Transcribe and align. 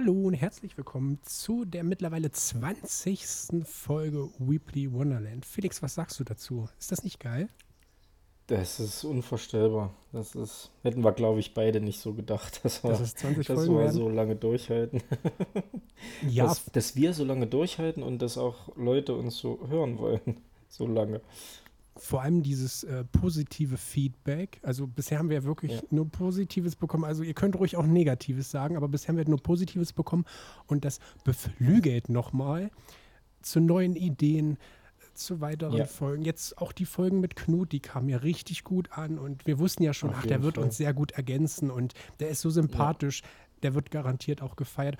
Hallo 0.00 0.28
und 0.28 0.34
herzlich 0.34 0.76
willkommen 0.76 1.18
zu 1.24 1.64
der 1.64 1.82
mittlerweile 1.82 2.30
20. 2.30 3.26
Folge 3.64 4.28
Weebly 4.38 4.92
Wonderland. 4.92 5.44
Felix, 5.44 5.82
was 5.82 5.96
sagst 5.96 6.20
du 6.20 6.22
dazu? 6.22 6.68
Ist 6.78 6.92
das 6.92 7.02
nicht 7.02 7.18
geil? 7.18 7.48
Das 8.46 8.78
ist 8.78 9.02
unvorstellbar. 9.02 9.92
Das 10.12 10.36
ist, 10.36 10.70
hätten 10.84 11.02
wir, 11.02 11.10
glaube 11.10 11.40
ich, 11.40 11.52
beide 11.52 11.80
nicht 11.80 11.98
so 11.98 12.14
gedacht, 12.14 12.64
dass 12.64 12.84
wir, 12.84 12.94
20 12.94 13.44
dass 13.44 13.68
wir 13.68 13.90
so 13.90 14.08
lange 14.08 14.36
durchhalten. 14.36 15.02
Ja, 16.28 16.44
Dass, 16.44 16.64
dass 16.66 16.94
wir 16.94 17.12
so 17.12 17.24
lange 17.24 17.48
durchhalten 17.48 18.04
und 18.04 18.22
dass 18.22 18.38
auch 18.38 18.76
Leute 18.76 19.16
uns 19.16 19.36
so 19.36 19.66
hören 19.66 19.98
wollen. 19.98 20.20
So 20.68 20.86
lange. 20.86 21.22
Vor 21.98 22.22
allem 22.22 22.42
dieses 22.42 22.84
äh, 22.84 23.04
positive 23.04 23.76
Feedback. 23.76 24.60
Also 24.62 24.86
bisher 24.86 25.18
haben 25.18 25.30
wir 25.30 25.44
wirklich 25.44 25.72
Ja. 25.72 25.82
nur 25.90 26.08
Positives 26.10 26.76
bekommen. 26.76 27.04
Also 27.04 27.22
ihr 27.22 27.34
könnt 27.34 27.56
ruhig 27.56 27.76
auch 27.76 27.86
Negatives 27.86 28.50
sagen, 28.50 28.76
aber 28.76 28.88
bisher 28.88 29.08
haben 29.08 29.16
wir 29.16 29.28
nur 29.28 29.42
Positives 29.42 29.92
bekommen 29.92 30.24
und 30.66 30.84
das 30.84 31.00
beflügelt 31.24 32.08
nochmal 32.08 32.70
zu 33.42 33.60
neuen 33.60 33.96
Ideen, 33.96 34.58
zu 35.14 35.40
weiteren 35.40 35.76
Ja. 35.76 35.84
Folgen. 35.86 36.22
Jetzt 36.22 36.58
auch 36.58 36.72
die 36.72 36.84
Folgen 36.86 37.20
mit 37.20 37.34
Knut, 37.34 37.72
die 37.72 37.80
kamen 37.80 38.08
ja 38.08 38.18
richtig 38.18 38.62
gut 38.62 38.92
an 38.92 39.18
und 39.18 39.46
wir 39.46 39.58
wussten 39.58 39.82
ja 39.82 39.92
schon, 39.92 40.10
Auf 40.10 40.16
ach, 40.20 40.26
der 40.26 40.42
wird 40.42 40.54
Fall. 40.56 40.64
uns 40.64 40.76
sehr 40.76 40.94
gut 40.94 41.12
ergänzen 41.12 41.70
und 41.70 41.94
der 42.20 42.28
ist 42.28 42.40
so 42.40 42.50
sympathisch, 42.50 43.22
der 43.64 43.74
wird 43.74 43.90
garantiert 43.90 44.42
auch 44.42 44.54
gefeiert. 44.54 44.96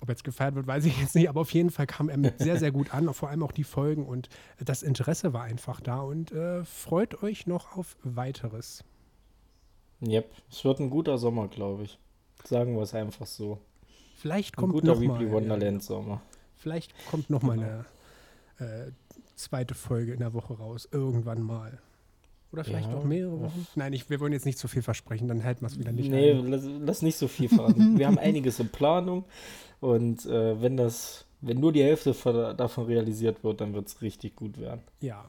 Ob 0.00 0.08
jetzt 0.08 0.24
gefeiert 0.24 0.54
wird, 0.54 0.66
weiß 0.66 0.84
ich 0.84 1.00
jetzt 1.00 1.14
nicht, 1.14 1.28
aber 1.28 1.40
auf 1.40 1.52
jeden 1.52 1.70
Fall 1.70 1.86
kam 1.86 2.08
er 2.08 2.18
mit 2.18 2.38
sehr, 2.38 2.58
sehr 2.58 2.70
gut 2.72 2.92
an, 2.92 3.12
vor 3.14 3.30
allem 3.30 3.42
auch 3.42 3.52
die 3.52 3.64
Folgen 3.64 4.04
und 4.06 4.28
das 4.58 4.82
Interesse 4.82 5.32
war 5.32 5.44
einfach 5.44 5.80
da 5.80 6.00
und 6.00 6.30
äh, 6.32 6.64
freut 6.64 7.22
euch 7.22 7.46
noch 7.46 7.76
auf 7.76 7.96
weiteres. 8.02 8.84
Yep. 10.02 10.30
Es 10.50 10.64
wird 10.64 10.80
ein 10.80 10.90
guter 10.90 11.16
Sommer, 11.16 11.48
glaube 11.48 11.84
ich. 11.84 11.98
Sagen 12.44 12.74
wir 12.76 12.82
es 12.82 12.92
einfach 12.94 13.26
so. 13.26 13.58
Vielleicht 14.16 14.56
Ein 14.56 14.60
kommt 14.60 14.72
guter 14.74 14.88
noch 14.88 15.00
Weekly 15.00 15.26
mal, 15.26 15.32
Wonderland 15.32 15.82
Sommer. 15.82 16.20
vielleicht 16.56 16.92
kommt 17.10 17.30
noch 17.30 17.42
mal 17.42 17.58
eine 17.58 17.84
äh, 18.58 18.90
zweite 19.36 19.74
Folge 19.74 20.12
in 20.12 20.20
der 20.20 20.34
Woche 20.34 20.54
raus, 20.54 20.88
irgendwann 20.90 21.42
mal. 21.42 21.78
Oder 22.54 22.64
vielleicht 22.64 22.88
Ja, 22.90 22.96
auch 22.96 23.04
mehrere. 23.04 23.40
Wochen. 23.40 23.66
Nein, 23.74 23.92
ich, 23.92 24.08
wir 24.08 24.20
wollen 24.20 24.32
jetzt 24.32 24.46
nicht 24.46 24.58
zu 24.58 24.68
viel 24.68 24.82
versprechen, 24.82 25.28
dann 25.28 25.40
hält 25.40 25.60
man 25.60 25.70
es 25.70 25.78
wieder 25.78 25.92
nicht 25.92 26.08
Nee, 26.10 26.30
ein. 26.32 26.46
lass, 26.50 26.64
lass 26.80 27.02
nicht 27.02 27.16
so 27.16 27.26
viel 27.28 27.48
verraten. 27.48 27.98
Wir 27.98 28.06
haben 28.06 28.18
einiges 28.18 28.60
in 28.60 28.68
Planung 28.68 29.24
und 29.80 30.24
äh, 30.26 30.62
wenn 30.62 30.76
das, 30.76 31.26
wenn 31.40 31.58
nur 31.60 31.72
die 31.72 31.82
Hälfte 31.82 32.14
von, 32.14 32.56
davon 32.56 32.86
realisiert 32.86 33.42
wird, 33.44 33.60
dann 33.60 33.74
wird 33.74 33.88
es 33.88 34.00
richtig 34.02 34.36
gut 34.36 34.58
werden. 34.58 34.80
Ja. 35.00 35.24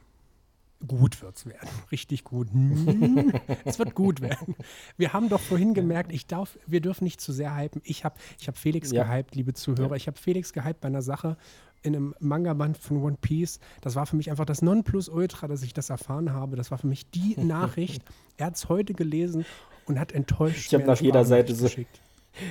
Gut 0.85 1.21
wird's 1.21 1.45
werden. 1.45 1.69
Richtig 1.91 2.23
gut. 2.23 2.47
Es 3.65 3.79
wird 3.79 3.95
gut 3.95 4.21
werden. 4.21 4.55
Wir 4.97 5.13
haben 5.13 5.29
doch 5.29 5.39
vorhin 5.39 5.73
gemerkt, 5.73 6.11
ich 6.11 6.27
darf, 6.27 6.57
wir 6.67 6.81
dürfen 6.81 7.05
nicht 7.05 7.21
zu 7.21 7.31
sehr 7.31 7.55
hypen. 7.55 7.81
Ich 7.85 8.03
habe 8.03 8.15
ich 8.39 8.47
hab 8.47 8.57
Felix 8.57 8.91
Ja. 8.91 9.03
gehypt, 9.03 9.35
liebe 9.35 9.53
Zuhörer. 9.53 9.91
Ja. 9.91 9.95
Ich 9.95 10.07
habe 10.07 10.17
Felix 10.17 10.53
gehypt 10.53 10.81
bei 10.81 10.87
einer 10.89 11.01
Sache 11.01 11.37
in 11.81 11.95
einem 11.95 12.15
Manga-Band 12.19 12.77
von 12.77 13.01
One 13.01 13.17
Piece. 13.21 13.59
Das 13.81 13.95
war 13.95 14.05
für 14.05 14.15
mich 14.15 14.29
einfach 14.29 14.45
das 14.45 14.61
Nonplusultra, 14.61 15.47
dass 15.47 15.63
ich 15.63 15.73
das 15.73 15.89
erfahren 15.89 16.33
habe. 16.33 16.55
Das 16.55 16.71
war 16.71 16.77
für 16.77 16.87
mich 16.87 17.09
die 17.09 17.35
Nachricht. 17.41 18.03
er 18.37 18.47
hat 18.47 18.55
es 18.55 18.69
heute 18.69 18.93
gelesen 18.93 19.45
und 19.85 19.99
hat 19.99 20.11
enttäuscht. 20.11 20.67
Ich 20.67 20.73
hab 20.73 20.81
mir 20.81 20.85
eine 20.85 20.93
nach 20.93 21.01
jeder 21.01 21.25
Seite 21.25 21.55
so- 21.55 21.63
geschickt. 21.65 22.01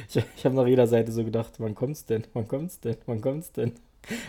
Ich, 0.09 0.17
ich 0.39 0.47
habe 0.47 0.55
nach 0.57 0.67
jeder 0.67 0.87
Seite 0.87 1.13
so 1.13 1.25
gedacht, 1.25 1.57
wann 1.59 1.75
kommt's 1.75 2.07
denn? 2.07 2.27
Wann 2.33 2.49
kommt's 2.49 2.81
denn? 2.81 2.97
Wann 3.05 3.21
kommt's 3.21 3.53
denn? 3.53 3.73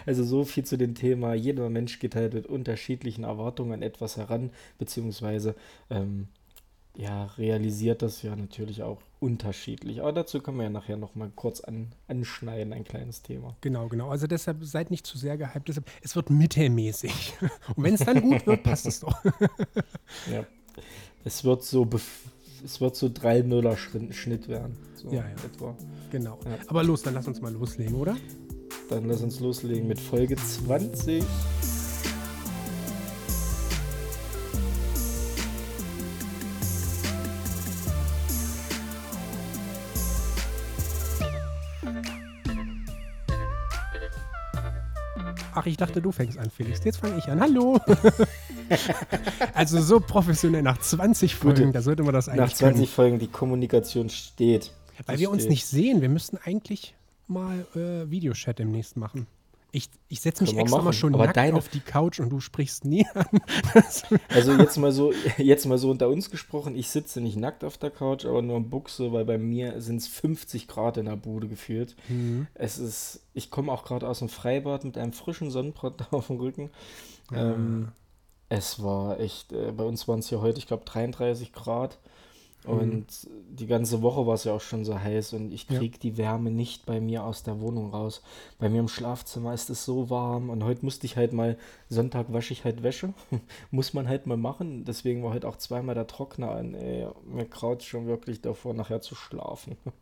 Also 0.06 0.24
so 0.24 0.44
viel 0.46 0.64
zu 0.66 0.78
dem 0.78 0.96
Thema. 0.96 1.34
Jeder 1.34 1.70
Mensch 1.70 2.00
geht 2.00 2.16
halt 2.16 2.34
mit 2.34 2.46
unterschiedlichen 2.48 3.24
Erwartungen 3.24 3.74
an 3.74 3.82
etwas 3.82 4.18
heran, 4.18 4.52
beziehungsweise 4.78 5.56
ähm, 5.90 6.28
ja, 6.98 7.26
realisiert 7.38 8.02
das 8.02 8.22
ja 8.22 8.36
natürlich 8.36 8.82
auch 8.84 9.02
unterschiedlich. 9.20 10.00
Aber 10.02 10.14
dazu 10.14 10.40
können 10.40 10.58
wir 10.58 10.64
ja 10.64 10.70
nachher 10.70 10.96
nochmal 10.96 11.30
kurz 11.36 11.60
an, 11.60 11.88
anschneiden, 12.08 12.72
ein 12.72 12.86
kleines 12.86 13.22
Thema. 13.22 13.56
Genau, 13.62 13.88
genau. 13.90 14.10
Also 14.10 14.28
deshalb 14.28 14.64
seid 14.64 14.92
nicht 14.92 15.06
zu 15.06 15.18
sehr 15.18 15.36
gehypt. 15.38 15.68
Deshalb, 15.68 15.90
es 16.02 16.16
wird 16.16 16.30
mittelmäßig. 16.30 17.34
Und 17.76 17.84
wenn 17.84 17.96
es 17.96 18.02
dann 18.06 18.22
gut 18.22 18.46
wird, 18.48 18.64
passt 18.64 18.86
es 18.86 19.00
doch. 19.02 19.18
Ja. 20.32 20.46
Es 21.24 21.44
wird 21.44 21.64
so 21.64 21.86
bef 21.86 22.30
es 22.64 22.82
wird 22.82 22.96
so 22.96 23.08
3-0er 23.08 23.78
Schritt- 23.78 24.16
Schnitt 24.16 24.48
werden. 24.48 24.76
So 24.96 25.10
Ja, 25.10 25.22
ja. 25.24 25.36
etwa. 25.46 25.76
Genau. 26.12 26.40
Ja. 26.46 26.58
Aber 26.68 26.84
los, 26.84 27.04
dann 27.04 27.14
lass 27.14 27.28
uns 27.28 27.40
mal 27.42 27.52
loslegen, 27.54 27.94
oder? 27.96 28.16
Dann 28.90 29.06
lass 29.08 29.22
uns 29.22 29.40
loslegen 29.40 29.88
mit 29.88 30.00
Folge 30.00 30.36
20. 30.36 31.24
Ach, 45.58 45.66
ich 45.66 45.78
dachte, 45.78 46.02
du 46.02 46.12
fängst 46.12 46.38
an, 46.38 46.50
Felix. 46.50 46.82
Jetzt 46.84 46.98
fange 46.98 47.18
ich 47.18 47.28
an. 47.30 47.40
Hallo. 47.40 47.80
also 49.54 49.82
so 49.82 50.00
professionell 50.02 50.62
nach 50.62 50.78
20 50.80 51.36
Folgen, 51.36 51.62
Gute. 51.68 51.72
da 51.72 51.82
sollte 51.82 52.04
man 52.04 52.14
das 52.14 52.28
Nach 52.28 52.34
eigentlich 52.34 52.56
20 52.56 52.76
können. 52.78 52.88
Folgen 52.88 53.20
die 53.20 53.28
Kommunikation 53.28 54.10
steht. 54.10 54.72
Weil 55.06 55.16
Die 55.16 55.22
wir 55.22 55.30
uns 55.32 55.44
steht. 55.44 55.52
nicht 55.52 55.66
sehen. 55.66 56.02
Wir 56.02 56.10
müssten 56.10 56.38
eigentlich 56.44 56.94
mal 57.28 57.66
äh, 57.76 58.10
Videochat 58.10 58.60
demnächst 58.60 58.98
machen. 58.98 59.28
Ich, 59.72 59.90
ich 60.08 60.22
setze 60.22 60.46
mich 60.46 60.56
extra 60.56 60.78
mal 60.78 60.84
machen. 60.86 60.94
schon 60.94 61.14
Aber 61.16 61.26
nackt 61.26 61.36
deine- 61.36 61.58
auf 61.58 61.68
die 61.68 61.82
Couch 61.82 62.22
und 62.22 62.30
du 62.30 62.40
sprichst 62.40 62.86
nie 62.86 63.06
an. 63.14 63.26
Also 64.30 64.54
jetzt 64.54 64.78
mal 64.78 64.94
so, 64.94 65.12
jetzt 65.38 65.66
mal 65.66 65.78
so 65.78 65.90
unter 65.92 66.08
uns 66.08 66.32
gesprochen, 66.32 66.76
ich 66.78 66.90
sitze 66.90 67.20
nicht 67.20 67.36
nackt 67.36 67.66
auf 67.66 67.78
der 67.78 67.92
Couch, 67.92 68.24
aber 68.26 68.42
nur 68.42 68.56
in 68.56 68.70
Buchse, 68.70 69.12
weil 69.12 69.26
bei 69.26 69.38
mir 69.38 69.82
sind 69.82 69.98
es 69.98 70.08
50 70.08 70.70
Grad 70.70 70.96
in 70.96 71.06
der 71.08 71.18
Bude 71.18 71.50
gefühlt. 71.50 71.98
Mhm. 72.08 72.48
Es 72.54 72.78
ist, 72.78 73.22
ich 73.34 73.52
komme 73.52 73.70
auch 73.72 73.84
gerade 73.84 74.08
aus 74.08 74.20
dem 74.20 74.30
Freibad 74.30 74.86
mit 74.86 74.98
einem 74.98 75.12
frischen 75.12 75.52
Sonnenbrand 75.52 76.08
auf 76.14 76.28
dem 76.28 76.38
Rücken. 76.38 76.70
Ähm, 77.34 77.90
es 78.48 78.82
war 78.82 79.20
echt, 79.20 79.52
äh, 79.52 79.74
bei 79.74 79.84
uns 79.84 80.08
waren 80.08 80.20
es 80.20 80.30
ja 80.30 80.40
heute, 80.40 80.60
ich 80.60 80.68
glaube, 80.68 80.86
33 80.86 81.52
Grad. 81.52 81.98
Und 82.68 83.06
die 83.50 83.68
ganze 83.68 84.02
Woche 84.02 84.26
war 84.28 84.34
es 84.36 84.44
ja 84.44 84.54
auch 84.54 84.62
schon 84.62 84.86
so 84.86 85.00
heiß 85.00 85.34
und 85.34 85.52
ich 85.54 85.70
Ja. 85.70 85.78
kriege 85.80 85.98
die 86.00 86.18
Wärme 86.18 86.52
nicht 86.52 86.86
bei 86.86 87.00
mir 87.00 87.24
aus 87.24 87.44
der 87.44 87.60
Wohnung 87.62 87.92
raus. 87.92 88.22
Bei 88.60 88.70
mir 88.70 88.80
im 88.80 88.88
Schlafzimmer 88.88 89.54
ist 89.54 89.70
es 89.70 89.86
so 89.86 90.10
warm 90.10 90.50
und 90.50 90.64
heute 90.64 90.84
musste 90.84 91.06
ich 91.06 91.16
halt 91.18 91.34
mal, 91.34 91.58
Sonntag 91.90 92.34
wasche 92.34 92.54
ich 92.54 92.64
halt 92.66 92.84
Wäsche. 92.84 93.14
Muss 93.72 93.94
man 93.94 94.08
halt 94.08 94.28
mal 94.28 94.38
machen. 94.38 94.84
Deswegen 94.86 95.24
war 95.24 95.34
heute 95.34 95.48
auch 95.48 95.58
zweimal 95.58 95.96
der 95.96 96.08
Trockner 96.08 96.52
an. 96.52 96.74
Ey, 96.74 97.08
mir 97.26 97.46
kraut 97.46 97.84
schon 97.84 98.08
wirklich 98.08 98.42
davor, 98.42 98.74
nachher 98.74 99.02
zu 99.02 99.16
schlafen. 99.16 99.78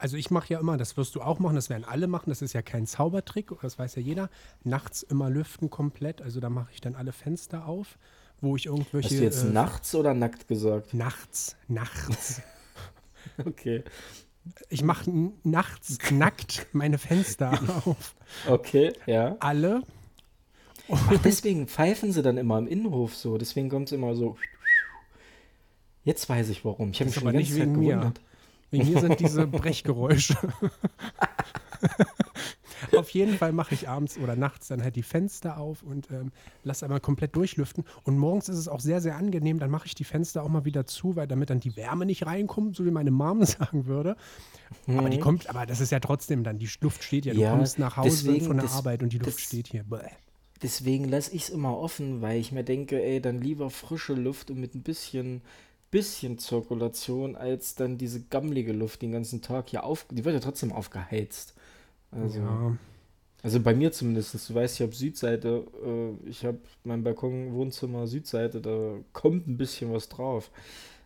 Also 0.00 0.16
ich 0.16 0.30
mache 0.30 0.54
ja 0.54 0.60
immer, 0.60 0.76
das 0.76 0.96
wirst 0.96 1.16
du 1.16 1.20
auch 1.22 1.40
machen, 1.40 1.56
das 1.56 1.70
werden 1.70 1.82
alle 1.84 2.06
machen, 2.06 2.30
das 2.30 2.40
ist 2.40 2.52
ja 2.52 2.62
kein 2.62 2.86
Zaubertrick, 2.86 3.50
das 3.62 3.80
weiß 3.80 3.96
ja 3.96 4.02
jeder. 4.02 4.30
Nachts 4.62 5.02
immer 5.02 5.28
lüften 5.28 5.70
komplett, 5.70 6.22
also 6.22 6.38
da 6.38 6.50
mache 6.50 6.68
ich 6.72 6.80
dann 6.80 6.94
alle 6.94 7.10
Fenster 7.10 7.66
auf, 7.66 7.98
wo 8.40 8.56
ich 8.56 8.66
irgendwelche... 8.66 9.08
Hast 9.08 9.18
du 9.18 9.24
jetzt 9.24 9.44
äh, 9.44 9.48
nachts 9.48 9.94
oder 9.94 10.14
nackt 10.14 10.48
gesagt? 10.48 10.94
Nachts, 10.94 11.56
nachts. 11.68 12.42
Okay. 13.44 13.84
Ich 14.70 14.82
mache 14.82 15.10
nachts 15.42 15.98
nackt 16.10 16.66
meine 16.72 16.96
Fenster 16.98 17.52
auf. 17.84 18.14
Okay, 18.48 18.92
ja. 19.06 19.36
Alle. 19.40 19.82
Ach, 20.90 21.12
deswegen 21.22 21.68
pfeifen 21.68 22.12
sie 22.12 22.22
dann 22.22 22.38
immer 22.38 22.58
im 22.58 22.66
Innenhof 22.66 23.14
so. 23.14 23.36
Deswegen 23.36 23.68
kommt 23.68 23.88
es 23.88 23.92
immer 23.92 24.14
so. 24.14 24.36
Jetzt 26.04 26.28
weiß 26.28 26.48
ich 26.48 26.64
warum. 26.64 26.90
Ich 26.90 27.00
habe 27.00 27.10
mich 27.10 27.14
schon 27.16 27.32
nicht 27.32 27.54
wegen 27.54 27.72
mir. 27.78 27.96
gewundert. 27.96 28.20
Wegen 28.70 28.92
mir 28.92 29.00
sind 29.00 29.20
diese 29.20 29.46
Brechgeräusche. 29.46 30.36
Auf 32.96 33.10
jeden 33.10 33.36
Fall 33.36 33.52
mache 33.52 33.74
ich 33.74 33.88
abends 33.88 34.18
oder 34.18 34.36
nachts 34.36 34.68
dann 34.68 34.82
halt 34.82 34.96
die 34.96 35.02
Fenster 35.02 35.58
auf 35.58 35.82
und 35.82 36.10
ähm, 36.10 36.32
lasse 36.64 36.84
einmal 36.84 37.00
komplett 37.00 37.34
durchlüften. 37.36 37.84
Und 38.04 38.18
morgens 38.18 38.48
ist 38.48 38.58
es 38.58 38.68
auch 38.68 38.80
sehr, 38.80 39.00
sehr 39.00 39.16
angenehm. 39.16 39.58
Dann 39.58 39.70
mache 39.70 39.86
ich 39.86 39.94
die 39.94 40.04
Fenster 40.04 40.42
auch 40.42 40.48
mal 40.48 40.64
wieder 40.64 40.86
zu, 40.86 41.16
weil 41.16 41.26
damit 41.26 41.50
dann 41.50 41.60
die 41.60 41.76
Wärme 41.76 42.06
nicht 42.06 42.26
reinkommt, 42.26 42.76
so 42.76 42.84
wie 42.84 42.90
meine 42.90 43.10
Mom 43.10 43.44
sagen 43.44 43.86
würde. 43.86 44.16
Aber 44.86 45.08
die 45.10 45.18
kommt, 45.18 45.48
aber 45.48 45.66
das 45.66 45.80
ist 45.80 45.90
ja 45.92 46.00
trotzdem 46.00 46.44
dann, 46.44 46.58
die 46.58 46.68
Luft 46.80 47.02
steht 47.02 47.24
ja. 47.24 47.32
Du 47.32 47.38
Mhm. 47.38 47.44
Ja, 47.44 47.50
kommst 47.56 47.78
nach 47.78 47.96
Hause 47.96 48.10
deswegen, 48.10 48.46
von 48.46 48.56
der 48.56 48.66
das- 48.66 48.74
Arbeit 48.76 49.02
und 49.02 49.12
die 49.12 49.18
Luft 49.18 49.36
das- 49.38 49.40
steht 49.44 49.68
hier. 49.68 49.84
Bäh. 49.84 49.98
Deswegen 50.62 51.04
lasse 51.04 51.34
ich 51.34 51.44
es 51.44 51.48
immer 51.50 51.78
offen, 51.78 52.20
weil 52.20 52.38
ich 52.40 52.50
mir 52.52 52.64
denke, 52.64 53.00
ey, 53.02 53.20
dann 53.20 53.38
lieber 53.40 53.70
frische 53.70 54.14
Luft 54.14 54.50
und 54.50 54.58
mit 54.58 54.74
ein 54.74 54.82
bisschen, 54.82 55.40
bisschen 55.92 56.36
Zirkulation, 56.38 57.36
als 57.36 57.76
dann 57.76 57.96
diese 57.96 58.20
gammelige 58.24 58.72
Luft 58.72 59.00
den 59.02 59.12
ganzen 59.12 59.40
Tag 59.40 59.68
hier 59.70 59.84
auf. 59.84 60.04
Die 60.10 60.24
wird 60.24 60.34
ja 60.34 60.40
trotzdem 60.40 60.72
aufgeheizt. 60.72 61.54
Also, 62.10 62.38
Ja. 62.40 62.76
also 63.42 63.60
bei 63.60 63.74
mir 63.74 63.92
zumindest. 63.92 64.48
Du 64.48 64.54
weißt, 64.54 64.76
ich 64.76 64.82
habe 64.82 64.94
Südseite. 64.94 65.64
Äh, 65.84 66.28
ich 66.28 66.44
habe 66.44 66.58
mein 66.84 67.02
Balkon, 67.02 67.52
Wohnzimmer, 67.54 68.06
Südseite. 68.06 68.60
Da 68.60 68.94
kommt 69.12 69.46
ein 69.46 69.56
bisschen 69.56 69.92
was 69.92 70.08
drauf. 70.08 70.50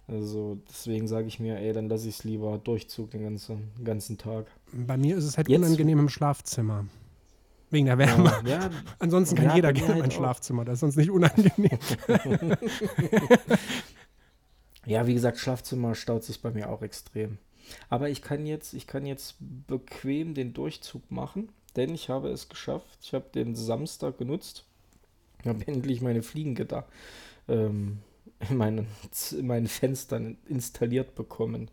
Also 0.09 0.59
deswegen 0.69 1.07
sage 1.07 1.29
ich 1.29 1.39
mir, 1.41 1.59
ey, 1.59 1.73
dann 1.73 1.89
lasse 1.89 2.09
ich 2.09 2.17
es 2.19 2.25
lieber 2.25 2.59
Durchzug 2.59 3.11
den 3.13 3.23
ganzen, 3.23 3.71
ganzen 3.85 4.19
Tag. 4.19 4.47
Bei 4.73 4.97
mir 4.97 5.17
ist 5.17 5.25
es 5.25 5.37
halt 5.37 5.49
Jetzt- 5.49 5.59
unangenehm 5.61 6.01
im 6.01 6.09
Schlafzimmer. 6.09 6.87
Wegen 7.71 7.87
der 7.87 7.97
Wärme. 7.97 8.31
Ja, 8.45 8.69
Ansonsten 8.99 9.37
kann 9.37 9.47
Ja, 9.47 9.55
jeder 9.57 9.73
gerne 9.73 9.93
in 9.93 9.99
mein 10.01 10.03
halt 10.03 10.13
auch. 10.13 10.17
Schlafzimmer, 10.17 10.65
das 10.67 10.75
ist 10.75 10.81
sonst 10.81 10.97
nicht 10.97 11.11
unangenehm. 11.11 11.79
ja, 14.87 15.07
wie 15.07 15.15
gesagt, 15.15 15.39
Schlafzimmer 15.39 15.95
staut 15.95 16.25
sich 16.25 16.43
bei 16.43 16.51
mir 16.51 16.69
auch 16.69 16.83
extrem. 16.83 17.39
Aber 17.89 18.09
ich 18.11 18.23
kann 18.23 18.47
jetzt, 18.47 18.75
ich 18.75 18.87
kann 18.87 19.07
jetzt 19.07 19.37
bequem 19.41 20.35
den 20.35 20.53
Durchzug 20.55 21.11
machen, 21.11 21.51
denn 21.77 21.95
ich 21.95 22.09
habe 22.09 22.31
es 22.31 22.49
geschafft. 22.49 22.99
Ich 23.03 23.15
habe 23.15 23.27
den 23.35 23.55
Samstag 23.55 24.19
genutzt. 24.19 24.65
Ich 25.41 25.47
habe 25.49 25.67
endlich 25.67 26.01
meine 26.01 26.23
Fliegengitter 26.23 26.87
ähm, 27.49 27.99
in, 28.51 28.57
meinen, 28.57 28.87
in 29.33 29.47
meinen 29.47 29.67
Fenstern 29.69 30.39
installiert 30.47 31.15
bekommen. 31.15 31.71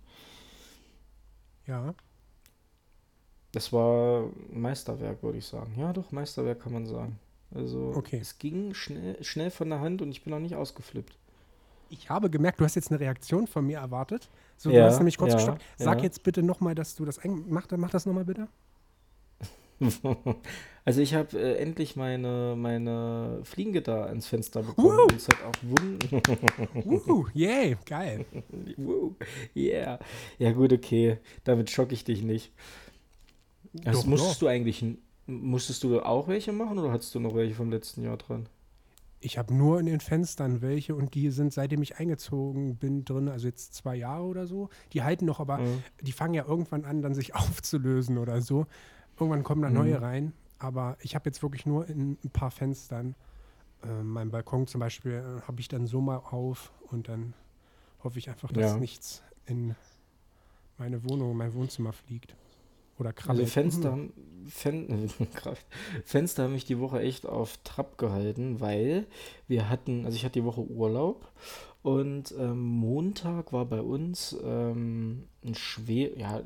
Ja. 1.68 1.94
Das 3.52 3.74
war 3.74 4.30
Meisterwerk, 4.52 5.24
würde 5.24 5.40
ich 5.40 5.46
sagen. 5.46 5.74
Ja, 5.78 5.92
doch, 5.94 6.12
Meisterwerk 6.12 6.62
kann 6.62 6.74
man 6.74 6.86
sagen. 6.86 7.20
Also 7.54 7.94
Okay. 7.96 8.20
es 8.20 8.38
ging 8.38 8.74
schnell, 8.76 9.24
schnell 9.24 9.50
von 9.52 9.70
der 9.70 9.80
Hand 9.80 10.02
und 10.02 10.12
ich 10.12 10.24
bin 10.24 10.32
noch 10.32 10.40
nicht 10.40 10.56
ausgeflippt. 10.56 11.18
Ich 11.90 12.10
habe 12.10 12.30
gemerkt, 12.30 12.60
du 12.60 12.66
hast 12.66 12.76
jetzt 12.76 12.92
eine 12.92 13.00
Reaktion 13.00 13.48
von 13.48 13.66
mir 13.66 13.80
erwartet. 13.80 14.30
So, 14.60 14.72
du 14.72 14.76
Ja, 14.76 14.88
hast 14.88 14.98
nämlich 14.98 15.18
kurz 15.18 15.32
ja, 15.32 15.38
gestoppt. 15.38 15.62
Sag 15.78 16.00
ja. 16.00 16.04
jetzt 16.04 16.22
bitte 16.24 16.44
nochmal, 16.44 16.76
dass 16.76 16.94
du 16.94 17.06
das. 17.06 17.22
Mach, 17.24 17.66
mach 17.78 17.90
das 17.92 18.06
nochmal 18.06 18.26
bitte. 18.26 18.50
Also 20.86 21.02
ich 21.02 21.14
habe 21.14 21.38
äh, 21.38 21.58
endlich 21.58 21.96
meine, 21.96 22.56
meine 22.58 23.42
Fliegengitter 23.44 24.08
ans 24.08 24.26
Fenster 24.26 24.64
bekommen. 24.64 25.08
Es 25.16 25.28
hat 25.28 25.38
auch 25.44 25.54
Uh, 26.74 27.28
yay, 27.34 27.78
geil. 27.86 28.26
Woo, 28.76 29.16
yeah. 29.56 30.00
Ja 30.40 30.52
gut, 30.52 30.74
okay. 30.74 31.20
Damit 31.44 31.70
schocke 31.70 31.94
ich 31.94 32.06
dich 32.06 32.24
nicht. 32.24 32.52
Also 33.86 34.02
Doch, 34.02 34.08
musstest 34.08 34.36
doch. 34.36 34.40
du 34.40 34.48
eigentlich, 34.48 34.84
musstest 35.28 35.84
du 35.84 36.02
auch 36.02 36.28
welche 36.28 36.52
machen 36.54 36.80
oder 36.80 36.92
hattest 36.92 37.14
du 37.14 37.20
noch 37.20 37.36
welche 37.36 37.54
vom 37.54 37.70
letzten 37.70 38.02
Jahr 38.04 38.18
dran? 38.18 38.50
Ich 39.22 39.38
habe 39.38 39.54
nur 39.54 39.80
in 39.80 39.86
den 39.86 40.00
Fenstern 40.00 40.62
welche 40.62 40.96
und 40.96 41.14
die 41.14 41.30
sind, 41.30 41.52
seitdem 41.54 41.82
ich 41.82 41.98
eingezogen 41.98 42.78
bin, 42.78 43.04
drin, 43.04 43.28
also 43.28 43.48
jetzt 43.48 43.74
zwei 43.74 43.96
Jahre 43.96 44.24
oder 44.24 44.48
so. 44.48 44.70
Die 44.94 45.04
halten 45.04 45.26
noch, 45.26 45.40
aber 45.42 45.58
Mhm. 45.60 45.84
die 46.02 46.12
fangen 46.14 46.34
ja 46.34 46.46
irgendwann 46.46 46.86
an, 46.86 47.02
dann 47.02 47.14
sich 47.14 47.36
aufzulösen 47.36 48.18
oder 48.18 48.42
so. 48.42 48.66
Irgendwann 49.20 49.44
kommen 49.44 49.62
da 49.62 49.70
neue 49.70 49.98
Mhm. 49.98 50.04
rein. 50.04 50.34
Aber 50.58 50.98
ich 51.02 51.16
habe 51.16 51.30
jetzt 51.30 51.42
wirklich 51.44 51.66
nur 51.66 51.88
in 51.88 52.18
ein 52.24 52.30
paar 52.32 52.52
Fenstern. 52.52 53.16
Äh, 53.84 54.04
mein 54.04 54.30
Balkon 54.32 54.68
zum 54.68 54.80
Beispiel 54.80 55.14
äh, 55.14 55.42
habe 55.48 55.60
ich 55.60 55.68
dann 55.68 55.86
so 55.88 56.00
mal 56.02 56.18
auf 56.18 56.72
und 56.90 57.08
dann 57.10 57.34
hoffe 58.04 58.20
ich 58.20 58.30
einfach, 58.30 58.52
dass 58.52 58.74
Ja. 58.74 58.78
nichts 58.80 59.22
in 59.46 59.76
meine 60.78 61.04
Wohnung, 61.04 61.36
mein 61.36 61.54
Wohnzimmer 61.54 61.92
fliegt. 61.92 62.36
Oder 63.00 63.10
Also 63.10 63.22
krabbelt. 63.22 63.50
Fenster, 63.50 63.92
haben- 63.92 64.14
Fen. 64.48 65.10
Fenster 66.06 66.44
haben 66.44 66.54
mich 66.54 66.66
die 66.66 66.80
Woche 66.80 67.00
echt 67.02 67.26
auf 67.26 67.58
Trab 67.64 67.98
gehalten, 67.98 68.60
weil 68.60 69.06
wir 69.48 69.70
hatten, 69.70 70.06
also 70.06 70.16
ich 70.16 70.26
hatte 70.26 70.40
die 70.40 70.46
Woche 70.46 70.62
Urlaub 70.62 71.32
und 71.84 72.34
ähm, 72.38 72.60
Montag 72.62 73.54
war 73.54 73.66
bei 73.66 73.82
uns 73.82 74.36
ähm, 74.44 75.24
ein 75.46 75.56
schwer, 75.56 76.18
ja, 76.18 76.42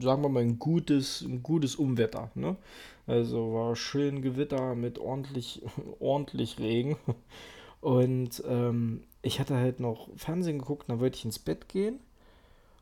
sagen 0.00 0.22
wir 0.22 0.28
mal 0.28 0.42
ein 0.42 0.58
gutes, 0.58 1.22
ein 1.22 1.42
gutes 1.42 1.76
Umwetter, 1.76 2.30
ne? 2.34 2.56
Also 3.06 3.52
war 3.52 3.74
schön 3.76 4.22
Gewitter 4.22 4.74
mit 4.76 4.98
ordentlich, 4.98 5.62
ordentlich 6.00 6.58
Regen. 6.60 6.96
Und 7.80 8.42
ähm, 8.46 9.02
ich 9.22 9.40
hatte 9.40 9.56
halt 9.56 9.80
noch 9.80 10.08
Fernsehen 10.16 10.58
geguckt, 10.60 10.88
dann 10.88 11.00
wollte 11.00 11.16
ich 11.16 11.24
ins 11.24 11.38
Bett 11.40 11.68
gehen. 11.68 11.98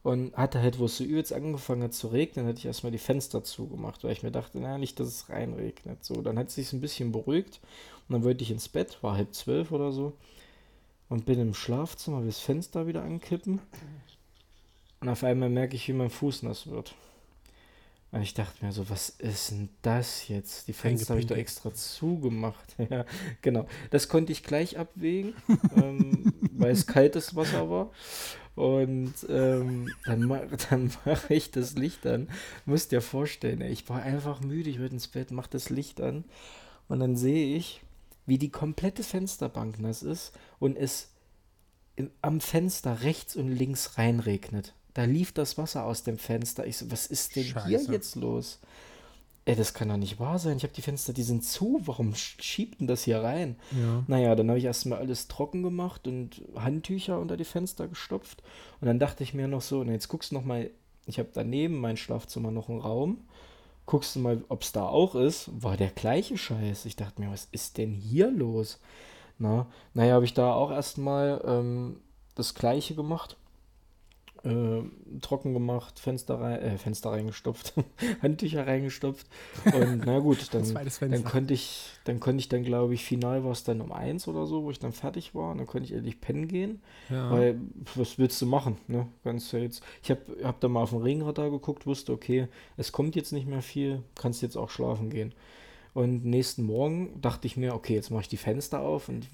Und 0.03 0.35
hatte 0.35 0.61
halt, 0.61 0.79
wo 0.79 0.87
es 0.87 0.97
so 0.97 1.05
übelst 1.05 1.33
angefangen 1.33 1.83
hat 1.83 1.93
zu 1.93 2.09
regnen, 2.09 2.47
hatte 2.47 2.59
ich 2.59 2.67
erstmal 2.67 2.93
die 2.93 2.99
Fenster 2.99 3.45
zugemacht, 3.45 4.03
weil 4.03 4.13
ich 4.13 4.23
mir 4.23 4.31
dachte, 4.31 4.59
na, 4.59 4.79
nicht, 4.79 4.99
dass 4.99 5.09
es 5.09 5.29
reinregnet. 5.29 6.03
So, 6.05 6.23
dann 6.23 6.39
hat 6.39 6.49
es 6.49 6.55
sich 6.55 6.73
ein 6.73 6.81
bisschen 6.81 7.13
beruhigt 7.13 7.61
und 8.09 8.15
dann 8.15 8.25
wollte 8.25 8.43
ich 8.43 8.51
ins 8.51 8.69
Bett, 8.69 9.03
war 9.03 9.17
halb 9.17 9.35
zwölf 9.35 9.73
oder 9.73 9.93
so, 9.93 10.15
und 11.11 11.27
bin 11.27 11.39
im 11.39 11.55
Schlafzimmer, 11.55 12.21
will 12.21 12.27
das 12.29 12.41
Fenster 12.41 12.87
wieder 12.87 13.03
ankippen. 13.03 13.61
Und 15.01 15.09
auf 15.09 15.23
einmal 15.25 15.51
merke 15.51 15.77
ich, 15.77 15.89
wie 15.89 15.93
mein 15.93 16.11
Fuß 16.11 16.45
nass 16.45 16.67
wird. 16.67 16.95
Und 18.13 18.23
ich 18.23 18.35
dachte 18.35 18.65
mir 18.65 18.73
so, 18.73 18.91
was 18.91 19.09
ist 19.09 19.53
denn 19.53 19.69
das 19.83 20.27
jetzt? 20.27 20.67
Die 20.67 20.73
Fenster 20.73 21.11
habe 21.11 21.21
ich 21.21 21.27
doch 21.27 21.37
extra 21.37 21.73
zugemacht. 21.73 22.75
Ja, 22.91 23.05
genau. 23.41 23.67
Das 23.91 24.09
konnte 24.09 24.33
ich 24.33 24.43
gleich 24.43 24.79
abwägen, 24.79 25.35
ähm, 25.77 26.33
weil 26.53 26.73
es 26.73 26.87
kaltes 26.87 27.37
Wasser 27.37 27.71
war. 27.71 27.91
Und 28.57 29.15
ähm, 29.29 29.89
dann, 30.07 30.25
ma 30.27 30.41
dann 30.71 30.91
mache 31.05 31.35
ich 31.35 31.51
das 31.51 31.75
Licht 31.75 32.07
an. 32.07 32.29
Musst 32.67 32.91
dir 32.91 33.01
vorstellen, 33.01 33.61
ich 33.61 33.89
war 33.89 34.03
einfach 34.03 34.41
müde, 34.41 34.71
ich 34.71 34.81
wollte 34.81 34.95
ins 34.95 35.09
Bett, 35.09 35.31
mach 35.31 35.47
das 35.47 35.71
Licht 35.71 36.01
an. 36.01 36.25
Und 36.89 36.99
dann 36.99 37.17
sehe 37.17 37.57
ich, 37.57 37.83
wie 38.27 38.39
die 38.39 38.51
komplette 38.51 39.05
Fensterbank 39.05 39.79
nass 39.79 40.03
ist 40.03 40.33
und 40.59 40.77
es 40.77 41.11
in, 41.97 42.11
am 42.23 42.41
Fenster 42.41 43.03
rechts 43.03 43.37
und 43.37 43.49
links 43.49 43.99
reinregnet. 43.99 44.75
Da 44.95 45.05
lief 45.05 45.33
das 45.33 45.57
Wasser 45.59 45.85
aus 45.85 46.03
dem 46.03 46.19
Fenster. 46.19 46.67
Ich 46.67 46.79
so, 46.79 46.91
was 46.91 47.07
ist 47.07 47.37
denn 47.37 47.45
hier 47.45 47.53
Scheiße. 47.79 47.93
jetzt 47.93 48.17
los? 48.17 48.59
Ey, 49.47 49.57
das 49.57 49.73
kann 49.73 49.89
doch 49.89 49.97
nicht 49.97 50.21
wahr 50.21 50.39
sein. 50.39 50.57
Ich 50.59 50.65
habe 50.65 50.75
die 50.75 50.83
Fenster, 50.83 51.13
die 51.13 51.23
sind 51.23 51.45
zu. 51.45 51.81
Warum 51.85 52.13
sch- 52.13 52.41
schiebt 52.43 52.81
denn 52.81 52.87
das 52.87 53.05
hier 53.05 53.23
rein? 53.23 53.57
Ja. 53.73 54.05
Naja, 54.07 54.35
dann 54.35 54.49
habe 54.49 54.59
ich 54.59 54.65
erstmal 54.65 54.99
alles 54.99 55.29
trocken 55.29 55.63
gemacht 55.63 56.07
und 56.07 56.43
Handtücher 56.57 57.19
unter 57.19 57.37
die 57.37 57.45
Fenster 57.45 57.89
gestopft. 57.89 58.43
Und 58.81 58.87
dann 58.87 58.99
dachte 58.99 59.23
ich 59.25 59.33
mir 59.33 59.49
noch 59.49 59.63
so, 59.63 59.83
na 59.83 59.93
jetzt 59.93 60.09
guckst 60.09 60.31
du 60.31 60.35
noch 60.35 60.45
mal, 60.45 60.71
ich 61.07 61.19
habe 61.19 61.31
daneben 61.33 61.79
mein 61.81 61.97
Schlafzimmer 61.97 62.51
noch 62.51 62.69
einen 62.69 62.81
Raum. 62.81 63.19
Guckst 63.87 64.15
du 64.15 64.21
mal, 64.21 64.45
ob 64.49 64.63
es 64.63 64.73
da 64.73 64.87
auch 64.87 65.15
ist. 65.15 65.51
War 65.63 65.77
der 65.77 65.91
gleiche 65.91 66.37
Scheiß. 66.37 66.85
Ich 66.85 66.97
dachte 66.97 67.21
mir, 67.21 67.31
was 67.33 67.49
ist 67.51 67.79
denn 67.79 67.93
hier 67.93 68.31
los? 68.31 68.79
Na, 69.39 69.67
naja, 69.95 70.15
habe 70.15 70.27
ich 70.27 70.35
da 70.35 70.53
auch 70.53 70.71
erstmal 70.71 71.43
ähm, 71.47 71.97
das 72.35 72.55
gleiche 72.55 72.95
gemacht. 72.95 73.37
Äh, 74.43 74.83
trocken 75.21 75.53
gemacht, 75.53 75.99
Fenster, 75.99 76.41
rein, 76.41 76.61
äh, 76.61 76.79
Fenster 76.79 77.11
reingestopft, 77.11 77.75
Handtücher 78.23 78.67
reingestopft. 78.67 79.27
Und 79.67 80.07
na 80.07 80.19
gut, 80.21 80.49
dann, 80.55 80.65
dann 81.01 81.25
konnte 81.25 81.53
ich, 81.53 81.91
dann 82.05 82.21
konnte 82.21 82.41
ich 82.41 82.49
dann, 82.49 82.65
glaube 82.65 82.95
ich, 82.95 83.05
final 83.05 83.45
war 83.45 83.53
es 83.53 83.65
dann 83.65 83.83
um 83.83 83.93
eins 83.93 84.29
oder 84.29 84.47
so, 84.47 84.63
wo 84.63 84.71
ich 84.71 84.79
dann 84.79 84.93
fertig 84.93 85.35
war. 85.35 85.51
Und 85.51 85.59
dann 85.59 85.67
konnte 85.67 85.87
ich 85.89 85.93
endlich 85.93 86.23
pennen 86.23 86.49
gehen. 86.49 86.81
Ja. 87.11 87.31
Weil, 87.31 87.61
was 87.95 88.19
willst 88.19 88.41
du 88.41 88.47
machen, 88.47 88.79
ne? 88.89 89.07
Ganz 89.25 89.53
jetzt. 89.53 89.83
Ich 90.03 90.11
habe 90.11 90.23
hab 90.43 90.59
da 90.61 90.69
mal 90.69 90.85
auf 90.85 90.91
den 90.91 91.03
Regenradar 91.03 91.51
geguckt, 91.51 91.87
wusste, 91.87 92.13
okay, 92.13 92.49
es 92.79 92.93
kommt 92.93 93.17
jetzt 93.17 93.33
nicht 93.33 93.47
mehr 93.47 93.63
viel, 93.63 94.03
kannst 94.15 94.41
jetzt 94.41 94.57
auch 94.57 94.71
schlafen 94.71 95.11
gehen. 95.11 95.35
Und 95.93 96.25
nächsten 96.25 96.63
Morgen 96.63 97.21
dachte 97.21 97.47
ich 97.47 97.57
mir, 97.57 97.75
okay, 97.75 97.95
jetzt 97.95 98.11
mache 98.11 98.23
ich 98.23 98.29
die 98.29 98.37
Fenster 98.37 98.81
auf 98.81 99.09
und 99.09 99.29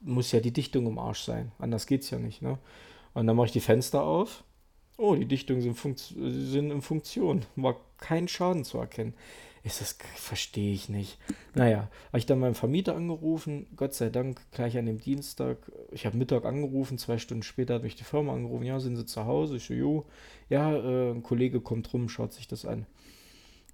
muss 0.00 0.32
ja 0.32 0.40
die 0.40 0.52
Dichtung 0.52 0.86
im 0.86 0.98
Arsch 0.98 1.22
sein. 1.22 1.52
Anders 1.58 1.86
geht's 1.86 2.10
ja 2.10 2.18
nicht, 2.18 2.42
ne? 2.42 2.58
Und 3.14 3.26
dann 3.26 3.36
mache 3.36 3.46
ich 3.46 3.52
die 3.52 3.60
Fenster 3.60 4.02
auf. 4.02 4.44
Oh, 4.96 5.14
die 5.14 5.26
Dichtungen 5.26 5.60
sind, 5.60 5.78
sind 5.78 6.70
in 6.70 6.82
Funktion. 6.82 7.42
War 7.56 7.76
kein 7.98 8.28
Schaden 8.28 8.64
zu 8.64 8.78
erkennen. 8.78 9.14
Ist 9.64 9.80
das 9.80 9.96
verstehe 10.16 10.74
ich 10.74 10.90
nicht. 10.90 11.16
Naja, 11.54 11.88
habe 12.08 12.18
ich 12.18 12.26
dann 12.26 12.38
meinen 12.38 12.54
Vermieter 12.54 12.94
angerufen, 12.94 13.66
Gott 13.76 13.94
sei 13.94 14.10
Dank 14.10 14.38
gleich 14.52 14.76
an 14.76 14.84
dem 14.84 15.00
Dienstag. 15.00 15.56
Ich 15.90 16.04
habe 16.04 16.18
Mittag 16.18 16.44
angerufen, 16.44 16.98
zwei 16.98 17.16
Stunden 17.16 17.42
später 17.42 17.74
hat 17.74 17.82
mich 17.82 17.96
die 17.96 18.04
Firma 18.04 18.34
angerufen. 18.34 18.64
Ja, 18.64 18.78
sind 18.78 18.96
Sie 18.96 19.06
zu 19.06 19.24
Hause? 19.24 19.56
Ich 19.56 19.64
so, 19.64 19.72
jo. 19.72 20.04
Ja, 20.50 20.76
äh, 20.76 21.12
ein 21.12 21.22
Kollege 21.22 21.62
kommt 21.62 21.90
rum, 21.94 22.10
schaut 22.10 22.34
sich 22.34 22.46
das 22.46 22.66
an. 22.66 22.86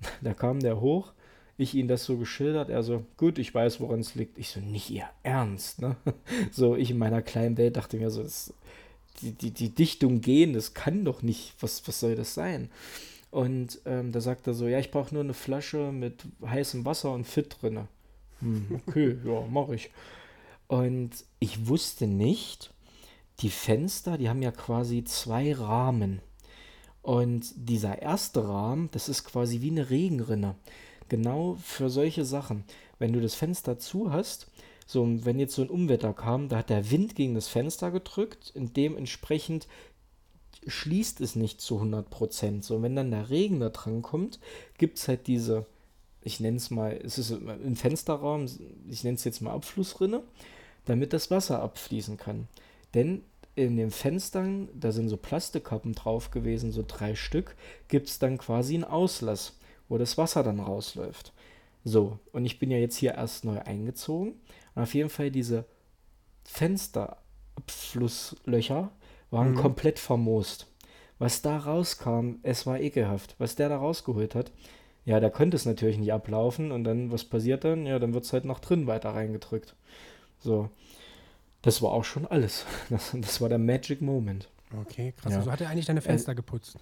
Da 0.23 0.33
kam 0.33 0.61
der 0.61 0.81
hoch, 0.81 1.13
ich 1.59 1.75
ihn 1.75 1.89
das 1.89 2.05
so 2.05 2.17
geschildert, 2.17 2.71
er 2.71 2.83
so, 2.83 3.05
gut, 3.17 3.39
ich 3.39 3.53
weiß, 3.53 3.81
woran 3.81 4.01
es 4.01 4.15
liegt. 4.15 4.39
Ich 4.39 4.49
so, 4.49 4.61
nicht 4.61 4.91
Ihr 4.91 5.11
Ernst, 5.25 5.83
ne? 5.83 5.97
So, 6.53 6.77
ich 6.77 6.93
in 6.93 6.99
meiner 6.99 7.21
kleinen 7.21 7.59
Welt 7.59 7.77
dachte 7.77 7.97
mir 7.97 8.11
so, 8.11 8.23
das, 8.23 8.55
die, 9.23 9.33
die, 9.33 9.51
die 9.51 9.75
Dichtung 9.75 10.21
gehen, 10.21 10.53
das 10.53 10.75
kann 10.75 11.05
doch 11.05 11.23
nicht, 11.23 11.55
was, 11.61 11.87
was 11.87 12.01
soll 12.01 12.15
das 12.15 12.35
sein? 12.35 12.71
Und 13.31 13.81
ähm, 13.85 14.13
da 14.13 14.21
sagt 14.21 14.47
er 14.47 14.55
so, 14.55 14.67
ja, 14.67 14.79
ich 14.79 14.91
brauche 14.91 15.15
nur 15.15 15.23
eine 15.23 15.35
Flasche 15.35 15.93
mit 15.93 16.25
heißem 16.45 16.85
Wasser 16.85 17.13
und 17.13 17.27
Fit 17.27 17.57
drinne. 17.61 17.87
Hm, 18.41 18.81
okay, 18.87 19.17
ja, 19.25 19.43
mache 19.43 19.77
ich. 19.77 19.91
Und 20.67 21.11
ich 21.39 21.67
wusste 21.69 22.07
nicht, 22.07 22.73
die 23.41 23.51
Fenster, 23.51 24.19
die 24.19 24.29
haben 24.29 24.43
ja 24.43 24.51
quasi 24.51 25.05
zwei 25.05 25.55
Rahmen. 25.55 26.21
Und 27.03 27.53
dieser 27.57 28.03
erste 28.03 28.47
Rahmen, 28.47 28.91
das 28.93 29.09
ist 29.09 29.25
quasi 29.25 29.63
wie 29.63 29.71
eine 29.71 29.91
Regenrinne. 29.91 30.57
Genau 31.09 31.57
für 31.63 31.89
solche 31.89 32.25
Sachen. 32.25 32.65
Wenn 32.99 33.13
du 33.13 33.21
das 33.21 33.35
Fenster 33.35 33.79
zu 33.79 34.13
hast, 34.13 34.50
so 34.91 35.07
wenn 35.25 35.39
jetzt 35.39 35.55
so 35.55 35.63
ein 35.63 35.71
Unwetter 35.71 36.13
kam, 36.13 36.49
da 36.49 36.59
hat 36.59 36.69
der 36.69 36.91
Wind 36.91 37.15
gegen 37.15 37.37
das 37.37 37.47
Fenster 37.47 37.93
gedrückt 37.93 38.53
und 38.57 38.77
dementsprechend 38.77 39.69
schließt 40.67 41.21
es 41.21 41.37
nicht 41.37 41.61
zu 41.61 41.81
100%. 41.81 42.65
So, 42.65 42.83
wenn 42.83 42.97
dann 42.97 43.13
der 43.13 43.31
Regen 43.31 43.61
da 43.61 43.69
dran 43.69 44.03
kommt, 44.03 44.41
gibt 44.79 44.99
es 44.99 45.07
halt 45.07 45.29
diese, 45.29 45.65
ich 46.23 46.41
nenne 46.41 46.57
es 46.57 46.71
mal, 46.71 47.01
es 47.05 47.19
ist 47.19 47.31
ein 47.31 47.77
Fensterraum, 47.77 48.47
ich 48.89 49.05
nenne 49.05 49.15
es 49.15 49.23
jetzt 49.23 49.41
mal 49.41 49.53
Abflussrinne, 49.53 50.25
damit 50.87 51.13
das 51.13 51.31
Wasser 51.31 51.63
abfließen 51.63 52.17
kann. 52.17 52.49
Denn 52.93 53.23
in 53.55 53.77
den 53.77 53.93
Fenstern, 53.93 54.69
da 54.75 54.91
sind 54.91 55.09
so 55.09 55.17
Plastikkappen 55.17 55.95
drauf 55.95 56.33
gewesen, 56.33 56.73
so 56.73 56.85
drei 56.85 57.15
Stück, 57.15 57.55
gibt 57.87 58.09
es 58.09 58.19
dann 58.19 58.39
quasi 58.39 58.75
einen 58.75 58.83
Auslass, 58.83 59.57
wo 59.89 59.99
das 59.99 60.19
Wasser 60.19 60.43
dann 60.43 60.59
rausläuft. 60.59 61.33
So, 61.85 62.19
und 62.33 62.45
ich 62.45 62.59
bin 62.59 62.71
ja 62.71 62.79
jetzt 62.79 62.97
hier 62.97 63.15
erst 63.15 63.45
neu 63.45 63.59
eingezogen. 63.61 64.35
Und 64.75 64.83
auf 64.83 64.95
jeden 64.95 65.11
Fall 65.11 65.31
diese 65.31 65.65
Fensterabflusslöcher 66.45 68.91
waren 69.31 69.51
Mhm. 69.53 69.57
komplett 69.57 69.99
vermoost. 69.99 70.67
Was 71.19 71.43
da 71.43 71.59
rauskam, 71.59 72.37
es 72.43 72.67
war 72.67 72.81
ekelhaft. 72.81 73.35
Was 73.39 73.57
der 73.57 73.69
da 73.69 73.77
rausgeholt 73.77 74.35
hat. 74.35 74.51
Ja, 75.05 75.21
der 75.21 75.31
konnte 75.31 75.57
es 75.57 75.67
natürlich 75.67 75.99
nicht 75.99 76.13
ablaufen 76.13 76.73
und 76.73 76.85
dann, 76.85 77.11
was 77.11 77.25
passiert 77.25 77.65
dann? 77.65 77.87
Ja, 77.87 77.99
dann 77.99 78.15
wird 78.15 78.25
es 78.25 78.33
halt 78.33 78.45
noch 78.45 78.61
drin 78.61 78.87
weiter 78.87 79.11
reingedrückt. 79.11 79.75
So. 80.39 80.69
Das 81.63 81.83
war 81.83 81.93
auch 81.93 82.05
schon 82.05 82.27
alles. 82.27 82.65
Das, 82.91 83.15
das 83.19 83.41
war 83.41 83.49
der 83.49 83.59
Magic 83.59 84.01
Moment. 84.01 84.49
Okay, 84.83 85.13
krass. 85.17 85.33
Ja. 85.33 85.39
Also 85.39 85.53
hat 85.53 85.61
er 85.61 85.69
eigentlich 85.69 85.87
deine 85.87 86.01
Fenster 86.01 86.33
äh, 86.33 86.35
geputzt? 86.35 86.77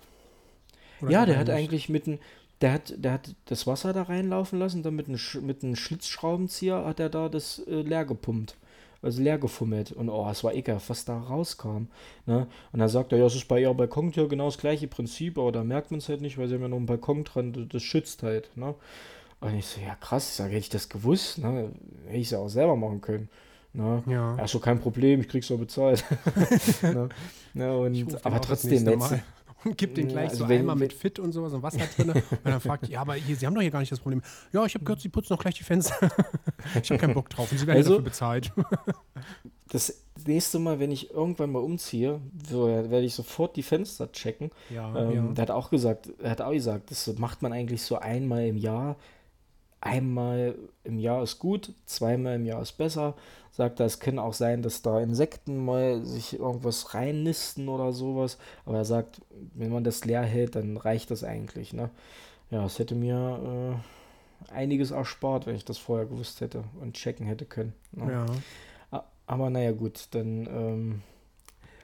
Oder 1.01 1.11
ja, 1.11 1.27
der 1.27 1.39
hat 1.39 1.51
eigentlich 1.51 1.89
mit 1.89 2.07
einem, 2.07 2.19
der 2.61 2.73
hat, 2.73 2.95
der 2.97 3.13
hat 3.13 3.35
das 3.47 3.67
Wasser 3.67 3.93
da 3.93 4.03
reinlaufen 4.03 4.59
lassen, 4.59 4.83
dann 4.83 4.97
mit 4.97 5.09
einem, 5.09 5.21
mit 5.43 5.63
einem 5.63 5.77
Schlitzschraubenzieher 5.77 6.85
hat 6.85 7.01
er 7.01 7.09
da 7.09 7.29
das 7.29 7.61
äh, 7.61 7.83
leer 7.83 8.05
gepumpt. 8.05 8.57
Also 9.01 9.23
leer 9.23 9.39
gefummelt. 9.39 9.93
Und 9.93 10.09
oh, 10.09 10.29
es 10.29 10.43
war 10.43 10.55
ekelhaft, 10.55 10.91
was 10.91 11.05
da 11.05 11.17
rauskam. 11.17 11.87
Ne? 12.27 12.49
Und 12.73 12.81
dann 12.81 12.89
sagt 12.89 13.13
er, 13.13 13.19
ja, 13.19 13.27
es 13.27 13.37
ist 13.37 13.47
bei 13.47 13.61
ihrer 13.61 13.75
Balkontür 13.75 14.29
genau 14.29 14.47
das 14.47 14.59
gleiche 14.59 14.89
Prinzip, 14.89 15.39
aber 15.39 15.53
da 15.53 15.63
merkt 15.63 15.93
man 15.93 15.99
es 15.99 16.09
halt 16.09 16.21
nicht, 16.21 16.37
weil 16.37 16.49
sie 16.49 16.55
haben 16.55 16.63
ja 16.63 16.69
noch 16.69 16.79
einen 16.79 16.87
Balkon 16.87 17.23
dran, 17.23 17.69
das, 17.71 17.83
schützt 17.83 18.25
halt. 18.25 18.51
Ne? 18.57 18.75
Und 19.41 19.55
ich 19.55 19.67
so, 19.67 19.81
ja 19.81 19.95
krass, 19.95 20.31
ich 20.31 20.35
sage, 20.35 20.51
hätte 20.51 20.61
ich 20.61 20.69
das 20.69 20.89
gewusst, 20.89 21.39
ne? 21.39 21.71
hätte 22.07 22.17
ich 22.17 22.25
es 22.25 22.31
ja 22.33 22.39
auch 22.41 22.49
selber 22.49 22.75
machen 22.75 23.01
können. 23.01 23.29
Ne? 23.73 24.03
Ja. 24.07 24.37
ja, 24.37 24.49
so 24.49 24.59
kein 24.59 24.81
Problem, 24.81 25.21
ich 25.21 25.29
krieg's 25.29 25.47
so 25.47 25.59
bezahlt. 25.59 26.05
ne? 26.83 27.09
Ne? 27.55 27.77
Und, 27.77 28.25
aber 28.27 28.41
trotzdem, 28.41 28.87
jetzt, 28.87 29.15
und 29.65 29.77
gibt 29.77 29.97
den 29.97 30.09
gleich 30.09 30.31
also 30.31 30.45
so 30.45 30.49
wenn, 30.49 30.61
Eimer 30.61 30.75
mit 30.75 30.93
Fit 30.93 31.19
und 31.19 31.33
sowas 31.33 31.53
und 31.53 31.63
Wasser 31.63 31.81
drin. 31.97 32.11
und 32.11 32.23
dann 32.45 32.61
fragt, 32.61 32.89
ja, 32.89 33.01
aber 33.01 33.15
hier, 33.15 33.37
Sie 33.37 33.47
haben 33.47 33.55
doch 33.55 33.63
hier 33.63 33.71
gar 33.71 33.81
nicht 33.81 33.93
das 33.93 34.01
Problem. 34.01 34.23
Ja, 34.53 34.65
ich 34.65 34.75
habe 34.75 34.85
gehört, 34.85 35.01
Sie 35.01 35.09
putzen 35.09 35.35
doch 35.35 35.41
gleich 35.41 35.55
die 35.55 35.65
Fenster. 35.65 35.97
ich 36.83 36.91
habe 36.91 36.99
keinen 37.01 37.15
Bock 37.15 37.29
drauf 37.31 37.51
und 37.51 37.59
Sie 37.59 37.67
werden 37.67 37.79
also, 37.79 37.91
dafür 37.91 38.05
bezahlt. 38.05 38.53
das 39.69 40.03
nächste 40.27 40.59
Mal, 40.59 40.79
wenn 40.79 40.91
ich 40.91 41.11
irgendwann 41.11 41.51
mal 41.51 41.61
umziehe, 41.61 42.21
werde 42.51 43.05
ich 43.05 43.15
sofort 43.15 43.57
die 43.57 43.63
Fenster 43.63 44.11
checken. 44.13 44.51
Ja, 44.71 44.97
ähm, 44.97 45.13
ja. 45.13 45.23
Der 45.33 45.43
hat 45.43 45.51
auch 45.51 45.71
gesagt, 45.71 46.11
er 46.23 46.31
hat 46.31 46.41
auch 46.41 46.53
gesagt, 46.53 46.91
das 46.91 47.07
macht 47.19 47.43
man 47.43 47.53
eigentlich 47.53 47.83
so 47.83 47.99
einmal 47.99 48.47
im 48.47 48.57
Jahr. 48.57 48.97
Einmal 49.81 50.57
im 50.85 50.99
Jahr 50.99 51.23
ist 51.23 51.39
gut, 51.39 51.73
zweimal 51.87 52.37
im 52.37 52.47
Jahr 52.47 52.63
ist 52.63 52.73
besser 52.73 53.15
sagt 53.59 53.81
er, 53.81 53.87
es 53.87 53.99
kann 53.99 54.21
auch 54.21 54.35
sein, 54.35 54.63
dass 54.63 54.83
da 54.83 55.01
Insekten 55.01 55.65
mal 55.65 56.05
sich 56.05 56.39
irgendwas 56.39 56.95
reinnisten 56.95 57.69
oder 57.69 57.93
sowas. 57.93 58.39
Aber 58.65 58.79
er 58.79 58.85
sagt, 58.85 59.21
wenn 59.53 59.73
man 59.73 59.83
das 59.83 60.05
leer 60.05 60.23
hält, 60.23 60.55
dann 60.55 60.77
reicht 60.77 61.11
das 61.11 61.25
eigentlich. 61.25 61.73
Ne? 61.73 61.91
Ja, 62.53 62.65
es 62.65 62.79
hätte 62.79 62.95
mir 62.95 63.83
äh, 64.49 64.53
einiges 64.53 64.93
erspart, 64.93 65.49
wenn 65.49 65.57
ich 65.57 65.65
das 65.65 65.77
vorher 65.77 66.07
gewusst 66.07 66.41
hätte 66.41 66.63
und 66.81 66.95
checken 66.95 67.27
hätte 67.27 67.47
können. 67.47 67.73
Ne? 67.91 68.27
Ja. 68.93 69.05
Aber 69.27 69.51
naja, 69.51 69.73
gut, 69.73 70.07
dann 70.13 70.47
ähm, 70.47 71.03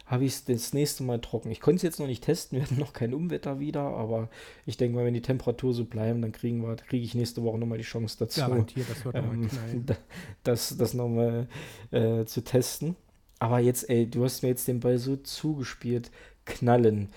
habe 0.06 0.25
ich 0.25 0.32
es 0.32 0.44
das 0.44 0.75
nächste 0.75 1.02
Mal 1.02 1.20
trocken. 1.20 1.50
Ich 1.50 1.61
konnte 1.61 1.76
es 1.76 1.82
jetzt 1.82 2.00
noch 2.00 2.06
nicht 2.06 2.25
testen, 2.25 2.58
wir 2.58 2.64
hatten 2.64 2.78
noch 2.78 2.92
kein 2.92 3.14
Umwetter 3.14 3.61
wieder, 3.61 3.80
aber 3.80 4.28
ich 4.66 4.76
denke 4.76 4.96
mal, 4.96 5.04
wenn 5.04 5.14
die 5.14 5.23
Temperatur 5.23 5.73
so 5.73 5.84
bleiben, 5.84 6.23
dann 6.23 6.32
kriegen 6.32 6.62
wir, 6.62 6.76
kriege 6.76 7.04
ich 7.04 7.14
nächste 7.14 7.42
Woche 7.42 7.58
nochmal 7.58 7.78
die 7.78 7.84
Chance 7.84 8.16
dazu, 8.18 8.40
Garantiert, 8.40 8.88
das, 8.90 9.04
wird 9.04 9.14
ähm, 9.16 9.49
das, 10.42 10.76
das 10.76 10.94
nochmal 10.94 11.49
äh, 11.90 12.25
zu 12.25 12.42
testen. 12.42 12.96
Aber 13.38 13.58
jetzt, 13.58 13.90
ey, 13.90 14.08
du 14.08 14.25
hast 14.25 14.42
mir 14.42 14.50
jetzt 14.50 14.68
den 14.68 14.80
Ball 14.80 14.99
so 14.99 15.16
zugespielt. 15.16 16.11
Knallen. 16.46 17.08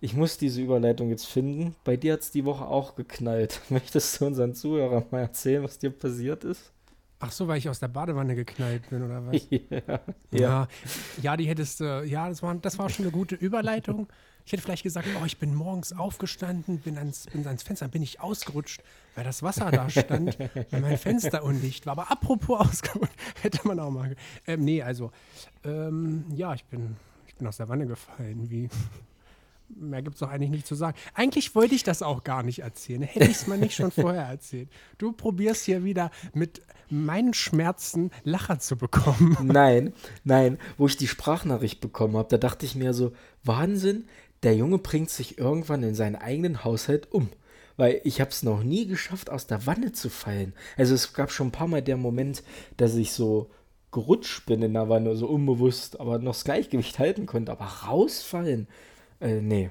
Ich 0.00 0.14
muss 0.14 0.38
diese 0.38 0.60
Überleitung 0.60 1.10
jetzt 1.10 1.26
finden. 1.26 1.74
Bei 1.84 1.96
dir 1.96 2.14
hat 2.14 2.20
es 2.20 2.30
die 2.30 2.44
Woche 2.44 2.66
auch 2.66 2.94
geknallt. 2.96 3.60
Möchtest 3.70 4.20
du 4.20 4.26
unseren 4.26 4.54
Zuhörern 4.54 5.04
mal 5.10 5.20
erzählen, 5.20 5.62
was 5.62 5.78
dir 5.78 5.90
passiert 5.90 6.44
ist? 6.44 6.72
Ach 7.18 7.32
so, 7.32 7.48
weil 7.48 7.58
ich 7.58 7.68
aus 7.68 7.80
der 7.80 7.88
Badewanne 7.88 8.34
geknallt 8.34 8.90
bin, 8.90 9.02
oder 9.02 9.26
was? 9.26 9.46
ja, 9.50 10.00
ja. 10.30 10.68
Ja, 11.22 11.36
die 11.36 11.46
hättest 11.46 11.80
du, 11.80 12.04
ja, 12.04 12.28
das 12.28 12.42
war, 12.42 12.54
das 12.56 12.78
war 12.78 12.90
schon 12.90 13.06
eine 13.06 13.12
gute 13.12 13.34
Überleitung. 13.34 14.06
Ich 14.44 14.52
hätte 14.52 14.62
vielleicht 14.62 14.82
gesagt, 14.82 15.08
oh, 15.20 15.24
ich 15.24 15.38
bin 15.38 15.54
morgens 15.54 15.92
aufgestanden, 15.92 16.78
bin 16.78 16.98
ans, 16.98 17.26
bin 17.26 17.46
ans 17.46 17.62
Fenster, 17.62 17.88
bin 17.88 18.02
ich 18.02 18.20
ausgerutscht, 18.20 18.82
weil 19.14 19.24
das 19.24 19.42
Wasser 19.42 19.70
da 19.70 19.88
stand, 19.90 20.38
weil 20.38 20.80
mein 20.80 20.98
Fenster 20.98 21.42
undicht 21.42 21.86
war. 21.86 21.92
Aber 21.92 22.10
apropos 22.10 22.60
ausgerutscht, 22.68 23.14
hätte 23.42 23.66
man 23.66 23.80
auch 23.80 23.90
mal. 23.90 24.14
Ähm, 24.46 24.64
nee, 24.64 24.82
also, 24.82 25.10
ähm, 25.64 26.26
ja, 26.34 26.54
ich 26.54 26.64
bin, 26.66 26.96
ich 27.26 27.34
bin 27.34 27.46
aus 27.46 27.56
der 27.56 27.68
Wanne 27.68 27.86
gefallen, 27.86 28.50
wie 28.50 28.68
mehr 29.68 30.02
gibt 30.02 30.14
es 30.14 30.20
doch 30.20 30.30
eigentlich 30.30 30.50
nicht 30.50 30.66
zu 30.66 30.74
sagen. 30.74 30.96
Eigentlich 31.14 31.54
wollte 31.54 31.74
ich 31.74 31.82
das 31.82 32.02
auch 32.02 32.24
gar 32.24 32.42
nicht 32.42 32.60
erzählen. 32.60 33.02
Hätte 33.02 33.26
ich 33.26 33.36
es 33.36 33.46
mal 33.46 33.58
nicht 33.58 33.74
schon 33.74 33.90
vorher 33.90 34.22
erzählt. 34.28 34.68
Du 34.98 35.12
probierst 35.12 35.64
hier 35.64 35.84
wieder 35.84 36.10
mit 36.34 36.62
meinen 36.88 37.34
Schmerzen 37.34 38.10
Lacher 38.24 38.58
zu 38.58 38.76
bekommen. 38.76 39.36
Nein, 39.42 39.92
nein. 40.24 40.58
Wo 40.78 40.86
ich 40.86 40.96
die 40.96 41.08
Sprachnachricht 41.08 41.80
bekommen 41.80 42.16
habe, 42.16 42.28
da 42.28 42.38
dachte 42.38 42.64
ich 42.64 42.76
mir 42.76 42.94
so, 42.94 43.12
Wahnsinn, 43.42 44.06
der 44.42 44.54
Junge 44.54 44.78
bringt 44.78 45.10
sich 45.10 45.38
irgendwann 45.38 45.82
in 45.82 45.94
seinen 45.94 46.16
eigenen 46.16 46.64
Haushalt 46.64 47.10
um. 47.12 47.28
Weil 47.76 48.00
ich 48.04 48.20
habe 48.20 48.30
es 48.30 48.42
noch 48.42 48.62
nie 48.62 48.86
geschafft, 48.86 49.30
aus 49.30 49.46
der 49.46 49.66
Wanne 49.66 49.92
zu 49.92 50.08
fallen. 50.08 50.54
Also 50.76 50.94
es 50.94 51.12
gab 51.12 51.30
schon 51.30 51.48
ein 51.48 51.52
paar 51.52 51.66
Mal 51.66 51.82
der 51.82 51.96
Moment, 51.96 52.42
dass 52.76 52.94
ich 52.94 53.12
so 53.12 53.50
gerutscht 53.92 54.46
bin 54.46 54.62
in 54.62 54.74
der 54.74 54.88
Wanne, 54.88 55.16
so 55.16 55.26
unbewusst, 55.26 56.00
aber 56.00 56.18
noch 56.18 56.32
das 56.32 56.44
Gleichgewicht 56.44 56.98
halten 56.98 57.26
konnte. 57.26 57.52
Aber 57.52 57.64
rausfallen, 57.64 58.68
äh, 59.20 59.40
nee. 59.40 59.70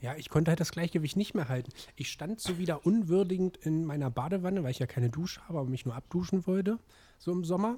Ja, 0.00 0.14
ich 0.16 0.28
konnte 0.28 0.50
halt 0.50 0.60
das 0.60 0.70
Gleichgewicht 0.70 1.16
nicht 1.16 1.34
mehr 1.34 1.48
halten. 1.48 1.72
Ich 1.96 2.10
stand 2.10 2.40
so 2.40 2.58
wieder 2.58 2.86
unwürdigend 2.86 3.56
in 3.56 3.84
meiner 3.84 4.10
Badewanne, 4.10 4.62
weil 4.62 4.70
ich 4.70 4.78
ja 4.78 4.86
keine 4.86 5.10
Dusche 5.10 5.40
habe, 5.48 5.58
aber 5.58 5.68
mich 5.68 5.86
nur 5.86 5.96
abduschen 5.96 6.46
wollte, 6.46 6.78
so 7.18 7.32
im 7.32 7.44
Sommer. 7.44 7.76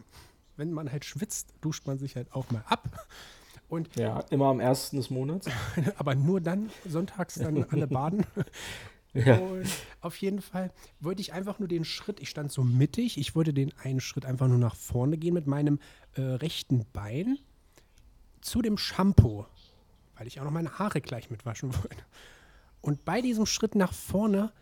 Wenn 0.56 0.72
man 0.72 0.92
halt 0.92 1.06
schwitzt, 1.06 1.54
duscht 1.62 1.86
man 1.86 1.98
sich 1.98 2.16
halt 2.16 2.32
auch 2.34 2.50
mal 2.50 2.62
ab. 2.66 3.08
Und 3.70 3.96
ja, 3.96 4.20
immer 4.30 4.46
am 4.46 4.60
ersten 4.60 4.96
des 4.96 5.08
Monats. 5.08 5.48
aber 5.96 6.14
nur 6.14 6.40
dann, 6.42 6.70
sonntags 6.86 7.36
dann 7.36 7.64
alle 7.64 7.86
baden. 7.86 8.26
Ja. 9.14 9.38
Und 9.38 9.66
auf 10.00 10.16
jeden 10.16 10.42
Fall 10.42 10.72
wollte 11.00 11.22
ich 11.22 11.32
einfach 11.32 11.58
nur 11.58 11.68
den 11.68 11.84
Schritt, 11.84 12.20
ich 12.20 12.28
stand 12.28 12.52
so 12.52 12.62
mittig, 12.62 13.16
ich 13.16 13.34
wollte 13.34 13.54
den 13.54 13.72
einen 13.82 14.00
Schritt 14.00 14.26
einfach 14.26 14.46
nur 14.46 14.58
nach 14.58 14.76
vorne 14.76 15.16
gehen 15.16 15.34
mit 15.34 15.46
meinem 15.46 15.78
äh, 16.14 16.20
rechten 16.20 16.84
Bein 16.92 17.38
zu 18.40 18.60
dem 18.60 18.76
Shampoo 18.76 19.46
weil 20.20 20.26
ich 20.26 20.38
auch 20.38 20.44
noch 20.44 20.50
meine 20.50 20.78
Haare 20.78 21.00
gleich 21.00 21.30
mitwaschen 21.30 21.74
wollte. 21.82 22.04
Und 22.82 23.06
bei 23.06 23.22
diesem 23.22 23.46
Schritt 23.46 23.74
nach 23.74 23.94
vorne 23.94 24.52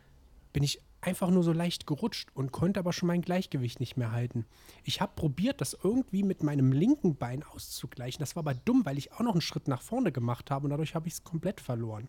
bin 0.52 0.62
ich 0.62 0.80
einfach 1.00 1.30
nur 1.30 1.42
so 1.42 1.52
leicht 1.52 1.86
gerutscht 1.86 2.30
und 2.34 2.52
konnte 2.52 2.78
aber 2.78 2.92
schon 2.92 3.08
mein 3.08 3.22
Gleichgewicht 3.22 3.80
nicht 3.80 3.96
mehr 3.96 4.12
halten. 4.12 4.46
Ich 4.84 5.00
habe 5.00 5.12
probiert, 5.16 5.60
das 5.60 5.76
irgendwie 5.82 6.22
mit 6.22 6.44
meinem 6.44 6.70
linken 6.70 7.16
Bein 7.16 7.42
auszugleichen. 7.42 8.20
Das 8.20 8.36
war 8.36 8.42
aber 8.42 8.54
dumm, 8.54 8.86
weil 8.86 8.98
ich 8.98 9.12
auch 9.12 9.20
noch 9.20 9.32
einen 9.32 9.40
Schritt 9.40 9.66
nach 9.66 9.82
vorne 9.82 10.12
gemacht 10.12 10.50
habe 10.50 10.64
und 10.64 10.70
dadurch 10.70 10.94
habe 10.94 11.08
ich 11.08 11.14
es 11.14 11.24
komplett 11.24 11.60
verloren. 11.60 12.08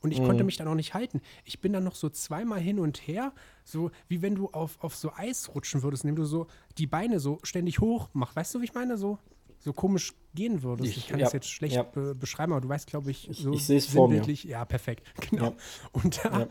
Und 0.00 0.10
ich 0.10 0.20
mhm. 0.20 0.26
konnte 0.26 0.44
mich 0.44 0.56
dann 0.56 0.68
auch 0.68 0.74
nicht 0.74 0.92
halten. 0.92 1.22
Ich 1.44 1.60
bin 1.60 1.72
dann 1.72 1.84
noch 1.84 1.94
so 1.94 2.10
zweimal 2.10 2.60
hin 2.60 2.78
und 2.78 3.06
her, 3.06 3.32
so 3.64 3.90
wie 4.08 4.20
wenn 4.20 4.34
du 4.34 4.50
auf, 4.50 4.82
auf 4.82 4.94
so 4.94 5.12
Eis 5.14 5.54
rutschen 5.54 5.82
würdest, 5.82 6.04
indem 6.04 6.16
du 6.16 6.26
so 6.26 6.46
die 6.76 6.86
Beine 6.86 7.20
so 7.20 7.38
ständig 7.42 7.80
hoch 7.80 8.10
machst. 8.12 8.36
Weißt 8.36 8.54
du, 8.54 8.60
wie 8.60 8.64
ich 8.64 8.74
meine? 8.74 8.98
So 8.98 9.18
so 9.58 9.72
komisch 9.72 10.14
gehen 10.34 10.62
würdest. 10.62 10.90
Ich, 10.90 10.96
ich 10.98 11.08
kann 11.08 11.18
ja, 11.18 11.26
das 11.26 11.32
jetzt 11.32 11.48
schlecht 11.48 11.76
ja. 11.76 11.82
be 11.82 12.14
beschreiben, 12.14 12.52
aber 12.52 12.60
du 12.60 12.68
weißt, 12.68 12.86
glaube 12.86 13.10
ich, 13.10 13.28
so 13.32 13.52
ich, 13.52 13.68
ich 13.68 13.94
mir. 13.94 14.22
Ja, 14.22 14.64
perfekt. 14.64 15.06
Genau. 15.30 15.50
Ja. 15.50 15.56
Und, 15.92 16.24
da, 16.24 16.48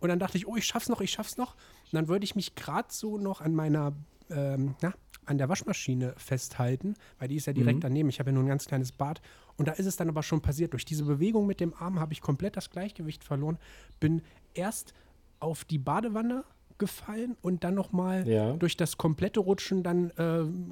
und 0.00 0.08
dann 0.08 0.18
dachte 0.18 0.38
ich, 0.38 0.46
oh, 0.46 0.56
ich 0.56 0.64
schaff's 0.64 0.88
noch, 0.88 1.00
ich 1.00 1.10
schaff's 1.10 1.36
noch. 1.36 1.54
Und 1.54 1.92
dann 1.92 2.08
wollte 2.08 2.24
ich 2.24 2.34
mich 2.34 2.54
gerade 2.54 2.88
so 2.90 3.18
noch 3.18 3.40
an 3.40 3.54
meiner, 3.54 3.92
ähm, 4.30 4.74
na, 4.80 4.94
an 5.26 5.38
der 5.38 5.48
Waschmaschine 5.48 6.14
festhalten, 6.16 6.94
weil 7.18 7.28
die 7.28 7.36
ist 7.36 7.46
ja 7.46 7.52
direkt 7.52 7.78
mhm. 7.78 7.82
daneben. 7.82 8.08
Ich 8.08 8.18
habe 8.18 8.30
ja 8.30 8.34
nur 8.34 8.44
ein 8.44 8.48
ganz 8.48 8.66
kleines 8.66 8.92
Bad. 8.92 9.20
Und 9.56 9.68
da 9.68 9.72
ist 9.72 9.86
es 9.86 9.96
dann 9.96 10.08
aber 10.08 10.22
schon 10.22 10.40
passiert. 10.40 10.72
Durch 10.72 10.84
diese 10.84 11.04
Bewegung 11.04 11.46
mit 11.46 11.60
dem 11.60 11.74
Arm 11.74 12.00
habe 12.00 12.12
ich 12.12 12.20
komplett 12.20 12.56
das 12.56 12.70
Gleichgewicht 12.70 13.22
verloren. 13.22 13.58
Bin 14.00 14.22
erst 14.54 14.94
auf 15.38 15.64
die 15.64 15.78
Badewanne 15.78 16.44
gefallen 16.78 17.36
und 17.42 17.64
dann 17.64 17.74
nochmal 17.74 18.26
ja. 18.28 18.52
durch 18.54 18.76
das 18.76 18.96
komplette 18.96 19.40
Rutschen 19.40 19.82
dann 19.82 20.10
äh, 20.10 20.22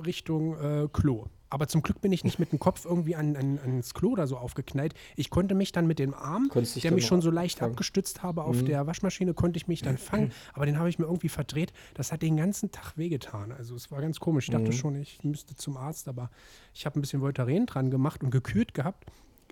Richtung 0.05 0.59
äh, 0.59 0.89
Klo. 0.93 1.27
Aber 1.53 1.67
zum 1.67 1.83
Glück 1.83 2.01
bin 2.01 2.13
ich 2.13 2.23
nicht 2.23 2.39
mit 2.39 2.53
dem 2.53 2.61
Kopf 2.61 2.85
irgendwie 2.85 3.17
an, 3.17 3.37
an, 3.37 3.59
ans 3.59 3.93
Klo 3.93 4.11
oder 4.11 4.29
so 4.29 4.37
aufgeknallt. 4.37 4.95
Ich 5.17 5.31
konnte 5.31 5.57
mich 5.57 5.73
dann 5.73 5.87
mit 5.89 5.99
dem 5.99 6.15
Arm, 6.15 6.49
der 6.55 6.93
mich 6.93 7.07
schon 7.07 7.21
so 7.21 7.31
leicht 7.31 7.59
fangen. 7.59 7.73
abgestützt 7.73 8.23
habe 8.23 8.45
auf 8.45 8.63
mhm. 8.63 8.67
der 8.67 8.87
Waschmaschine, 8.87 9.35
konnte 9.35 9.57
ich 9.57 9.67
mich 9.67 9.83
dann 9.83 9.99
fangen. 9.99 10.33
Aber 10.53 10.65
den 10.65 10.79
habe 10.79 10.89
ich 10.89 11.01
mir 11.01 11.07
irgendwie 11.07 11.29
verdreht. 11.29 11.73
Das 11.95 12.13
hat 12.13 12.23
den 12.23 12.37
ganzen 12.37 12.71
Tag 12.71 12.97
wehgetan. 12.97 13.51
Also 13.51 13.75
es 13.75 13.91
war 13.91 14.01
ganz 14.01 14.21
komisch. 14.21 14.45
Ich 14.45 14.53
dachte 14.53 14.67
mhm. 14.67 14.73
schon, 14.73 14.95
ich 14.95 15.25
müsste 15.25 15.57
zum 15.57 15.77
Arzt, 15.77 16.07
aber 16.07 16.31
ich 16.73 16.87
habe 16.87 16.99
ein 16.99 17.03
bisschen 17.03 17.21
Voltaren 17.21 17.67
dran 17.67 17.91
gemacht 17.91 18.23
und 18.23 18.31
gekühlt 18.31 18.73
gehabt 18.73 19.05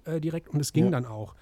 äh, 0.05 0.21
direkt 0.21 0.49
und 0.49 0.61
es 0.61 0.73
ging 0.73 0.85
ja. 0.85 0.91
dann 0.91 1.05
auch 1.05 1.35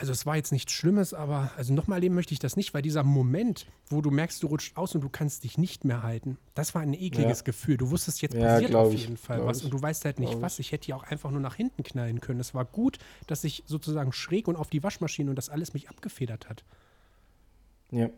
also 0.00 0.12
es 0.12 0.24
war 0.24 0.36
jetzt 0.36 0.50
nichts 0.50 0.72
Schlimmes, 0.72 1.12
aber 1.12 1.50
also 1.58 1.74
nochmal 1.74 1.98
erleben 1.98 2.14
möchte 2.14 2.32
ich 2.32 2.38
das 2.38 2.56
nicht, 2.56 2.72
weil 2.72 2.80
dieser 2.80 3.04
Moment, 3.04 3.66
wo 3.90 4.00
du 4.00 4.10
merkst, 4.10 4.42
du 4.42 4.46
rutscht 4.46 4.76
aus 4.78 4.94
und 4.94 5.02
du 5.02 5.10
kannst 5.10 5.44
dich 5.44 5.58
nicht 5.58 5.84
mehr 5.84 6.02
halten, 6.02 6.38
das 6.54 6.74
war 6.74 6.80
ein 6.80 6.94
ekliges 6.94 7.40
ja. 7.40 7.44
Gefühl. 7.44 7.76
Du 7.76 7.90
wusstest, 7.90 8.22
jetzt 8.22 8.38
passiert 8.38 8.70
ja, 8.70 8.78
auf 8.78 8.94
jeden 8.94 9.14
ich, 9.14 9.20
Fall 9.20 9.44
was 9.44 9.62
und 9.62 9.70
du 9.70 9.80
weißt 9.80 10.06
halt 10.06 10.18
nicht 10.18 10.40
was. 10.40 10.58
Ich 10.58 10.72
hätte 10.72 10.88
ja 10.88 10.96
auch 10.96 11.02
einfach 11.04 11.30
nur 11.30 11.40
nach 11.40 11.54
hinten 11.54 11.82
knallen 11.82 12.22
können. 12.22 12.40
Es 12.40 12.54
war 12.54 12.64
gut, 12.64 12.98
dass 13.26 13.44
ich 13.44 13.62
sozusagen 13.66 14.12
schräg 14.12 14.48
und 14.48 14.56
auf 14.56 14.70
die 14.70 14.82
Waschmaschine 14.82 15.28
und 15.28 15.36
das 15.36 15.50
alles 15.50 15.74
mich 15.74 15.90
abgefedert 15.90 16.48
hat. 16.48 16.64
Ja. 17.90 18.08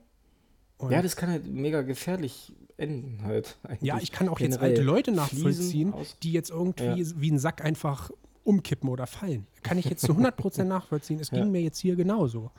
Und 0.78 0.92
ja, 0.92 1.02
das 1.02 1.16
kann 1.16 1.30
halt 1.30 1.46
mega 1.46 1.82
gefährlich 1.82 2.52
enden 2.76 3.22
halt. 3.24 3.58
Ja, 3.80 3.98
ich 3.98 4.12
kann 4.12 4.28
auch 4.28 4.38
jetzt 4.38 4.58
alte 4.58 4.82
Leute 4.82 5.10
nachvollziehen, 5.10 5.94
die 6.22 6.32
jetzt 6.32 6.50
irgendwie 6.50 7.02
ja. 7.02 7.06
wie 7.16 7.30
ein 7.30 7.38
Sack 7.38 7.64
einfach 7.64 8.10
umkippen 8.44 8.88
oder 8.88 9.06
fallen. 9.06 9.46
Kann 9.62 9.78
ich 9.78 9.86
jetzt 9.86 10.04
zu 10.06 10.12
100% 10.12 10.64
nachvollziehen. 10.64 11.20
Es 11.20 11.30
ging 11.30 11.40
Ja. 11.40 11.44
mir 11.46 11.60
jetzt 11.62 11.78
hier 11.78 11.96
genauso. 11.96 12.50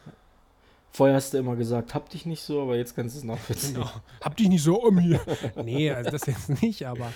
Vorher 0.92 1.16
hast 1.16 1.34
du 1.34 1.40
immer 1.40 1.56
gesagt, 1.56 1.96
hab 1.96 2.10
dich 2.10 2.26
nicht 2.28 2.42
so, 2.42 2.62
aber 2.62 2.76
jetzt 2.76 2.96
kannst 2.96 3.16
du 3.16 3.20
es 3.20 3.24
nachvollziehen. 3.26 3.74
Genau. 3.76 3.90
Hab 4.22 4.38
dich 4.38 4.48
nicht 4.48 4.62
so 4.64 4.82
um 4.82 5.00
hier. 5.00 5.20
nee, 5.64 5.90
also 5.90 6.12
das 6.12 6.28
jetzt 6.28 6.62
nicht, 6.62 6.86
aber 6.86 7.12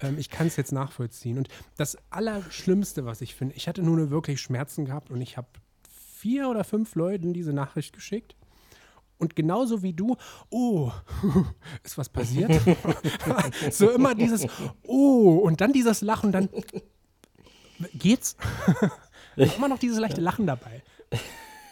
ähm, 0.00 0.16
ich 0.18 0.30
kann 0.30 0.46
es 0.46 0.56
jetzt 0.56 0.72
nachvollziehen. 0.72 1.36
Und 1.36 1.48
das 1.76 1.98
Allerschlimmste, 2.10 3.04
was 3.04 3.20
ich 3.20 3.34
finde, 3.34 3.54
ich 3.54 3.68
hatte 3.68 3.82
nur 3.82 3.98
eine 3.98 4.10
wirklich 4.10 4.40
Schmerzen 4.40 4.86
gehabt 4.86 5.10
und 5.10 5.20
ich 5.20 5.36
habe 5.36 5.48
vier 6.16 6.48
oder 6.48 6.64
fünf 6.64 6.94
Leuten 6.94 7.34
diese 7.34 7.52
Nachricht 7.52 7.92
geschickt. 7.92 8.34
Und 9.18 9.34
genauso 9.36 9.82
wie 9.82 9.92
du, 9.92 10.16
oh, 10.48 10.90
ist 11.82 11.98
was 11.98 12.08
passiert? 12.08 12.52
so 13.70 13.90
immer 13.90 14.14
dieses, 14.14 14.46
oh, 14.84 15.34
und 15.42 15.60
dann 15.60 15.72
dieses 15.72 16.00
Lachen, 16.02 16.32
dann 16.32 16.48
geht's? 17.94 18.36
Immer 19.36 19.68
noch 19.68 19.78
dieses 19.78 19.98
leichte 19.98 20.20
Lachen 20.20 20.46
dabei. 20.46 20.82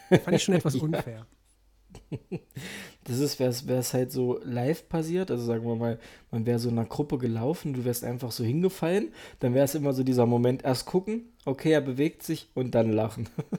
Fand 0.09 0.37
ich 0.37 0.45
schon 0.45 0.55
etwas 0.55 0.75
unfair. 0.77 1.27
Das 3.05 3.19
ist, 3.19 3.39
wäre 3.39 3.79
es 3.79 3.95
halt 3.95 4.13
so 4.13 4.39
live 4.43 4.89
passiert, 4.89 5.31
also 5.31 5.45
sagen 5.45 5.67
wir 5.67 5.77
mal, 5.77 5.99
man 6.31 6.45
wäre 6.47 6.59
so 6.59 6.69
in 6.69 6.79
einer 6.79 6.89
Gruppe 6.89 7.19
gelaufen, 7.19 7.73
du 7.73 7.85
wärst 7.85 8.05
einfach 8.05 8.33
so 8.33 8.45
hingefallen, 8.45 9.13
dann 9.41 9.55
wäre 9.55 9.65
es 9.65 9.75
immer 9.75 9.93
so 9.93 10.03
dieser 10.03 10.27
Moment, 10.27 10.65
erst 10.65 10.87
gucken, 10.87 11.33
okay, 11.45 11.73
er 11.73 11.81
bewegt 11.81 12.23
sich 12.23 12.51
und 12.55 12.75
dann 12.75 12.93
lachen. 12.93 13.29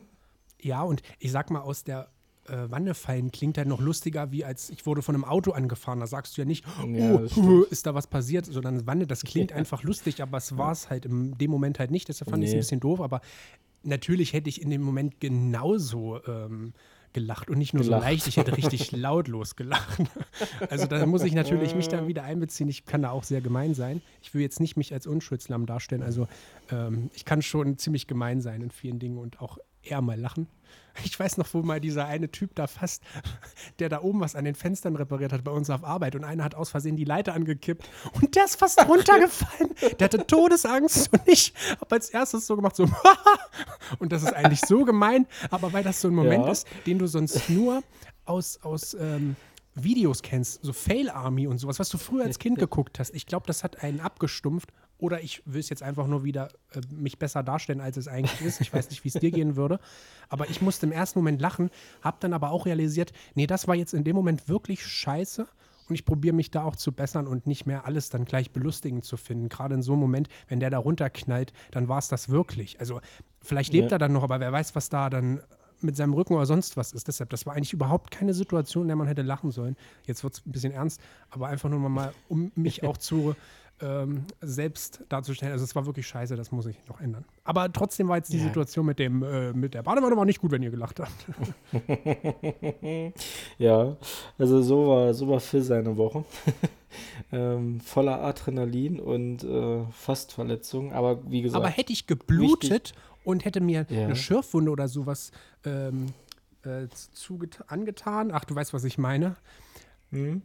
Ja, 0.59 0.81
und 0.81 1.03
ich 1.19 1.31
sag 1.31 1.51
mal, 1.51 1.61
aus 1.61 1.83
der 1.83 2.09
äh, 2.47 2.69
Wanne 2.71 2.93
fallen 2.93 3.31
klingt 3.31 3.57
halt 3.57 3.67
noch 3.67 3.79
lustiger, 3.81 4.31
wie 4.31 4.43
als 4.45 4.69
ich 4.69 4.85
wurde 4.85 5.01
von 5.01 5.15
einem 5.15 5.23
Auto 5.25 5.51
angefahren. 5.51 5.99
Da 5.99 6.07
sagst 6.07 6.37
du 6.37 6.41
ja 6.41 6.45
nicht, 6.45 6.65
Ja, 6.87 7.19
oh, 7.37 7.61
ist 7.63 7.85
da 7.85 7.93
was 7.95 8.07
passiert, 8.07 8.45
sondern 8.45 8.85
Wanne, 8.87 9.07
das 9.07 9.23
klingt 9.23 9.51
einfach 9.53 9.83
lustig, 9.83 10.21
aber 10.21 10.37
es 10.37 10.57
war 10.57 10.71
es 10.71 10.89
halt 10.89 11.05
in 11.05 11.37
dem 11.37 11.51
Moment 11.51 11.79
halt 11.79 11.91
nicht. 11.91 12.07
Deshalb 12.09 12.29
fand 12.29 12.43
ich 12.43 12.49
es 12.49 12.53
ein 12.53 12.57
Nee. 12.57 12.61
bisschen 12.61 12.79
doof, 12.79 13.01
aber 13.01 13.21
natürlich 13.83 14.33
hätte 14.33 14.49
ich 14.49 14.61
in 14.61 14.69
dem 14.69 14.81
Moment 14.81 15.19
genauso 15.19 16.19
ähm, 16.27 16.73
gelacht 17.13 17.49
und 17.49 17.57
nicht 17.57 17.73
nur 17.73 17.83
Gelacht. 17.83 18.01
so 18.01 18.07
leicht, 18.07 18.27
ich 18.27 18.37
hätte 18.37 18.55
richtig 18.57 18.91
lautlos 18.91 19.55
gelacht. 19.55 20.03
Also 20.69 20.85
da 20.85 21.05
muss 21.05 21.23
ich 21.23 21.33
natürlich 21.33 21.73
mich 21.73 21.87
dann 21.87 22.07
wieder 22.07 22.23
einbeziehen. 22.23 22.69
Ich 22.69 22.85
kann 22.85 23.01
da 23.01 23.11
auch 23.11 23.23
sehr 23.23 23.41
gemein 23.41 23.73
sein. 23.73 24.01
Ich 24.21 24.33
will 24.33 24.41
jetzt 24.41 24.59
nicht 24.59 24.75
mich 24.77 24.93
als 24.93 25.07
Unschuldslamm 25.07 25.65
darstellen. 25.65 26.03
Also 26.03 26.27
ähm, 26.69 27.09
ich 27.13 27.25
kann 27.25 27.41
schon 27.41 27.77
ziemlich 27.77 28.07
gemein 28.07 28.41
sein 28.41 28.61
in 28.61 28.69
vielen 28.71 28.99
Dingen 28.99 29.17
und 29.17 29.41
auch 29.41 29.57
eher 29.81 30.01
mal 30.01 30.19
lachen. 30.19 30.47
Ich 31.03 31.19
weiß 31.19 31.37
noch, 31.37 31.47
wo 31.53 31.61
mal 31.61 31.79
dieser 31.79 32.05
eine 32.05 32.29
Typ 32.31 32.55
da 32.55 32.67
fast, 32.67 33.03
der 33.79 33.89
da 33.89 34.01
oben 34.01 34.19
was 34.19 34.35
an 34.35 34.45
den 34.45 34.55
Fenstern 34.55 34.95
repariert 34.95 35.31
hat 35.33 35.43
bei 35.43 35.51
uns 35.51 35.69
auf 35.69 35.83
Arbeit 35.83 36.15
und 36.15 36.23
einer 36.23 36.43
hat 36.43 36.55
aus 36.55 36.69
Versehen 36.69 36.95
die 36.95 37.03
Leiter 37.05 37.33
angekippt 37.33 37.89
und 38.21 38.35
der 38.35 38.45
ist 38.45 38.57
fast 38.57 38.79
runtergefallen. 38.87 39.73
Der 39.99 40.05
hatte 40.05 40.25
Todesangst 40.25 41.11
und 41.13 41.21
ich 41.25 41.53
habe 41.79 41.95
als 41.95 42.09
erstes 42.09 42.47
so 42.47 42.55
gemacht, 42.55 42.75
so 42.75 42.89
und 43.99 44.11
das 44.11 44.23
ist 44.23 44.33
eigentlich 44.33 44.61
so 44.61 44.83
gemein, 44.85 45.27
aber 45.51 45.73
weil 45.73 45.83
das 45.83 46.01
so 46.01 46.07
ein 46.07 46.15
Moment 46.15 46.45
Ja. 46.45 46.51
ist, 46.51 46.67
den 46.85 46.99
du 46.99 47.07
sonst 47.07 47.49
nur 47.49 47.83
aus, 48.25 48.59
aus 48.61 48.93
ähm, 48.99 49.35
Videos 49.83 50.21
kennst, 50.21 50.63
so 50.63 50.73
Fail 50.73 51.09
Army 51.09 51.47
und 51.47 51.57
sowas, 51.57 51.79
was 51.79 51.89
du 51.89 51.97
früher 51.97 52.23
als 52.25 52.39
Kind 52.39 52.57
geguckt 52.59 52.99
hast. 52.99 53.13
Ich 53.15 53.25
glaube, 53.25 53.45
das 53.47 53.63
hat 53.63 53.83
einen 53.83 53.99
abgestumpft. 53.99 54.71
Oder 54.99 55.21
ich 55.21 55.43
will 55.45 55.59
es 55.59 55.69
jetzt 55.69 55.83
einfach 55.83 56.07
nur 56.07 56.23
wieder 56.23 56.47
äh, 56.73 56.81
mich 56.91 57.19
besser 57.19 57.43
darstellen, 57.43 57.81
als 57.81 57.97
es 57.97 58.07
eigentlich 58.07 58.41
ist. 58.41 58.61
Ich 58.61 58.73
weiß 58.73 58.89
nicht, 58.89 59.03
wie 59.03 59.09
es 59.09 59.13
dir 59.13 59.29
gehen 59.29 59.55
würde. 59.55 59.79
Aber 60.27 60.49
ich 60.49 60.59
musste 60.59 60.87
im 60.87 60.91
ersten 60.91 61.19
Moment 61.19 61.39
lachen, 61.39 61.69
habe 62.01 62.17
dann 62.19 62.33
aber 62.33 62.49
auch 62.49 62.65
realisiert, 62.65 63.13
nee, 63.35 63.45
das 63.45 63.67
war 63.67 63.75
jetzt 63.75 63.93
in 63.93 64.03
dem 64.03 64.15
Moment 64.15 64.49
wirklich 64.49 64.83
scheiße. 64.83 65.45
Und 65.87 65.93
ich 65.95 66.03
probiere 66.03 66.35
mich 66.35 66.49
da 66.49 66.63
auch 66.63 66.75
zu 66.75 66.91
bessern 66.91 67.27
und 67.27 67.45
nicht 67.45 67.67
mehr 67.67 67.85
alles 67.85 68.09
dann 68.09 68.25
gleich 68.25 68.49
belustigend 68.51 69.05
zu 69.05 69.17
finden. 69.17 69.49
Gerade 69.49 69.75
in 69.75 69.83
so 69.83 69.91
einem 69.93 70.01
Moment, 70.01 70.29
wenn 70.47 70.59
der 70.59 70.71
da 70.71 70.79
runterknallt, 70.79 71.53
dann 71.69 71.87
war 71.87 71.99
es 71.99 72.07
das 72.07 72.29
wirklich. 72.29 72.79
Also 72.79 72.99
vielleicht 73.43 73.71
lebt 73.73 73.91
Ja. 73.91 73.97
er 73.97 73.99
dann 73.99 74.13
noch, 74.13 74.23
aber 74.23 74.39
wer 74.39 74.51
weiß, 74.51 74.75
was 74.75 74.89
da 74.89 75.11
dann 75.11 75.41
mit 75.81 75.95
seinem 75.95 76.13
Rücken 76.13 76.33
oder 76.33 76.45
sonst 76.45 76.77
was 76.77 76.91
ist. 76.93 77.07
Deshalb, 77.07 77.29
das 77.29 77.45
war 77.45 77.53
eigentlich 77.53 77.73
überhaupt 77.73 78.11
keine 78.11 78.33
Situation, 78.33 78.83
in 78.83 78.87
der 78.89 78.97
man 78.97 79.07
hätte 79.07 79.21
lachen 79.21 79.51
sollen. 79.51 79.75
Jetzt 80.05 80.23
wird 80.23 80.33
es 80.33 80.45
ein 80.45 80.51
bisschen 80.51 80.73
ernst, 80.73 81.01
aber 81.29 81.47
einfach 81.47 81.69
nur 81.69 81.79
mal, 81.79 82.13
um 82.29 82.51
mich 82.55 82.83
auch 82.87 82.97
zu 82.97 83.35
ähm, 83.79 84.25
selbst 84.41 85.03
darzustellen. 85.09 85.53
Also 85.53 85.63
es 85.63 85.75
war 85.75 85.85
wirklich 85.85 86.07
scheiße, 86.07 86.35
das 86.35 86.51
muss 86.51 86.65
ich 86.65 86.77
noch 86.87 86.99
ändern. 86.99 87.25
Aber 87.43 87.71
trotzdem 87.71 88.07
war 88.07 88.17
jetzt 88.17 88.33
die 88.33 88.37
Ja. 88.37 88.43
Situation 88.45 88.85
mit 88.85 88.97
dem 88.97 89.21
äh, 89.21 89.53
mit 89.53 89.73
der 89.73 89.83
Badewanne 89.83 90.17
war 90.17 90.25
nicht 90.25 90.41
gut, 90.41 90.51
wenn 90.51 90.63
ihr 90.63 90.71
gelacht 90.71 90.99
habt. 90.99 91.25
Ja, 93.59 93.95
also 94.37 94.61
so 94.63 94.87
war, 94.87 95.13
so 95.13 95.27
war 95.27 95.39
Phil 95.39 95.61
seine 95.61 95.97
Woche. 95.97 96.25
ähm, 97.31 97.79
voller 97.81 98.21
Adrenalin 98.23 98.99
und 98.99 99.43
äh, 99.43 99.83
fast 99.91 100.31
Verletzungen, 100.33 100.93
aber 100.93 101.29
wie 101.29 101.41
gesagt, 101.41 101.63
Aber 101.63 101.71
hätte 101.71 101.93
ich 101.93 102.07
geblutet 102.07 102.93
und 103.27 103.43
hätte 103.43 103.59
mir 103.59 103.85
Ja. 103.89 104.05
eine 104.05 104.15
Schürfwunde 104.15 104.71
oder 104.71 104.87
sowas 104.87 105.31
ähm, 105.65 106.07
äh, 106.63 106.87
angetan, 107.67 108.31
ach, 108.31 108.45
du 108.45 108.55
weißt, 108.55 108.73
was 108.73 108.85
ich 108.85 108.97
meine. 108.97 109.35
Hm? 110.11 110.41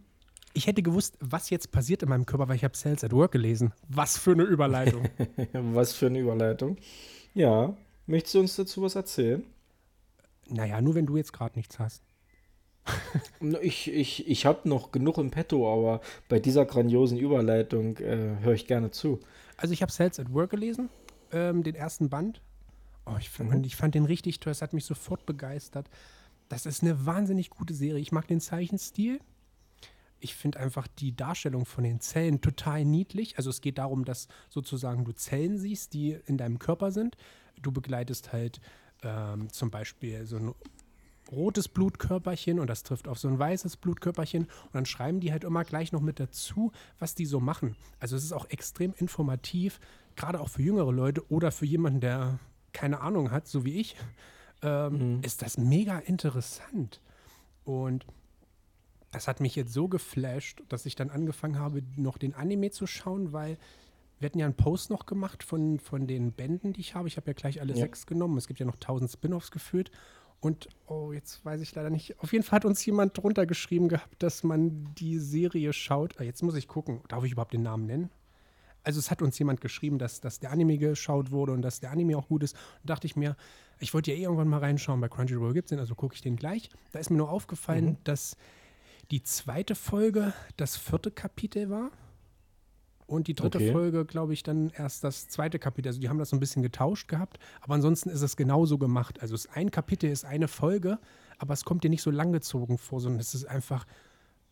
Ich 0.52 0.66
hätte 0.66 0.82
gewusst, 0.82 1.16
was 1.20 1.48
jetzt 1.50 1.70
passiert 1.70 2.02
in 2.02 2.08
meinem 2.08 2.26
Körper, 2.26 2.48
weil 2.48 2.56
ich 2.56 2.64
habe 2.64 2.74
Cells 2.74 3.04
at 3.04 3.12
Work 3.12 3.32
gelesen. 3.32 3.72
Was 3.88 4.18
für 4.18 4.32
eine 4.32 4.42
Überleitung. 4.42 5.08
was 5.52 5.94
für 5.94 6.06
eine 6.06 6.18
Überleitung. 6.18 6.76
Ja, 7.34 7.74
möchtest 8.06 8.34
du 8.34 8.40
uns 8.40 8.56
dazu 8.56 8.82
was 8.82 8.96
erzählen? 8.96 9.44
naja, 10.48 10.80
nur 10.82 10.96
wenn 10.96 11.06
du 11.06 11.16
jetzt 11.16 11.32
gerade 11.32 11.56
nichts 11.56 11.78
hast. 11.78 12.02
Ich, 13.62 13.88
ich, 13.92 14.28
ich 14.28 14.44
habe 14.44 14.68
noch 14.68 14.90
genug 14.90 15.18
im 15.18 15.30
Petto, 15.30 15.72
aber 15.72 16.00
bei 16.28 16.40
dieser 16.40 16.64
grandiosen 16.66 17.16
Überleitung 17.16 17.96
äh, 17.98 18.36
höre 18.42 18.54
ich 18.54 18.66
gerne 18.66 18.90
zu. 18.90 19.20
Also 19.56 19.72
ich 19.72 19.82
habe 19.82 19.92
Cells 19.92 20.18
at 20.18 20.32
Work 20.32 20.50
gelesen, 20.50 20.88
ähm, 21.32 21.62
den 21.62 21.76
ersten 21.76 22.08
Band. 22.10 22.40
Oh, 23.04 23.16
ich, 23.18 23.30
fand, 23.30 23.50
Mhm. 23.50 23.64
ich 23.64 23.76
fand 23.76 23.94
den 23.94 24.04
richtig 24.04 24.40
toll, 24.40 24.52
es 24.52 24.62
hat 24.62 24.72
mich 24.72 24.84
sofort 24.84 25.26
begeistert. 25.26 25.88
Das 26.48 26.66
ist 26.66 26.82
eine 26.82 27.04
wahnsinnig 27.06 27.50
gute 27.50 27.74
Serie. 27.74 28.00
Ich 28.00 28.12
mag 28.12 28.26
den 28.28 28.40
Zeichenstil. 28.40 29.20
Ich 30.20 30.34
finde 30.36 30.60
einfach 30.60 30.86
die 30.86 31.16
Darstellung 31.16 31.64
von 31.66 31.82
den 31.82 32.00
Zellen 32.00 32.40
total 32.40 32.84
niedlich. 32.84 33.38
Also 33.38 33.50
es 33.50 33.60
geht 33.60 33.78
darum, 33.78 34.04
dass 34.04 34.28
sozusagen 34.50 35.04
du 35.04 35.12
Zellen 35.12 35.58
siehst, 35.58 35.94
die 35.94 36.16
in 36.26 36.38
deinem 36.38 36.58
Körper 36.60 36.92
sind. 36.92 37.16
Du 37.60 37.72
begleitest 37.72 38.32
halt 38.32 38.60
ähm, 39.02 39.50
zum 39.50 39.70
Beispiel 39.70 40.24
so 40.26 40.36
ein 40.36 40.54
rotes 41.32 41.66
Blutkörperchen 41.68 42.60
und 42.60 42.68
das 42.68 42.82
trifft 42.82 43.08
auf 43.08 43.18
so 43.18 43.26
ein 43.28 43.38
weißes 43.38 43.78
Blutkörperchen 43.78 44.42
und 44.44 44.74
dann 44.74 44.86
schreiben 44.86 45.18
die 45.18 45.32
halt 45.32 45.44
immer 45.44 45.64
gleich 45.64 45.90
noch 45.90 46.00
mit 46.02 46.20
dazu, 46.20 46.70
was 46.98 47.14
die 47.14 47.26
so 47.26 47.40
machen. 47.40 47.74
Also 47.98 48.14
es 48.14 48.22
ist 48.22 48.32
auch 48.32 48.48
extrem 48.50 48.92
informativ, 48.98 49.80
gerade 50.14 50.38
auch 50.40 50.50
für 50.50 50.62
jüngere 50.62 50.92
Leute 50.92 51.28
oder 51.32 51.50
für 51.50 51.64
jemanden, 51.66 52.00
der 52.00 52.38
keine 52.72 53.00
Ahnung 53.00 53.30
hat, 53.30 53.46
so 53.46 53.64
wie 53.64 53.80
ich, 53.80 53.96
ähm, 54.62 55.20
ist 55.22 55.42
das 55.42 55.58
mega 55.58 55.98
interessant. 55.98 57.00
Und 57.64 58.06
das 59.12 59.28
hat 59.28 59.40
mich 59.40 59.56
jetzt 59.56 59.72
so 59.72 59.88
geflasht, 59.88 60.62
dass 60.68 60.86
ich 60.86 60.94
dann 60.96 61.10
angefangen 61.10 61.58
habe, 61.58 61.82
noch 61.96 62.16
den 62.18 62.34
Anime 62.34 62.70
zu 62.70 62.86
schauen, 62.86 63.32
weil 63.32 63.58
wir 64.18 64.26
hatten 64.26 64.38
ja 64.38 64.46
einen 64.46 64.54
Post 64.54 64.88
noch 64.90 65.04
gemacht 65.06 65.42
von, 65.42 65.78
von 65.80 66.06
den 66.06 66.32
Bänden, 66.32 66.72
die 66.72 66.80
ich 66.80 66.94
habe. 66.94 67.08
Ich 67.08 67.16
habe 67.16 67.26
ja 67.26 67.32
gleich 67.34 67.60
alle 67.60 67.72
Ja. 67.74 67.80
sechs 67.80 68.06
genommen. 68.06 68.38
Es 68.38 68.46
gibt 68.46 68.60
ja 68.60 68.66
noch 68.66 68.76
tausend 68.76 69.10
Spin-offs 69.10 69.50
geführt. 69.50 69.90
Und, 70.40 70.68
oh, 70.86 71.12
jetzt 71.12 71.44
weiß 71.44 71.60
ich 71.60 71.74
leider 71.74 71.90
nicht. 71.90 72.18
Auf 72.20 72.32
jeden 72.32 72.44
Fall 72.44 72.56
hat 72.58 72.64
uns 72.64 72.84
jemand 72.86 73.16
drunter 73.18 73.46
geschrieben 73.46 73.88
gehabt, 73.88 74.22
dass 74.22 74.42
man 74.44 74.92
die 74.94 75.18
Serie 75.18 75.72
schaut. 75.72 76.18
Ah, 76.18 76.22
jetzt 76.24 76.42
muss 76.42 76.54
ich 76.54 76.68
gucken. 76.68 77.00
Darf 77.08 77.24
ich 77.24 77.32
überhaupt 77.32 77.52
den 77.52 77.62
Namen 77.62 77.86
nennen? 77.86 78.10
Also 78.84 78.98
es 78.98 79.10
hat 79.10 79.22
uns 79.22 79.38
jemand 79.38 79.60
geschrieben, 79.60 79.98
dass, 79.98 80.20
dass 80.20 80.40
der 80.40 80.50
Anime 80.50 80.78
geschaut 80.78 81.30
wurde 81.30 81.52
und 81.52 81.62
dass 81.62 81.80
der 81.80 81.90
Anime 81.90 82.16
auch 82.16 82.28
gut 82.28 82.42
ist. 82.42 82.56
Und 82.82 82.90
dachte 82.90 83.06
ich 83.06 83.16
mir, 83.16 83.36
ich 83.78 83.94
wollte 83.94 84.12
ja 84.12 84.16
eh 84.16 84.22
irgendwann 84.22 84.48
mal 84.48 84.58
reinschauen. 84.58 85.00
Bei 85.00 85.08
Crunchyroll 85.08 85.54
gibt 85.54 85.66
es 85.66 85.70
den, 85.70 85.78
also 85.78 85.94
gucke 85.94 86.14
ich 86.14 86.20
den 86.20 86.36
gleich. 86.36 86.70
Da 86.92 86.98
ist 86.98 87.10
mir 87.10 87.16
nur 87.16 87.30
aufgefallen, 87.30 87.98
dass 88.04 88.36
die 89.10 89.22
zweite 89.22 89.74
Folge 89.74 90.32
das 90.56 90.76
vierte 90.76 91.10
Kapitel 91.10 91.70
war. 91.70 91.90
Und 93.06 93.28
die 93.28 93.34
dritte 93.34 93.58
Okay. 93.58 93.72
Folge, 93.72 94.06
glaube 94.06 94.32
ich, 94.32 94.42
dann 94.42 94.70
erst 94.70 95.04
das 95.04 95.28
zweite 95.28 95.58
Kapitel. 95.58 95.88
Also 95.88 96.00
die 96.00 96.08
haben 96.08 96.18
das 96.18 96.30
so 96.30 96.36
ein 96.36 96.40
bisschen 96.40 96.62
getauscht 96.62 97.08
gehabt. 97.08 97.38
Aber 97.60 97.74
ansonsten 97.74 98.08
ist 98.08 98.22
es 98.22 98.36
genauso 98.36 98.78
gemacht. 98.78 99.20
Also 99.20 99.34
es, 99.34 99.46
ein 99.48 99.70
Kapitel 99.70 100.10
ist 100.10 100.24
eine 100.24 100.48
Folge, 100.48 100.98
aber 101.38 101.52
es 101.52 101.64
kommt 101.64 101.84
dir 101.84 101.90
nicht 101.90 102.02
so 102.02 102.10
langgezogen 102.10 102.78
vor, 102.78 103.00
sondern 103.00 103.20
es 103.20 103.34
ist 103.34 103.44
einfach 103.44 103.86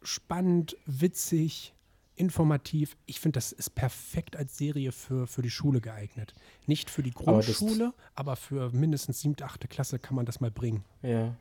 spannend, 0.03 0.77
witzig, 0.85 1.75
informativ. 2.21 2.97
Ich 3.07 3.19
finde, 3.19 3.39
das 3.39 3.51
ist 3.51 3.71
perfekt 3.71 4.37
als 4.37 4.57
Serie 4.57 4.93
für, 4.93 5.27
für 5.27 5.43
die 5.43 5.51
Schule 5.51 5.81
geeignet. 5.81 6.35
Nicht 6.67 6.91
für 6.91 7.03
die 7.03 7.13
Aber 7.17 7.25
Grundschule, 7.41 7.93
aber, 8.15 8.37
für 8.37 8.71
mindestens 8.71 9.21
siebte, 9.21 9.45
achte 9.45 9.67
Klasse 9.67 9.99
kann 9.99 10.15
man 10.15 10.27
das 10.27 10.41
mal 10.41 10.51
bringen. 10.51 10.85
Ja. 11.03 11.35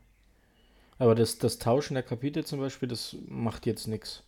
Aber 0.98 1.16
das, 1.16 1.38
das 1.38 1.60
Tauschen 1.60 1.94
der 1.94 2.04
Kapitel 2.04 2.46
zum 2.46 2.60
Beispiel, 2.60 2.90
das 2.90 3.16
macht 3.28 3.66
jetzt 3.66 3.88
nichts. 3.88 4.24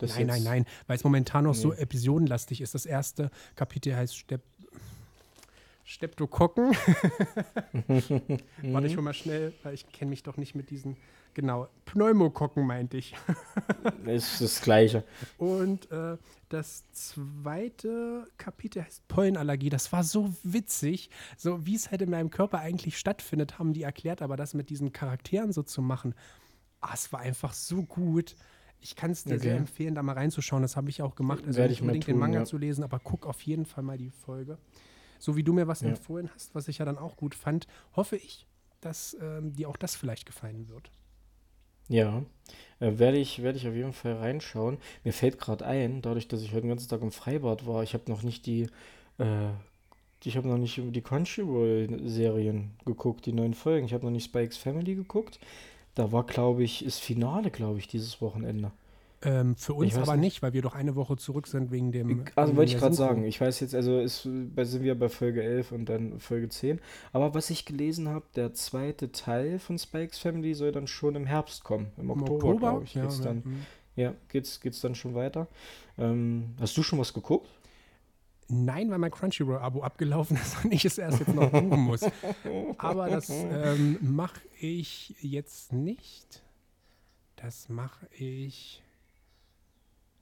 Nein, 0.00 0.26
nein, 0.26 0.42
nein, 0.42 0.66
weil 0.86 0.96
es 0.98 1.04
momentan 1.04 1.44
noch 1.44 1.54
so 1.54 1.72
Nee. 1.72 1.78
episodenlastig 1.78 2.60
ist. 2.60 2.74
Das 2.74 2.84
erste 2.84 3.30
Kapitel 3.54 3.96
heißt 3.96 4.16
Stepp, 4.16 4.42
Streptokokken. 5.86 6.72
Warte, 8.62 8.86
ich 8.88 8.96
hol 8.96 9.04
mal 9.04 9.14
schnell, 9.14 9.52
weil 9.62 9.72
ich 9.72 9.86
kenne 9.92 10.10
mich 10.10 10.24
doch 10.24 10.36
nicht 10.36 10.56
mit 10.56 10.70
diesen. 10.70 10.96
Genau, 11.32 11.68
Pneumokokken 11.84 12.66
meinte 12.66 12.96
ich. 12.96 13.14
ist 14.06 14.40
das 14.40 14.60
Gleiche. 14.62 15.04
Und 15.38 15.88
äh, 15.92 16.16
das 16.48 16.90
zweite 16.90 18.26
Kapitel 18.36 18.82
heißt 18.82 19.06
Pollenallergie. 19.06 19.68
Das 19.68 19.92
war 19.92 20.02
so 20.02 20.34
witzig, 20.42 21.08
so 21.36 21.64
wie 21.66 21.76
es 21.76 21.92
halt 21.92 22.02
in 22.02 22.10
meinem 22.10 22.30
Körper 22.30 22.58
eigentlich 22.58 22.98
stattfindet, 22.98 23.60
haben 23.60 23.72
die 23.72 23.82
erklärt, 23.82 24.22
aber 24.22 24.36
das 24.36 24.54
mit 24.54 24.70
diesen 24.70 24.92
Charakteren 24.92 25.52
so 25.52 25.62
zu 25.62 25.82
machen, 25.82 26.14
ah, 26.80 26.94
es 26.94 27.12
war 27.12 27.20
einfach 27.20 27.52
so 27.52 27.84
gut. 27.84 28.34
Ich 28.80 28.96
kann 28.96 29.12
es 29.12 29.22
dir 29.22 29.34
Okay. 29.34 29.42
sehr 29.44 29.56
empfehlen, 29.56 29.94
da 29.94 30.02
mal 30.02 30.14
reinzuschauen. 30.14 30.62
Das 30.62 30.74
habe 30.76 30.90
ich 30.90 31.00
auch 31.00 31.14
gemacht. 31.14 31.44
Also 31.46 31.58
Werde 31.58 31.70
nicht 31.70 31.82
unbedingt 31.82 32.08
den 32.08 32.14
tun, 32.14 32.20
Manga 32.20 32.40
ja. 32.40 32.44
zu 32.44 32.58
lesen, 32.58 32.82
aber 32.82 32.98
guck 32.98 33.24
auf 33.24 33.40
jeden 33.42 33.66
Fall 33.66 33.84
mal 33.84 33.98
die 33.98 34.10
Folge. 34.10 34.58
So 35.18 35.36
wie 35.36 35.42
du 35.44 35.52
mir 35.52 35.66
was 35.68 35.82
Ja. 35.82 35.88
empfohlen 35.88 36.30
hast, 36.34 36.54
was 36.54 36.68
ich 36.68 36.78
ja 36.78 36.84
dann 36.84 36.98
auch 36.98 37.16
gut 37.16 37.34
fand, 37.34 37.66
hoffe 37.94 38.16
ich, 38.16 38.46
dass 38.80 39.16
ähm, 39.20 39.54
dir 39.54 39.68
auch 39.68 39.76
das 39.76 39.96
vielleicht 39.96 40.26
gefallen 40.26 40.68
wird. 40.68 40.90
Ja, 41.88 42.24
äh, 42.80 42.98
werde 42.98 43.18
ich, 43.18 43.42
werde 43.42 43.58
ich 43.58 43.68
auf 43.68 43.74
jeden 43.74 43.92
Fall 43.92 44.14
reinschauen. 44.14 44.78
Mir 45.04 45.12
fällt 45.12 45.38
gerade 45.38 45.64
ein, 45.66 46.02
dadurch, 46.02 46.26
dass 46.28 46.42
ich 46.42 46.50
heute 46.52 46.62
den 46.62 46.70
ganzen 46.70 46.88
Tag 46.88 47.02
im 47.02 47.12
Freibad 47.12 47.66
war, 47.66 47.82
ich 47.82 47.94
habe 47.94 48.10
noch 48.10 48.22
nicht 48.22 48.46
die, 48.46 48.68
äh, 49.18 49.50
ich 50.24 50.36
habe 50.36 50.48
noch 50.48 50.58
nicht 50.58 50.80
die 50.84 51.02
Crunchyroll-Serien 51.02 52.72
geguckt, 52.84 53.26
die 53.26 53.32
neuen 53.32 53.54
Folgen. 53.54 53.86
Ich 53.86 53.94
habe 53.94 54.04
noch 54.04 54.10
nicht 54.12 54.24
Spikes 54.24 54.56
Family 54.56 54.94
geguckt. 54.96 55.38
Da 55.94 56.12
war, 56.12 56.24
glaube 56.26 56.64
ich, 56.64 56.84
ist 56.84 57.00
Finale, 57.00 57.50
glaube 57.50 57.78
ich, 57.78 57.88
dieses 57.88 58.20
Wochenende. 58.20 58.72
Ähm, 59.26 59.56
für 59.56 59.74
uns 59.74 59.96
aber 59.96 60.12
nicht. 60.14 60.20
nicht, 60.20 60.42
weil 60.42 60.52
wir 60.52 60.62
doch 60.62 60.76
eine 60.76 60.94
Woche 60.94 61.16
zurück 61.16 61.48
sind 61.48 61.72
wegen 61.72 61.90
dem. 61.90 62.24
Also 62.36 62.50
wegen 62.50 62.56
wollte 62.58 62.72
ich 62.72 62.78
gerade 62.78 62.94
sagen, 62.94 63.24
ich 63.24 63.40
weiß 63.40 63.58
jetzt, 63.58 63.74
also 63.74 63.98
ist, 63.98 64.22
sind 64.22 64.82
wir 64.82 64.96
bei 64.96 65.08
Folge 65.08 65.42
11 65.42 65.72
und 65.72 65.88
dann 65.88 66.20
Folge 66.20 66.48
10. 66.48 66.80
Aber 67.12 67.34
was 67.34 67.50
ich 67.50 67.64
gelesen 67.64 68.08
habe, 68.08 68.24
der 68.36 68.54
zweite 68.54 69.10
Teil 69.10 69.58
von 69.58 69.78
Spikes 69.78 70.18
Family 70.18 70.54
soll 70.54 70.70
dann 70.70 70.86
schon 70.86 71.16
im 71.16 71.26
Herbst 71.26 71.64
kommen. 71.64 71.88
Im 71.96 72.04
Im 72.04 72.22
Oktober, 72.22 72.56
glaube 72.58 72.84
ich, 72.84 72.94
ja, 72.94 73.02
geht's 73.02 73.18
ja, 73.18 73.24
dann. 73.24 73.44
hm. 73.44 73.66
Ja, 73.96 74.14
geht's, 74.28 74.60
geht's 74.60 74.80
dann 74.80 74.94
schon 74.94 75.14
weiter. 75.14 75.48
Ähm, 75.98 76.54
hast 76.60 76.76
du 76.76 76.82
schon 76.82 76.98
was 76.98 77.12
geguckt? 77.12 77.48
Nein, 78.48 78.90
weil 78.90 78.98
mein 78.98 79.10
Crunchyroll-Abo 79.10 79.82
abgelaufen 79.82 80.36
ist 80.36 80.56
und 80.64 80.72
ich 80.72 80.84
es 80.84 80.98
erst 80.98 81.18
jetzt 81.18 81.34
noch 81.34 81.50
buchen 81.50 81.80
muss. 81.80 82.04
Aber 82.78 83.08
das 83.08 83.28
ähm, 83.30 83.98
mache 84.02 84.40
ich 84.60 85.16
jetzt 85.20 85.72
nicht. 85.72 86.42
Das 87.34 87.68
mache 87.68 88.06
ich 88.12 88.82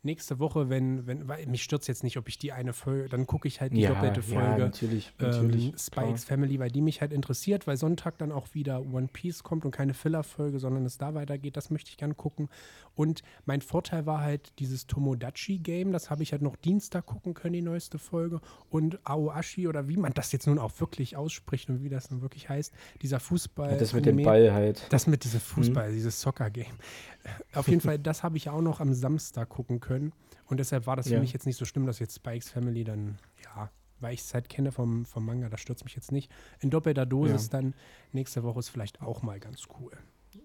nächste 0.05 0.39
Woche, 0.39 0.69
wenn, 0.69 1.07
wenn, 1.07 1.29
weil 1.29 1.47
mich 1.47 1.63
stört 1.63 1.87
jetzt 1.89 2.05
nicht, 2.05 2.17
ob 2.17 2.29
ich 2.29 2.39
die 2.39 2.53
eine 2.53 2.73
Folge, 2.73 3.09
dann 3.09 3.27
gucke 3.27 3.49
ich 3.49 3.61
halt 3.61 3.73
die 3.73 3.83
doppelte 3.83 4.21
ja, 4.21 4.41
Folge. 4.41 4.63
natürlich, 4.63 5.13
natürlich. 5.19 5.69
ähm, 5.69 5.79
Spikes 5.79 6.25
Family, 6.25 6.59
weil 6.59 6.71
die 6.71 6.81
mich 6.81 7.01
halt 7.01 7.13
interessiert, 7.13 7.67
weil 7.67 7.77
Sonntag 7.77 8.19
dann 8.19 8.33
auch 8.33 8.55
wieder 8.55 8.81
One 8.81 9.09
Piece 9.13 9.43
kommt 9.43 9.65
und 9.65 9.71
keine 9.71 9.95
Filler-Folge, 9.95 10.59
sondern 10.59 10.85
es 10.85 10.99
da 10.99 11.15
weitergeht. 11.15 11.57
Das 11.57 11.71
möchte 11.71 11.91
ich 11.91 11.97
gern 11.97 12.17
gucken. 12.17 12.49
Und 12.95 13.23
mein 13.45 13.61
Vorteil 13.61 14.07
war 14.07 14.21
halt 14.21 14.53
dieses 14.59 14.87
Tomodachi-Game, 14.87 15.93
das 15.93 16.11
habe 16.11 16.23
ich 16.23 16.33
halt 16.33 16.43
noch 16.43 16.57
Dienstag 16.57 17.07
gucken 17.07 17.35
können, 17.35 17.55
die 17.55 17.63
neueste 17.63 17.99
Folge. 17.99 18.41
Und 18.71 18.99
Aoashi 19.05 19.67
oder 19.69 19.89
wie 19.89 19.97
man 19.97 20.13
das 20.13 20.33
jetzt 20.33 20.47
nun 20.47 20.59
auch 20.59 20.73
wirklich 20.81 21.17
ausspricht 21.17 21.69
und 21.71 21.83
wie 21.83 21.89
das 21.89 22.11
nun 22.11 22.23
wirklich 22.23 22.49
heißt, 22.49 22.73
dieser 23.03 23.21
Fußball. 23.21 23.73
Ja, 23.73 23.77
das 23.79 23.93
mit 23.93 24.07
dem 24.07 24.23
Ball 24.23 24.53
halt. 24.53 24.87
das 24.91 25.07
mit 25.07 25.25
diesem 25.25 25.41
Fußball, 25.41 25.93
dieses 25.93 26.21
Soccer-Game. 26.21 26.77
Auf 27.55 27.69
jeden 27.69 27.81
Fall, 27.81 27.99
das 27.99 28.23
habe 28.23 28.37
ich 28.37 28.49
auch 28.51 28.61
noch 28.61 28.81
am 28.81 28.93
Samstag 28.95 29.49
gucken 29.49 29.81
können. 29.81 30.13
Und 30.47 30.59
deshalb 30.59 30.87
war 30.87 30.97
das 30.97 31.09
für 31.09 31.15
Ja. 31.15 31.21
mich 31.21 31.33
jetzt 31.33 31.47
nicht 31.47 31.57
so 31.57 31.65
schlimm, 31.65 31.87
dass 31.87 31.99
jetzt 31.99 32.17
Spikes 32.17 32.51
Family 32.51 32.85
dann, 32.85 33.19
ja, 33.45 33.71
weil 34.01 34.13
ich 34.15 34.21
es 34.21 34.35
halt 34.35 34.49
kenne 34.49 34.73
vom, 34.73 35.07
vom 35.07 35.25
Manga, 35.25 35.49
das 35.49 35.61
stürzt 35.61 35.85
mich 35.85 35.95
jetzt 35.95 36.13
nicht. 36.13 36.31
In 36.61 36.71
doppelter 36.71 37.07
Dosis 37.07 37.45
Ja. 37.51 37.61
dann 37.61 37.75
nächste 38.13 38.43
Woche 38.43 38.59
ist 38.59 38.69
vielleicht 38.69 39.01
auch 39.01 39.23
mal 39.23 39.41
ganz 39.41 39.63
cool. 39.81 39.93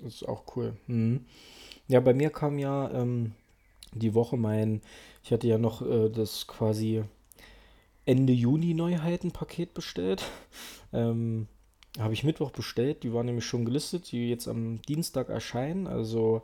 Das 0.02 0.16
ist 0.16 0.24
auch 0.28 0.56
cool. 0.56 0.78
Mhm. 0.88 1.26
Ja, 1.88 2.00
bei 2.00 2.14
mir 2.14 2.30
kam 2.30 2.58
ja 2.60 2.90
ähm, 2.92 3.34
die 3.94 4.14
Woche 4.14 4.38
mein, 4.38 4.82
ich 5.24 5.32
hatte 5.34 5.48
ja 5.48 5.58
noch 5.58 5.82
äh, 5.82 6.10
das 6.10 6.48
quasi 6.48 7.04
Ende 8.06 8.34
Juni 8.34 8.74
Neuheiten-Paket 8.74 9.74
bestellt. 9.74 10.24
Ähm, 10.92 11.48
habe 12.00 12.14
ich 12.14 12.24
Mittwoch 12.24 12.52
bestellt, 12.52 13.04
die 13.04 13.14
waren 13.14 13.26
nämlich 13.26 13.46
schon 13.46 13.66
gelistet, 13.66 14.12
die 14.12 14.30
jetzt 14.30 14.48
am 14.48 14.82
Dienstag 14.84 15.30
erscheinen. 15.30 15.88
Also 15.88 16.42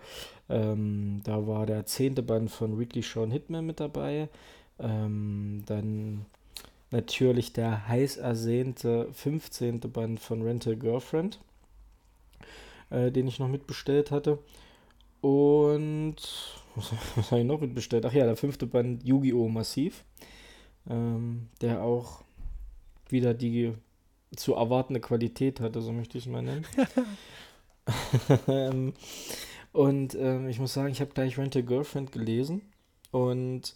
ähm, 0.49 1.21
da 1.23 1.47
war 1.47 1.65
der 1.65 1.85
zehnte 1.85 2.23
Band 2.23 2.51
von 2.51 2.79
Weekly 2.79 3.03
Show 3.03 3.25
Hitman 3.25 3.65
mit 3.65 3.79
dabei. 3.79 4.29
Ähm, 4.79 5.63
dann 5.65 6.25
natürlich 6.91 7.53
der 7.53 7.87
heiß 7.87 8.17
ersehnte 8.17 9.07
15. 9.13 9.79
Band 9.79 10.19
von 10.19 10.41
Rental 10.41 10.75
Girlfriend, 10.75 11.39
äh, 12.89 13.11
den 13.11 13.27
ich 13.27 13.39
noch 13.39 13.47
mitbestellt 13.47 14.11
hatte. 14.11 14.39
Und 15.21 16.17
was, 16.75 16.91
was 17.15 17.31
habe 17.31 17.41
ich 17.41 17.47
noch 17.47 17.61
mitbestellt? 17.61 18.05
Ach 18.05 18.13
ja, 18.13 18.25
der 18.25 18.35
fünfte 18.35 18.67
Band 18.67 19.03
Yu-Gi-Oh! 19.03 19.47
Massiv, 19.47 20.03
ähm, 20.89 21.47
der 21.61 21.81
auch 21.81 22.23
wieder 23.09 23.33
die 23.33 23.73
zu 24.35 24.53
erwartende 24.55 24.99
Qualität 24.99 25.59
hatte, 25.59 25.81
so 25.81 25.91
möchte 25.91 26.17
ich 26.17 26.25
es 26.25 26.31
mal 26.31 26.41
nennen. 26.41 26.65
Ähm, 28.47 28.93
und 29.71 30.15
ähm, 30.15 30.49
ich 30.49 30.59
muss 30.59 30.73
sagen, 30.73 30.89
ich 30.91 31.01
habe 31.01 31.11
gleich 31.13 31.37
Rental 31.37 31.61
Girlfriend 31.63 32.11
gelesen 32.11 32.61
und 33.11 33.75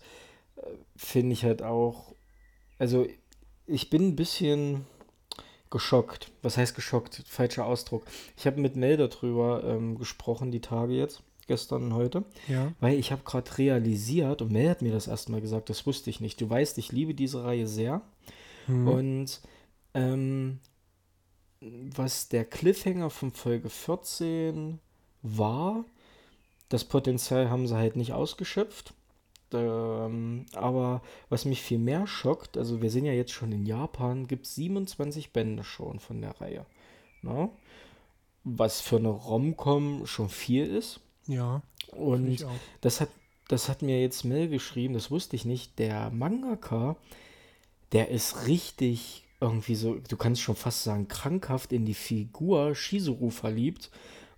äh, 0.55 0.61
finde 0.95 1.33
ich 1.33 1.43
halt 1.43 1.61
auch, 1.61 2.15
also 2.79 3.05
ich 3.67 3.89
bin 3.91 4.07
ein 4.07 4.15
bisschen 4.15 4.87
geschockt. 5.69 6.31
Was 6.41 6.57
heißt 6.57 6.73
geschockt? 6.73 7.23
Falscher 7.27 7.65
Ausdruck. 7.65 8.05
Ich 8.35 8.47
habe 8.47 8.59
mit 8.59 8.75
Mel 8.75 8.97
darüber 8.97 9.63
ähm, 9.63 9.99
gesprochen, 9.99 10.49
die 10.51 10.61
Tage 10.61 10.93
jetzt, 10.93 11.21
gestern 11.45 11.83
und 11.83 11.93
heute, 11.93 12.23
Ja. 12.47 12.71
weil 12.79 12.97
ich 12.97 13.11
habe 13.11 13.21
gerade 13.23 13.57
realisiert, 13.59 14.41
und 14.41 14.51
Mel 14.51 14.69
hat 14.69 14.81
mir 14.81 14.91
das 14.91 15.07
erstmal 15.07 15.41
gesagt, 15.41 15.69
das 15.69 15.85
wusste 15.85 16.09
ich 16.09 16.19
nicht. 16.19 16.41
Du 16.41 16.49
weißt, 16.49 16.77
ich 16.79 16.91
liebe 16.91 17.13
diese 17.13 17.43
Reihe 17.43 17.67
sehr. 17.67 18.01
Hm. 18.65 18.87
Und 18.87 19.41
ähm, 19.93 20.59
was 21.61 22.29
der 22.29 22.45
Cliffhanger 22.45 23.09
von 23.09 23.31
Folge 23.31 23.69
14 23.69 24.79
war, 25.21 25.85
das 26.69 26.85
Potenzial 26.85 27.49
haben 27.49 27.67
sie 27.67 27.75
halt 27.75 27.95
nicht 27.95 28.13
ausgeschöpft. 28.13 28.93
Ähm, 29.51 30.45
aber 30.53 31.01
was 31.29 31.45
mich 31.45 31.61
viel 31.61 31.79
mehr 31.79 32.05
schockt, 32.05 32.57
also 32.57 32.81
wir 32.81 32.91
sind 32.91 33.05
ja 33.05 33.13
jetzt 33.13 33.31
schon 33.31 33.51
in 33.51 33.65
Japan, 33.65 34.27
gibt 34.27 34.45
es 34.45 34.55
27 34.55 35.33
Bände 35.33 35.63
schon 35.63 35.99
von 35.99 36.21
der 36.21 36.39
Reihe. 36.39 36.65
Ne? 37.23 37.49
Was 38.43 38.79
für 38.79 38.97
eine 38.97 39.09
Rom-Com 39.09 40.05
schon 40.05 40.29
viel 40.29 40.67
ist. 40.67 40.99
ja, 41.25 41.61
Und 41.91 42.45
das 42.81 43.01
hat, 43.01 43.09
das 43.47 43.69
hat 43.69 43.81
mir 43.81 43.99
jetzt 43.99 44.23
Mel 44.23 44.47
geschrieben, 44.47 44.93
das 44.93 45.09
wusste 45.09 45.35
ich 45.35 45.45
nicht. 45.45 45.79
Der 45.79 46.11
Mangaka, 46.11 46.95
der 47.91 48.09
ist 48.09 48.47
richtig 48.47 49.23
irgendwie 49.41 49.75
so, 49.75 49.95
du 49.95 50.17
kannst 50.17 50.41
schon 50.41 50.55
fast 50.55 50.83
sagen, 50.83 51.07
krankhaft 51.07 51.71
in 51.73 51.85
die 51.85 51.93
Figur 51.93 52.75
Shizuru 52.75 53.29
verliebt, 53.29 53.89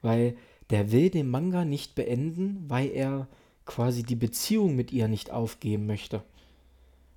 weil 0.02 0.36
der 0.70 0.92
will 0.92 1.10
den 1.10 1.30
Manga 1.30 1.66
nicht 1.66 1.96
beenden, 1.96 2.66
weil 2.68 2.90
er 2.92 3.28
quasi 3.66 4.04
die 4.04 4.16
Beziehung 4.16 4.76
mit 4.76 4.92
ihr 4.92 5.08
nicht 5.08 5.32
aufgeben 5.32 5.86
möchte. 5.86 6.24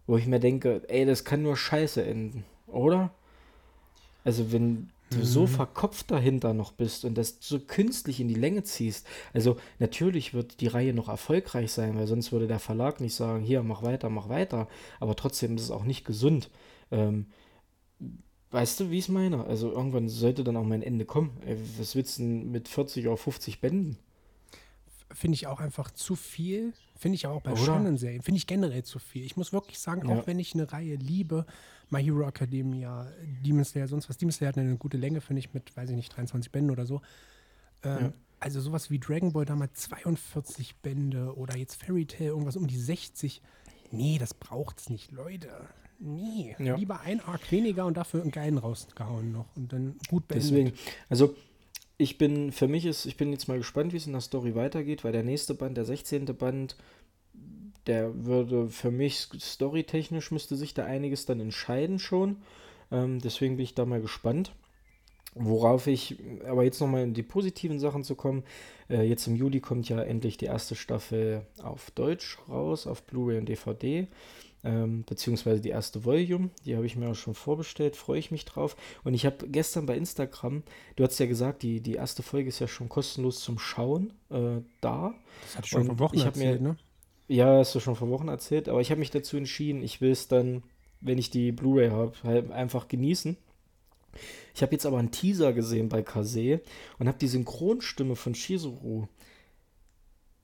Wo 0.06 0.16
ich 0.16 0.26
mir 0.26 0.40
denke, 0.40 0.82
ey, 0.88 1.04
das 1.06 1.24
kann 1.24 1.42
nur 1.42 1.56
scheiße 1.56 2.04
enden, 2.04 2.44
oder? 2.66 3.10
Also 4.24 4.52
wenn 4.52 4.90
du 5.10 5.24
so 5.24 5.42
Mhm. 5.42 5.48
verkopft 5.48 6.10
dahinter 6.10 6.54
noch 6.54 6.72
bist 6.72 7.04
und 7.04 7.16
das 7.16 7.36
so 7.40 7.60
künstlich 7.60 8.20
in 8.20 8.28
die 8.28 8.34
Länge 8.34 8.64
ziehst, 8.64 9.06
also 9.32 9.56
natürlich 9.78 10.34
wird 10.34 10.60
die 10.60 10.66
Reihe 10.66 10.94
noch 10.94 11.08
erfolgreich 11.08 11.72
sein, 11.72 11.96
weil 11.96 12.06
sonst 12.06 12.32
würde 12.32 12.46
der 12.48 12.58
Verlag 12.58 13.00
nicht 13.00 13.14
sagen, 13.14 13.42
hier, 13.42 13.62
mach 13.62 13.82
weiter, 13.82 14.10
mach 14.10 14.28
weiter, 14.28 14.68
aber 15.00 15.14
trotzdem 15.16 15.56
ist 15.56 15.62
es 15.62 15.70
auch 15.70 15.84
nicht 15.84 16.04
gesund. 16.04 16.50
Ähm, 16.90 17.26
weißt 18.50 18.80
du, 18.80 18.90
wie 18.90 18.98
ich 18.98 19.04
es 19.06 19.08
meine? 19.08 19.44
Also 19.44 19.70
irgendwann 19.72 20.08
sollte 20.08 20.44
dann 20.44 20.56
auch 20.56 20.64
mein 20.64 20.82
Ende 20.82 21.04
kommen. 21.04 21.36
Ey, 21.46 21.56
was 21.78 21.94
willst 21.96 22.18
du 22.18 22.22
denn 22.22 22.50
mit 22.50 22.68
40 22.68 23.06
oder 23.06 23.16
50 23.16 23.60
Bänden? 23.60 23.98
Finde 25.12 25.34
ich 25.34 25.46
auch 25.46 25.60
einfach 25.60 25.90
zu 25.92 26.16
viel. 26.16 26.72
Finde 26.96 27.16
ich 27.16 27.26
auch 27.26 27.40
bei 27.42 27.52
Oder? 27.52 27.60
Shonen-Serien. 27.60 28.22
Finde 28.22 28.38
ich 28.38 28.46
generell 28.46 28.82
zu 28.84 28.98
viel. 28.98 29.24
Ich 29.24 29.36
muss 29.36 29.52
wirklich 29.52 29.78
sagen, 29.78 30.08
Ja. 30.08 30.16
auch 30.18 30.26
wenn 30.26 30.38
ich 30.38 30.54
eine 30.54 30.72
Reihe 30.72 30.96
liebe, 30.96 31.46
My 31.90 32.02
Hero 32.02 32.26
Academia, 32.26 33.06
Demon 33.44 33.64
Slayer, 33.64 33.86
sonst 33.88 34.08
was. 34.08 34.16
Demon 34.16 34.32
Slayer 34.32 34.48
hat 34.48 34.58
eine 34.58 34.76
gute 34.76 34.96
Länge, 34.96 35.20
finde 35.20 35.40
ich, 35.40 35.52
mit, 35.54 35.76
weiß 35.76 35.90
ich 35.90 35.96
nicht, 35.96 36.16
23 36.16 36.50
Bänden 36.50 36.70
oder 36.70 36.86
so. 36.86 37.00
Ähm, 37.82 37.98
Ja. 38.00 38.12
Also 38.40 38.60
sowas 38.60 38.90
wie 38.90 38.98
Dragon 38.98 39.32
Ball 39.32 39.46
damals 39.46 39.72
42 39.82 40.76
Bände 40.76 41.34
oder 41.36 41.56
jetzt 41.56 41.76
Fairy 41.82 42.04
Tail 42.04 42.26
irgendwas 42.28 42.56
um 42.56 42.66
die 42.66 42.76
60. 42.78 43.40
Nee, 43.90 44.18
das 44.18 44.34
braucht's 44.34 44.90
nicht, 44.90 45.12
Leute. 45.12 45.48
Nee, 45.98 46.56
Ja. 46.58 46.76
lieber 46.76 47.00
ein 47.00 47.20
Arc 47.20 47.50
weniger 47.52 47.86
und 47.86 47.96
dafür 47.96 48.22
einen 48.22 48.30
geilen 48.30 48.58
rausgehauen 48.58 49.32
noch 49.32 49.46
und 49.56 49.72
dann 49.72 49.96
gut 50.08 50.28
beendet. 50.28 50.50
Deswegen, 50.50 50.72
also 51.08 51.34
ich 51.96 52.18
bin, 52.18 52.52
für 52.52 52.68
mich 52.68 52.84
ist, 52.86 53.06
ich 53.06 53.16
bin 53.16 53.30
jetzt 53.32 53.48
mal 53.48 53.58
gespannt, 53.58 53.92
wie 53.92 53.96
es 53.98 54.06
in 54.06 54.12
der 54.12 54.20
Story 54.20 54.54
weitergeht, 54.54 55.04
weil 55.04 55.12
der 55.12 55.22
nächste 55.22 55.54
Band, 55.54 55.76
der 55.76 55.84
16. 55.84 56.26
Band, 56.36 56.76
der 57.86 58.24
würde 58.24 58.68
für 58.70 58.90
mich 58.90 59.28
storytechnisch 59.38 60.30
müsste 60.30 60.56
sich 60.56 60.74
da 60.74 60.84
einiges 60.84 61.26
dann 61.26 61.40
entscheiden 61.40 61.98
schon. 61.98 62.38
Ähm, 62.90 63.20
deswegen 63.20 63.56
bin 63.56 63.64
ich 63.64 63.74
da 63.74 63.84
mal 63.84 64.00
gespannt. 64.00 64.52
Worauf 65.36 65.88
ich, 65.88 66.16
aber 66.46 66.62
jetzt 66.62 66.80
nochmal 66.80 67.02
in 67.02 67.12
die 67.12 67.24
positiven 67.24 67.80
Sachen 67.80 68.04
zu 68.04 68.14
kommen. 68.14 68.44
Äh, 68.88 69.02
jetzt 69.02 69.26
im 69.26 69.34
Juli 69.34 69.60
kommt 69.60 69.88
ja 69.88 70.00
endlich 70.00 70.36
die 70.36 70.44
erste 70.46 70.76
Staffel 70.76 71.42
auf 71.62 71.90
Deutsch 71.90 72.38
raus, 72.48 72.86
auf 72.86 73.02
Blu-ray 73.02 73.38
und 73.38 73.48
DVD. 73.48 74.06
Ähm, 74.66 75.04
beziehungsweise 75.04 75.60
die 75.60 75.68
erste 75.68 76.06
Volume, 76.06 76.48
die 76.64 76.74
habe 76.74 76.86
ich 76.86 76.96
mir 76.96 77.10
auch 77.10 77.14
schon 77.14 77.34
vorbestellt, 77.34 77.96
freue 77.96 78.18
ich 78.18 78.30
mich 78.30 78.46
drauf. 78.46 78.76
Und 79.04 79.12
ich 79.12 79.26
habe 79.26 79.46
gestern 79.48 79.84
bei 79.84 79.94
Instagram, 79.94 80.62
du 80.96 81.04
hast 81.04 81.18
ja 81.18 81.26
gesagt, 81.26 81.62
die, 81.62 81.82
die 81.82 81.94
erste 81.94 82.22
Folge 82.22 82.48
ist 82.48 82.60
ja 82.60 82.66
schon 82.66 82.88
kostenlos 82.88 83.40
zum 83.40 83.58
Schauen 83.58 84.14
äh, 84.30 84.62
da. 84.80 85.14
Das 85.42 85.56
hatte 85.56 85.64
ich 85.66 85.70
schon 85.70 85.86
vor 85.86 85.98
Wochen 85.98 86.18
erzählt, 86.18 86.62
mir, 86.62 86.68
ne? 86.68 86.76
Ja, 87.28 87.58
hast 87.58 87.74
du 87.74 87.80
schon 87.80 87.94
vor 87.94 88.08
Wochen 88.08 88.28
erzählt, 88.28 88.70
aber 88.70 88.80
ich 88.80 88.90
habe 88.90 89.00
mich 89.00 89.10
dazu 89.10 89.36
entschieden, 89.36 89.82
ich 89.82 90.00
will 90.00 90.12
es 90.12 90.28
dann, 90.28 90.62
wenn 91.00 91.18
ich 91.18 91.28
die 91.28 91.52
Blu-ray 91.52 91.90
habe, 91.90 92.14
halt 92.22 92.50
einfach 92.50 92.88
genießen. 92.88 93.36
Ich 94.54 94.62
habe 94.62 94.72
jetzt 94.72 94.86
aber 94.86 94.98
einen 94.98 95.10
Teaser 95.10 95.52
gesehen 95.52 95.90
bei 95.90 96.02
Kase 96.02 96.62
und 96.98 97.08
habe 97.08 97.18
die 97.18 97.28
Synchronstimme 97.28 98.16
von 98.16 98.34
Shizuru 98.34 99.08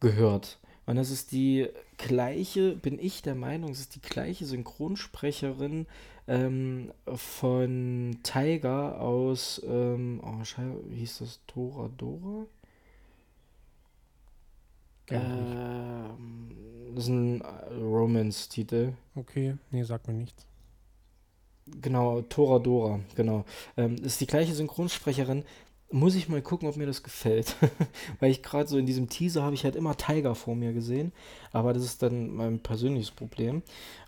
gehört. 0.00 0.58
Und 0.90 0.96
das 0.96 1.10
ist 1.10 1.30
die 1.30 1.68
gleiche, 1.98 2.74
bin 2.74 2.98
ich 2.98 3.22
der 3.22 3.36
Meinung, 3.36 3.70
es 3.70 3.78
ist 3.78 3.94
die 3.94 4.00
gleiche 4.00 4.44
Synchronsprecherin 4.44 5.86
ähm, 6.26 6.90
von 7.14 8.18
Tiger 8.24 9.00
aus, 9.00 9.62
ähm, 9.64 10.20
oh, 10.24 10.42
wie 10.88 10.96
hieß 10.96 11.18
das, 11.18 11.38
Tora 11.46 11.88
Dora? 11.96 12.44
Ähm, 15.10 16.56
das 16.96 17.04
ist 17.04 17.10
ein 17.10 17.40
Romance-Titel. 17.80 18.94
Okay, 19.14 19.58
nee, 19.70 19.84
sagt 19.84 20.08
mir 20.08 20.14
nichts. 20.14 20.44
Genau, 21.80 22.22
Toradora, 22.22 22.98
genau. 23.14 23.44
Ähm, 23.76 23.94
ist 23.94 24.20
die 24.20 24.26
gleiche 24.26 24.54
Synchronsprecherin. 24.54 25.44
Muss 25.92 26.14
ich 26.14 26.28
mal 26.28 26.40
gucken, 26.40 26.68
ob 26.68 26.76
mir 26.76 26.86
das 26.86 27.02
gefällt. 27.02 27.56
Weil 28.20 28.30
ich 28.30 28.42
gerade 28.42 28.68
so 28.68 28.78
in 28.78 28.86
diesem 28.86 29.08
Teaser 29.08 29.42
habe 29.42 29.54
ich 29.54 29.64
halt 29.64 29.74
immer 29.74 29.96
Tiger 29.96 30.34
vor 30.36 30.54
mir 30.54 30.72
gesehen. 30.72 31.12
Aber 31.52 31.72
das 31.72 31.82
ist 31.82 32.02
dann 32.02 32.30
mein 32.30 32.60
persönliches 32.60 33.10
Problem. 33.10 33.62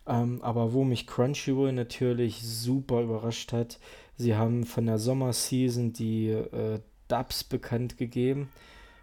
Ähm, 0.07 0.40
aber 0.42 0.73
wo 0.73 0.85
mich 0.85 1.07
Crunchyroll 1.07 1.73
natürlich 1.73 2.42
super 2.42 3.03
überrascht 3.03 3.53
hat, 3.53 3.81
sie 4.16 4.37
haben 4.37 4.64
von 4.64 4.87
der 4.87 4.99
Sommerseason 4.99 5.92
die 5.92 6.29
äh, 6.29 6.81
Dubs 7.09 7.42
bekannt 7.42 7.99
gegeben. 7.99 8.49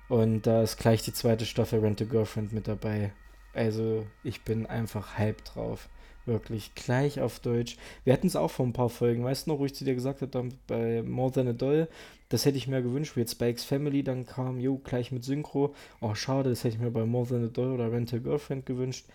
Und 0.07 0.47
da 0.47 0.63
ist 0.63 0.77
gleich 0.77 1.03
die 1.03 1.13
zweite 1.13 1.45
Staffel 1.45 1.79
Rent 1.79 2.01
a 2.01 2.05
Girlfriend 2.05 2.53
mit 2.53 2.67
dabei. 2.67 3.11
Also 3.53 4.05
ich 4.23 4.43
bin 4.43 4.65
einfach 4.65 5.17
hype 5.17 5.43
drauf. 5.43 5.89
Wirklich, 6.25 6.75
gleich 6.75 7.21
auf 7.21 7.39
Deutsch. 7.39 7.77
Wir 8.03 8.13
hatten 8.13 8.27
es 8.27 8.35
auch 8.35 8.51
vor 8.51 8.65
ein 8.65 8.73
paar 8.73 8.89
Folgen. 8.89 9.23
Weißt 9.23 9.47
du 9.47 9.51
noch, 9.51 9.59
wo 9.59 9.65
ich 9.65 9.73
zu 9.73 9.83
dir 9.83 9.95
gesagt 9.95 10.21
habe, 10.21 10.49
bei 10.67 11.01
More 11.01 11.31
Than 11.31 11.47
a 11.47 11.53
Doll, 11.53 11.87
das 12.29 12.45
hätte 12.45 12.57
ich 12.57 12.67
mir 12.67 12.81
gewünscht, 12.81 13.15
wie 13.15 13.21
jetzt 13.21 13.31
Spikes 13.31 13.63
Family 13.63 14.03
dann 14.03 14.25
kam, 14.25 14.59
jo, 14.59 14.77
gleich 14.77 15.11
mit 15.11 15.23
Synchro. 15.23 15.73
Oh, 16.01 16.13
schade, 16.13 16.49
das 16.51 16.63
hätte 16.63 16.75
ich 16.75 16.81
mir 16.81 16.91
bei 16.91 17.05
More 17.05 17.27
Than 17.27 17.45
a 17.45 17.47
Doll 17.47 17.71
oder 17.71 17.91
Rent 17.91 18.13
a 18.13 18.19
Girlfriend 18.19 18.65
gewünscht. 18.65 19.07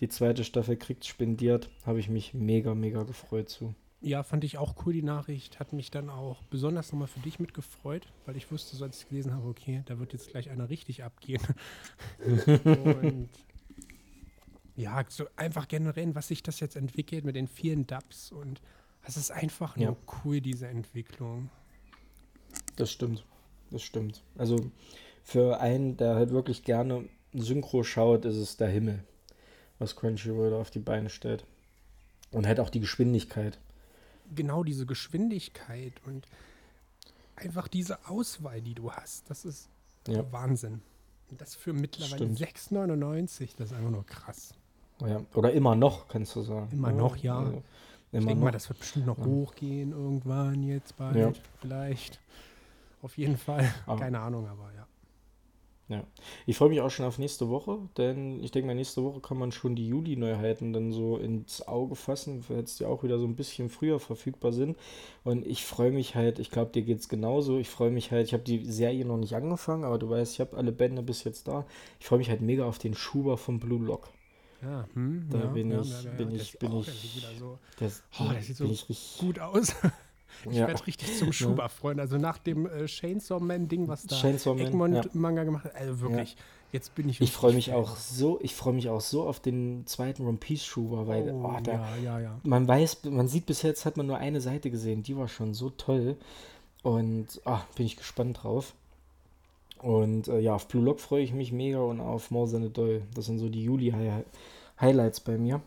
Die 0.00 0.08
zweite 0.08 0.44
Staffel 0.44 0.76
kriegt 0.76 1.06
spendiert. 1.06 1.70
Habe 1.84 2.00
ich 2.00 2.08
mich 2.08 2.34
mega, 2.34 2.74
mega 2.74 3.02
gefreut 3.02 3.48
zu. 3.48 3.74
Ja, 4.00 4.22
fand 4.22 4.44
ich 4.44 4.58
auch 4.58 4.74
cool, 4.84 4.92
die 4.92 5.02
Nachricht. 5.02 5.58
Hat 5.58 5.72
mich 5.72 5.90
dann 5.90 6.08
auch 6.08 6.42
besonders 6.50 6.92
nochmal 6.92 7.08
für 7.08 7.18
dich 7.18 7.40
mitgefreut, 7.40 8.06
weil 8.26 8.36
ich 8.36 8.52
wusste, 8.52 8.76
so 8.76 8.84
als 8.84 9.02
ich 9.02 9.08
gelesen 9.08 9.34
habe, 9.34 9.48
okay, 9.48 9.82
da 9.86 9.98
wird 9.98 10.12
jetzt 10.12 10.30
gleich 10.30 10.50
einer 10.50 10.70
richtig 10.70 11.02
abgehen. 11.02 11.42
und 13.02 13.28
ja, 14.78 15.04
so 15.08 15.26
einfach 15.34 15.66
generell, 15.66 16.14
was 16.14 16.28
sich 16.28 16.42
das 16.42 16.60
jetzt 16.60 16.76
entwickelt 16.76 17.24
mit 17.24 17.34
den 17.34 17.48
vielen 17.48 17.86
Dubs 17.86 18.30
und 18.30 18.60
es 19.02 19.16
ist 19.16 19.32
einfach 19.32 19.76
nur 19.76 19.88
ja. 19.88 19.96
cool, 20.24 20.40
diese 20.40 20.68
Entwicklung. 20.68 21.50
Das 22.76 22.92
stimmt. 22.92 23.24
Das 23.70 23.82
stimmt. 23.82 24.22
Also 24.36 24.70
für 25.24 25.58
einen, 25.60 25.96
der 25.96 26.14
halt 26.14 26.30
wirklich 26.30 26.62
gerne 26.62 27.08
Synchro 27.34 27.82
schaut, 27.82 28.24
ist 28.24 28.36
es 28.36 28.56
der 28.56 28.68
Himmel, 28.68 29.02
was 29.80 29.96
Crunchyroll 29.96 30.54
auf 30.54 30.70
die 30.70 30.78
Beine 30.78 31.10
stellt. 31.10 31.44
Und 32.30 32.46
halt 32.46 32.60
auch 32.60 32.70
die 32.70 32.80
Geschwindigkeit. 32.80 33.58
Genau 34.34 34.62
diese 34.62 34.86
Geschwindigkeit 34.86 35.94
und 36.06 36.28
einfach 37.34 37.66
diese 37.66 38.06
Auswahl, 38.08 38.60
die 38.60 38.74
du 38.74 38.92
hast, 38.92 39.28
das 39.28 39.44
ist 39.44 39.70
ja. 40.06 40.30
Wahnsinn. 40.30 40.82
Und 41.30 41.40
das 41.40 41.56
für 41.56 41.72
mittlerweile 41.72 42.26
6,99, 42.26 43.56
das 43.56 43.70
ist 43.70 43.76
einfach 43.76 43.90
nur 43.90 44.06
krass. 44.06 44.54
Ja, 45.00 45.20
oder 45.34 45.52
immer 45.52 45.74
noch, 45.74 46.08
kannst 46.08 46.34
du 46.36 46.42
sagen. 46.42 46.68
Immer 46.72 46.92
noch, 46.92 47.16
ja. 47.16 47.38
Also, 47.38 47.62
ich 48.12 48.24
denke 48.24 48.44
mal, 48.44 48.50
das 48.50 48.68
wird 48.68 48.78
bestimmt 48.78 49.06
noch 49.06 49.18
ja. 49.18 49.24
hochgehen 49.24 49.92
irgendwann 49.92 50.62
jetzt 50.62 50.96
bald, 50.96 51.16
ja. 51.16 51.32
vielleicht. 51.60 52.20
Auf 53.02 53.16
jeden 53.16 53.36
Fall. 53.36 53.72
Aber 53.86 54.00
Keine 54.00 54.18
Ahnung, 54.18 54.46
aber 54.48 54.72
ja. 54.74 54.86
Ja, 55.90 56.04
ich 56.44 56.58
freue 56.58 56.68
mich 56.68 56.82
auch 56.82 56.90
schon 56.90 57.06
auf 57.06 57.18
nächste 57.18 57.48
Woche, 57.48 57.78
denn 57.96 58.44
ich 58.44 58.50
denke 58.50 58.66
mal, 58.66 58.74
nächste 58.74 59.02
Woche 59.02 59.20
kann 59.20 59.38
man 59.38 59.52
schon 59.52 59.74
die 59.74 59.88
Juli-Neuheiten 59.88 60.74
dann 60.74 60.92
so 60.92 61.16
ins 61.16 61.66
Auge 61.66 61.94
fassen, 61.94 62.44
weil 62.46 62.58
jetzt 62.58 62.78
die 62.78 62.84
auch 62.84 63.02
wieder 63.04 63.18
so 63.18 63.24
ein 63.24 63.36
bisschen 63.36 63.70
früher 63.70 63.98
verfügbar 63.98 64.52
sind. 64.52 64.76
Und 65.24 65.46
ich 65.46 65.64
freue 65.64 65.90
mich 65.90 66.14
halt, 66.14 66.40
ich 66.40 66.50
glaube, 66.50 66.72
dir 66.72 66.82
geht 66.82 67.00
es 67.00 67.08
genauso. 67.08 67.58
Ich 67.58 67.70
freue 67.70 67.90
mich 67.90 68.10
halt, 68.10 68.26
ich 68.26 68.34
habe 68.34 68.42
die 68.42 68.66
Serie 68.66 69.06
noch 69.06 69.16
nicht 69.16 69.34
angefangen, 69.34 69.84
aber 69.84 69.98
du 69.98 70.10
weißt, 70.10 70.34
ich 70.34 70.40
habe 70.40 70.58
alle 70.58 70.72
Bände 70.72 71.02
bis 71.02 71.24
jetzt 71.24 71.48
da. 71.48 71.64
Ich 72.00 72.06
freue 72.06 72.18
mich 72.18 72.28
halt 72.28 72.42
mega 72.42 72.66
auf 72.66 72.78
den 72.78 72.94
Schuber 72.94 73.38
von 73.38 73.58
Blue 73.58 73.82
Lock. 73.82 74.10
Ja, 74.62 74.88
hm, 74.92 75.28
da 75.30 75.38
ja, 75.38 75.46
bin, 75.46 75.70
ja, 75.70 75.80
ich, 75.80 76.02
ja, 76.02 76.10
bin 76.10 76.34
ich, 76.34 76.58
bin 76.58 76.72
ich, 76.78 76.86
so, 77.38 77.58
das, 77.78 78.02
oh, 78.18 78.24
das 78.32 78.46
sieht 78.46 78.56
so 78.56 79.24
gut 79.24 79.38
aus. 79.38 79.74
Ich 80.44 80.56
ja. 80.56 80.68
werde 80.68 80.86
richtig 80.86 81.16
zum 81.16 81.32
Schuber 81.32 81.68
freuen. 81.68 81.98
Also 81.98 82.16
nach 82.16 82.38
dem 82.38 82.66
äh, 82.66 82.86
Chainsaw 82.86 83.40
Man-Ding, 83.40 83.88
was 83.88 84.04
da 84.04 84.22
Egmont-Manga 84.22 85.44
gemacht 85.44 85.64
hat. 85.64 85.74
Also 85.74 86.00
wirklich, 86.00 86.36
jetzt 86.70 86.94
bin 86.94 87.08
ich. 87.08 87.20
Ich 87.20 87.32
freue 87.32 87.54
mich 87.54 87.72
auch 87.72 87.96
so, 87.96 88.38
ich 88.42 88.54
freue 88.54 88.74
mich 88.74 88.88
auch 88.88 89.00
so 89.00 89.26
auf 89.26 89.40
den 89.40 89.86
zweiten 89.86 90.26
One 90.26 90.38
Piece 90.38 90.64
Schuber, 90.64 91.06
weil 91.06 91.30
oh, 91.30 91.54
oh, 91.56 91.60
da, 91.62 91.72
ja, 91.72 91.96
ja, 91.96 92.20
ja. 92.20 92.40
man 92.44 92.68
weiß, 92.68 93.04
man 93.04 93.26
sieht 93.26 93.46
bis 93.46 93.62
jetzt 93.62 93.84
hat 93.84 93.96
man 93.96 94.06
nur 94.06 94.18
eine 94.18 94.40
Seite 94.40 94.70
gesehen, 94.70 95.02
die 95.02 95.16
war 95.16 95.28
schon 95.28 95.54
so 95.54 95.70
toll. 95.70 96.16
Und 96.82 97.40
oh, 97.44 97.58
bin 97.74 97.86
ich 97.86 97.96
gespannt 97.96 98.42
drauf. 98.42 98.74
Und 99.82 100.28
äh, 100.28 100.40
ja, 100.40 100.54
auf 100.54 100.68
Blue 100.68 100.84
Lock 100.84 101.00
freue 101.00 101.22
ich 101.22 101.32
mich 101.32 101.52
mega 101.52 101.78
und 101.78 102.00
auf 102.00 102.30
More 102.30 102.50
Than 102.50 102.64
a 102.64 102.68
Doll. 102.68 103.02
Das 103.14 103.26
sind 103.26 103.38
so 103.38 103.48
die 103.48 103.64
Juli-Highlights 103.64 105.20
bei 105.20 105.38
mir. 105.38 105.60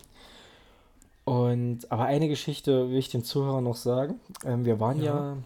Und 1.23 1.91
aber 1.91 2.05
eine 2.05 2.27
Geschichte 2.27 2.89
will 2.89 2.97
ich 2.97 3.09
den 3.09 3.23
Zuhörern 3.23 3.63
noch 3.63 3.75
sagen. 3.75 4.19
Ähm, 4.45 4.65
wir 4.65 4.79
waren 4.79 5.01
ja. 5.01 5.33
ja. 5.33 5.37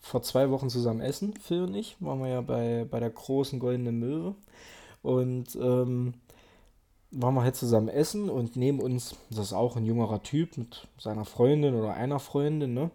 vor 0.00 0.22
zwei 0.22 0.50
Wochen 0.50 0.68
zusammen 0.68 1.00
essen, 1.00 1.34
Phil 1.34 1.62
und 1.62 1.74
ich. 1.74 1.96
Waren 2.00 2.20
wir 2.20 2.28
ja 2.28 2.40
bei, 2.40 2.86
bei 2.88 3.00
der 3.00 3.10
großen 3.10 3.58
Goldenen 3.58 3.98
Möwe. 3.98 4.34
Und 5.02 5.56
ähm, 5.56 6.14
waren 7.10 7.34
wir 7.34 7.42
halt 7.42 7.56
zusammen 7.56 7.88
essen 7.88 8.28
und 8.28 8.56
neben 8.56 8.80
uns, 8.80 9.16
das 9.30 9.46
ist 9.46 9.52
auch 9.52 9.76
ein 9.76 9.84
jüngerer 9.84 10.22
Typ 10.22 10.56
mit 10.58 10.86
seiner 10.98 11.24
Freundin 11.24 11.74
oder 11.74 11.94
einer 11.94 12.18
Freundin, 12.18 12.74
ne? 12.74 12.90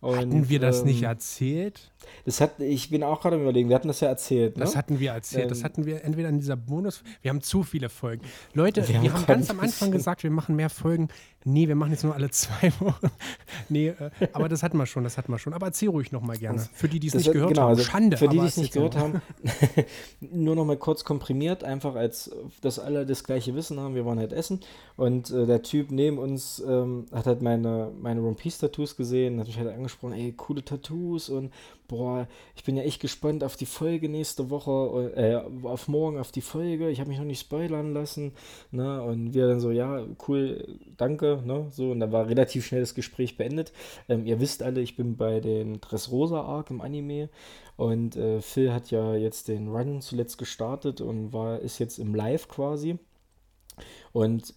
Und, 0.00 0.16
Hatten 0.16 0.48
wir 0.48 0.60
das 0.60 0.80
ähm, 0.80 0.86
nicht 0.86 1.02
erzählt? 1.02 1.90
Das 2.24 2.40
hat, 2.40 2.60
ich 2.60 2.90
bin 2.90 3.02
auch 3.02 3.20
gerade 3.20 3.40
überlegen, 3.40 3.68
wir 3.68 3.74
hatten 3.74 3.88
das 3.88 4.00
ja 4.00 4.08
erzählt. 4.08 4.56
Ne? 4.56 4.64
Das 4.64 4.76
hatten 4.76 5.00
wir 5.00 5.10
erzählt. 5.10 5.44
Ähm, 5.44 5.48
das 5.48 5.64
hatten 5.64 5.86
wir 5.86 6.04
entweder 6.04 6.28
in 6.28 6.38
dieser 6.38 6.56
Bonus. 6.56 7.02
Wir 7.20 7.30
haben 7.30 7.40
zu 7.40 7.64
viele 7.64 7.88
Folgen. 7.88 8.22
Leute, 8.54 8.86
wir, 8.86 9.02
wir 9.02 9.12
haben, 9.12 9.26
ganz 9.26 9.50
am 9.50 9.58
Anfang 9.58 9.90
gesagt, 9.90 10.22
wir 10.22 10.30
machen 10.30 10.54
mehr 10.54 10.70
Folgen. 10.70 11.08
Nee, 11.44 11.66
wir 11.66 11.74
machen 11.74 11.92
jetzt 11.92 12.04
nur 12.04 12.14
alle 12.14 12.30
zwei 12.30 12.72
Wochen. 12.80 13.10
nee, 13.68 13.88
äh, 13.88 14.10
aber 14.32 14.48
das 14.48 14.62
hatten 14.62 14.76
wir 14.76 14.86
schon, 14.86 15.04
das 15.04 15.18
hatten 15.18 15.32
wir 15.32 15.38
schon. 15.38 15.52
Aber 15.52 15.66
erzähl 15.66 15.88
ruhig 15.88 16.12
nochmal 16.12 16.36
gerne. 16.36 16.60
Für 16.74 16.88
die, 16.88 17.00
die 17.00 17.08
es 17.08 17.14
nicht 17.14 17.32
gehört 17.32 17.50
genau, 17.50 17.62
haben. 17.62 17.68
Also 17.70 17.84
Schande. 17.84 18.16
Für 18.16 18.28
die, 18.28 18.38
die 18.38 18.46
es 18.46 18.56
nicht 18.56 18.72
gehört 18.72 18.96
haben, 18.96 19.20
nur 20.20 20.54
nochmal 20.54 20.76
kurz 20.76 21.04
komprimiert, 21.04 21.64
einfach 21.64 21.94
als, 21.94 22.30
dass 22.60 22.78
alle 22.78 23.06
das 23.06 23.24
gleiche 23.24 23.54
Wissen 23.54 23.80
haben. 23.80 23.94
Wir 23.94 24.04
waren 24.04 24.18
halt 24.18 24.32
essen 24.32 24.60
und 24.96 25.30
äh, 25.30 25.46
der 25.46 25.62
Typ 25.62 25.90
neben 25.90 26.18
uns 26.18 26.62
ähm, 26.66 27.06
hat 27.12 27.26
halt 27.26 27.42
meine, 27.42 27.90
meine 28.00 28.22
One 28.22 28.34
Piece 28.34 28.58
Tattoos 28.58 28.96
gesehen, 28.96 29.40
hat 29.40 29.46
mich 29.46 29.58
halt 29.58 29.68
angesprochen, 29.88 30.14
ey, 30.14 30.32
coole 30.32 30.64
Tattoos 30.64 31.28
und 31.30 31.52
boah, 31.88 32.28
ich 32.54 32.64
bin 32.64 32.76
ja 32.76 32.82
echt 32.82 33.00
gespannt 33.00 33.42
auf 33.42 33.56
die 33.56 33.66
Folge 33.66 34.08
nächste 34.08 34.50
Woche, 34.50 35.12
äh, 35.16 35.66
auf 35.66 35.88
morgen 35.88 36.18
auf 36.18 36.30
die 36.30 36.42
Folge. 36.42 36.90
Ich 36.90 37.00
habe 37.00 37.08
mich 37.08 37.18
noch 37.18 37.24
nicht 37.24 37.40
spoilern 37.40 37.94
lassen. 37.94 38.32
Ne? 38.70 39.02
Und 39.02 39.32
wir 39.32 39.48
dann 39.48 39.60
so, 39.60 39.70
ja, 39.70 40.04
cool, 40.28 40.78
danke. 40.96 41.42
Ne? 41.44 41.66
So, 41.70 41.90
und 41.90 42.00
dann 42.00 42.12
war 42.12 42.28
relativ 42.28 42.66
schnell 42.66 42.82
das 42.82 42.94
Gespräch 42.94 43.38
beendet. 43.38 43.72
Ähm, 44.08 44.26
ihr 44.26 44.38
wisst 44.38 44.62
alle, 44.62 44.82
ich 44.82 44.96
bin 44.96 45.16
bei 45.16 45.40
den 45.40 45.80
Dressrosa 45.80 46.42
Arc 46.42 46.70
im 46.70 46.82
Anime. 46.82 47.30
Und 47.76 48.16
äh, 48.16 48.42
Phil 48.42 48.72
hat 48.72 48.90
ja 48.90 49.14
jetzt 49.14 49.48
den 49.48 49.68
Run 49.68 50.02
zuletzt 50.02 50.36
gestartet 50.36 51.00
und 51.00 51.32
war, 51.32 51.60
ist 51.60 51.78
jetzt 51.78 51.98
im 51.98 52.14
Live 52.14 52.48
quasi. 52.48 52.98
Und 54.12 54.52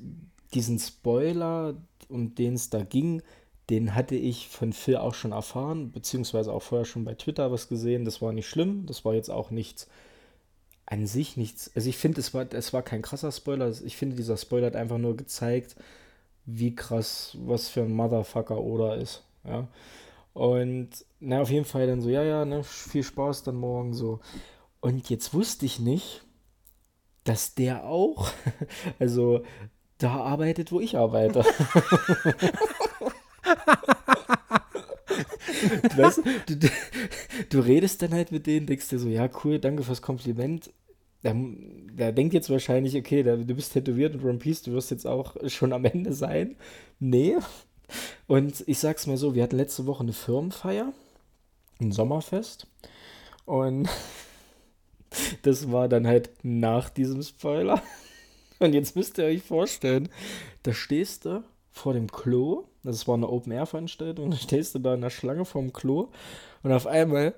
diesen 0.53 0.79
Spoiler, 0.79 1.75
um 2.09 2.35
den 2.35 2.55
es 2.55 2.69
da 2.69 2.83
ging, 2.83 3.21
den 3.69 3.95
hatte 3.95 4.15
ich 4.15 4.47
von 4.49 4.73
Phil 4.73 4.97
auch 4.97 5.13
schon 5.13 5.31
erfahren, 5.31 5.91
beziehungsweise 5.91 6.51
auch 6.51 6.61
vorher 6.61 6.85
schon 6.85 7.05
bei 7.05 7.13
Twitter 7.13 7.51
was 7.51 7.69
gesehen. 7.69 8.05
Das 8.05 8.21
war 8.21 8.33
nicht 8.33 8.47
schlimm, 8.49 8.85
das 8.85 9.05
war 9.05 9.13
jetzt 9.13 9.29
auch 9.29 9.51
nichts 9.51 9.87
an 10.91 11.07
sich 11.07 11.37
nichts. 11.37 11.71
Also 11.73 11.87
ich 11.87 11.97
finde, 11.97 12.19
es 12.19 12.33
war, 12.33 12.45
es 12.53 12.73
war 12.73 12.83
kein 12.83 13.01
krasser 13.01 13.31
Spoiler. 13.31 13.71
Ich 13.85 13.95
finde, 13.95 14.17
dieser 14.17 14.35
Spoiler 14.35 14.67
hat 14.67 14.75
einfach 14.75 14.97
nur 14.97 15.15
gezeigt, 15.15 15.77
wie 16.45 16.75
krass, 16.75 17.37
was 17.39 17.69
für 17.69 17.81
ein 17.81 17.93
Motherfucker 17.93 18.59
Oda 18.59 18.95
ist. 18.95 19.23
ja. 19.45 19.67
Und 20.33 20.89
na, 21.19 21.41
auf 21.41 21.49
jeden 21.49 21.65
Fall 21.65 21.87
dann 21.87 22.01
so, 22.01 22.09
ja, 22.09 22.23
ja, 22.23 22.45
ne, 22.45 22.63
viel 22.63 23.03
Spaß 23.03 23.43
dann 23.43 23.55
morgen 23.55 23.93
so. 23.93 24.19
Und 24.81 25.09
jetzt 25.09 25.33
wusste 25.33 25.65
ich 25.65 25.79
nicht, 25.79 26.23
dass 27.23 27.55
der 27.55 27.85
auch, 27.85 28.29
also 28.99 29.43
da 29.97 30.15
arbeitet, 30.17 30.71
wo 30.71 30.79
ich 30.79 30.97
arbeite. 30.97 31.45
du, 35.83 35.97
weißt, 35.97 36.21
du, 36.47 36.69
du, 37.49 37.59
redest 37.59 38.01
dann 38.01 38.13
halt 38.13 38.31
mit 38.31 38.47
denen, 38.47 38.65
denkst 38.65 38.89
dir 38.89 38.99
so, 38.99 39.09
ja, 39.09 39.29
cool, 39.43 39.59
danke 39.59 39.83
fürs 39.83 40.01
Kompliment. 40.01 40.71
Der, 41.23 41.35
der 41.35 42.11
denkt 42.11 42.33
jetzt 42.33 42.49
wahrscheinlich, 42.49 42.95
okay, 42.95 43.23
der, 43.23 43.37
du 43.37 43.53
bist 43.53 43.73
tätowiert 43.73 44.15
und 44.15 44.23
One 44.23 44.39
Piece, 44.39 44.63
du 44.63 44.71
wirst 44.71 44.91
jetzt 44.91 45.05
auch 45.05 45.35
schon 45.47 45.73
am 45.73 45.85
Ende 45.85 46.13
sein. 46.13 46.55
Nee. 46.99 47.37
Und 48.27 48.63
ich 48.67 48.79
sag's 48.79 49.07
mal 49.07 49.17
so, 49.17 49.35
wir 49.35 49.43
hatten 49.43 49.57
letzte 49.57 49.85
Woche 49.85 50.03
eine 50.03 50.13
Firmenfeier, 50.13 50.93
ein 51.79 51.91
Sommerfest. 51.91 52.67
Und 53.45 53.89
das 55.43 55.71
war 55.71 55.89
dann 55.89 56.07
halt 56.07 56.29
nach 56.43 56.89
diesem 56.89 57.21
Spoiler. 57.21 57.81
Und 58.59 58.73
jetzt 58.73 58.95
müsst 58.95 59.17
ihr 59.17 59.25
euch 59.25 59.41
vorstellen, 59.41 60.09
da 60.63 60.73
stehst 60.73 61.25
du 61.25 61.43
vor 61.71 61.93
dem 61.93 62.11
Klo. 62.11 62.65
Das 62.83 63.07
war 63.07 63.15
eine 63.15 63.29
Open-Air-Veranstaltung. 63.29 64.31
Da 64.31 64.37
stehst 64.37 64.75
du 64.75 64.79
da 64.79 64.93
in 64.93 65.01
der 65.01 65.09
Schlange 65.09 65.45
vorm 65.45 65.71
Klo. 65.73 66.09
Und 66.63 66.71
auf 66.71 66.87
einmal, 66.87 67.35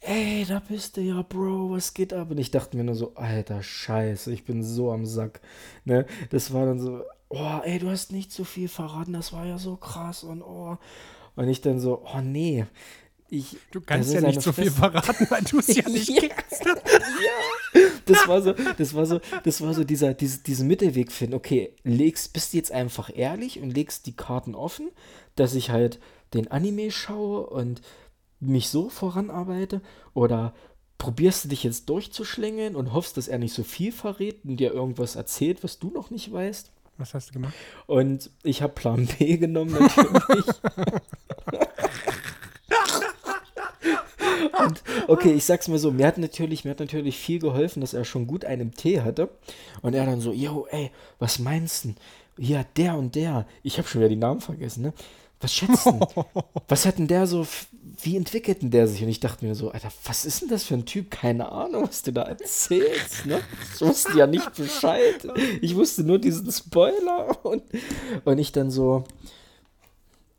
ey, 0.00 0.44
da 0.46 0.60
bist 0.60 0.96
du 0.96 1.00
ja, 1.00 1.22
Bro, 1.22 1.70
was 1.70 1.94
geht 1.94 2.12
ab? 2.12 2.30
Und 2.30 2.38
ich 2.38 2.50
dachte 2.50 2.76
mir 2.76 2.84
nur 2.84 2.94
so, 2.94 3.14
alter 3.14 3.62
Scheiße, 3.62 4.32
ich 4.32 4.44
bin 4.44 4.62
so 4.62 4.92
am 4.92 5.06
Sack. 5.06 5.40
Ne? 5.84 6.06
Das 6.30 6.52
war 6.52 6.66
dann 6.66 6.78
so, 6.78 7.02
oh, 7.30 7.60
ey, 7.64 7.78
du 7.78 7.88
hast 7.88 8.12
nicht 8.12 8.32
so 8.32 8.44
viel 8.44 8.68
verraten, 8.68 9.12
das 9.12 9.32
war 9.32 9.46
ja 9.46 9.58
so 9.58 9.76
krass 9.76 10.22
und 10.24 10.42
oh. 10.42 10.76
Und 11.36 11.48
ich 11.48 11.60
dann 11.60 11.80
so, 11.80 12.04
oh 12.04 12.20
nee, 12.20 12.64
ich, 13.28 13.56
du 13.72 13.80
kannst 13.80 14.12
ja 14.12 14.20
nicht 14.20 14.40
so 14.40 14.52
viel 14.52 14.70
verraten, 14.70 15.26
weil 15.30 15.42
du 15.42 15.58
es 15.58 15.74
ja 15.74 15.88
nicht 15.88 16.08
ja. 16.08 16.28
kennst. 16.28 16.64
ja. 16.64 16.72
Das 18.06 18.28
war 18.28 18.42
so, 18.42 18.54
das 18.76 18.94
war 18.94 19.06
so, 19.06 19.20
das 19.44 19.60
war 19.60 19.74
so 19.74 19.84
dieser, 19.84 20.14
diese, 20.14 20.42
diesen 20.42 20.68
Mittelweg 20.68 21.12
finden. 21.12 21.34
Okay, 21.34 21.74
legst, 21.84 22.32
bist 22.32 22.52
du 22.52 22.56
jetzt 22.56 22.72
einfach 22.72 23.10
ehrlich 23.14 23.60
und 23.60 23.70
legst 23.70 24.06
die 24.06 24.16
Karten 24.16 24.54
offen, 24.54 24.90
dass 25.36 25.54
ich 25.54 25.70
halt 25.70 26.00
den 26.34 26.50
Anime 26.50 26.90
schaue 26.90 27.46
und 27.46 27.80
mich 28.40 28.68
so 28.68 28.88
voranarbeite 28.88 29.80
oder 30.12 30.54
probierst 30.98 31.44
du 31.44 31.48
dich 31.48 31.64
jetzt 31.64 31.88
durchzuschlängeln 31.88 32.76
und 32.76 32.92
hoffst, 32.92 33.16
dass 33.16 33.28
er 33.28 33.38
nicht 33.38 33.54
so 33.54 33.62
viel 33.62 33.92
verrät 33.92 34.44
und 34.44 34.58
dir 34.58 34.72
irgendwas 34.72 35.16
erzählt, 35.16 35.64
was 35.64 35.78
du 35.78 35.90
noch 35.90 36.10
nicht 36.10 36.32
weißt. 36.32 36.70
Was 36.96 37.14
hast 37.14 37.30
du 37.30 37.32
gemacht? 37.34 37.54
Und 37.86 38.30
ich 38.42 38.62
habe 38.62 38.72
Plan 38.72 39.08
B 39.18 39.36
genommen 39.36 39.72
natürlich. 39.72 40.46
Und 44.44 44.82
okay, 45.08 45.32
ich 45.32 45.44
sag's 45.44 45.68
mal 45.68 45.78
so, 45.78 45.90
mir 45.90 46.06
hat 46.06 46.18
natürlich, 46.18 46.64
mir 46.64 46.70
hat 46.70 46.80
natürlich 46.80 47.18
viel 47.18 47.38
geholfen, 47.38 47.80
dass 47.80 47.94
er 47.94 48.04
schon 48.04 48.26
gut 48.26 48.44
einen 48.44 48.72
Tee 48.72 49.00
hatte. 49.00 49.28
Und 49.82 49.94
er 49.94 50.06
dann 50.06 50.20
so, 50.20 50.32
yo, 50.32 50.66
ey, 50.70 50.90
was 51.18 51.38
meinst 51.38 51.84
du? 51.84 51.94
Ja, 52.36 52.64
der 52.76 52.96
und 52.96 53.14
der. 53.14 53.46
Ich 53.62 53.78
habe 53.78 53.86
schon 53.86 54.00
wieder 54.00 54.08
die 54.08 54.16
Namen 54.16 54.40
vergessen, 54.40 54.82
ne? 54.82 54.92
Was 55.40 55.54
schätzt 55.54 55.86
denn? 55.86 56.00
was 56.68 56.86
hat 56.86 56.98
denn 56.98 57.06
der 57.06 57.26
so, 57.26 57.46
wie 58.02 58.16
entwickelt 58.16 58.62
denn 58.62 58.70
der 58.70 58.88
sich? 58.88 59.02
Und 59.02 59.08
ich 59.08 59.20
dachte 59.20 59.44
mir 59.44 59.54
so, 59.54 59.70
Alter, 59.70 59.92
was 60.04 60.24
ist 60.24 60.42
denn 60.42 60.48
das 60.48 60.64
für 60.64 60.74
ein 60.74 60.86
Typ? 60.86 61.10
Keine 61.10 61.50
Ahnung, 61.50 61.86
was 61.86 62.02
du 62.02 62.12
da 62.12 62.22
erzählst, 62.22 63.26
ne? 63.26 63.40
Ich 63.74 63.80
wusste 63.80 64.16
ja 64.16 64.26
nicht 64.26 64.54
Bescheid. 64.54 65.26
Ich 65.60 65.76
wusste 65.76 66.02
nur 66.02 66.18
diesen 66.18 66.50
Spoiler. 66.50 67.44
Und, 67.44 67.62
und 68.24 68.38
ich 68.38 68.52
dann 68.52 68.70
so, 68.70 69.04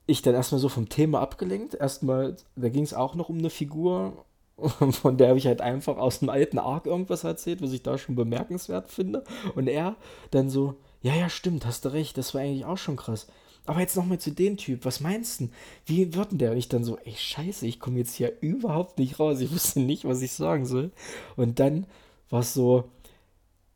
ich 0.07 0.21
dann 0.21 0.35
erstmal 0.35 0.59
so 0.59 0.69
vom 0.69 0.89
Thema 0.89 1.21
abgelenkt. 1.21 1.75
Erstmal, 1.75 2.35
da 2.55 2.69
ging 2.69 2.83
es 2.83 2.93
auch 2.93 3.15
noch 3.15 3.29
um 3.29 3.39
eine 3.39 3.49
Figur, 3.49 4.25
von 4.57 5.17
der 5.17 5.29
habe 5.29 5.37
ich 5.37 5.47
halt 5.47 5.61
einfach 5.61 5.97
aus 5.97 6.19
dem 6.19 6.29
alten 6.29 6.59
Arc 6.59 6.85
irgendwas 6.85 7.23
erzählt, 7.23 7.61
was 7.61 7.71
ich 7.71 7.83
da 7.83 7.97
schon 7.97 8.15
bemerkenswert 8.15 8.89
finde. 8.89 9.23
Und 9.55 9.67
er 9.67 9.95
dann 10.31 10.49
so, 10.49 10.75
ja, 11.01 11.13
ja, 11.13 11.29
stimmt, 11.29 11.65
hast 11.65 11.85
du 11.85 11.89
recht, 11.89 12.17
das 12.17 12.33
war 12.33 12.41
eigentlich 12.41 12.65
auch 12.65 12.77
schon 12.77 12.95
krass. 12.95 13.27
Aber 13.65 13.79
jetzt 13.79 13.95
nochmal 13.95 14.19
zu 14.19 14.31
dem 14.31 14.57
Typ, 14.57 14.85
was 14.85 14.99
meinst 14.99 15.41
du? 15.41 15.49
Wie 15.85 16.13
wird 16.13 16.31
denn 16.31 16.37
der? 16.37 16.51
Und 16.51 16.57
ich 16.57 16.69
dann 16.69 16.83
so, 16.83 16.97
ey, 17.03 17.15
scheiße, 17.15 17.65
ich 17.65 17.79
komme 17.79 17.97
jetzt 17.97 18.15
hier 18.15 18.33
überhaupt 18.41 18.99
nicht 18.99 19.19
raus. 19.19 19.41
Ich 19.41 19.51
wusste 19.51 19.79
nicht, 19.79 20.05
was 20.05 20.21
ich 20.21 20.31
sagen 20.33 20.65
soll. 20.65 20.91
Und 21.35 21.59
dann 21.59 21.87
war 22.29 22.41
es 22.41 22.53
so, 22.53 22.85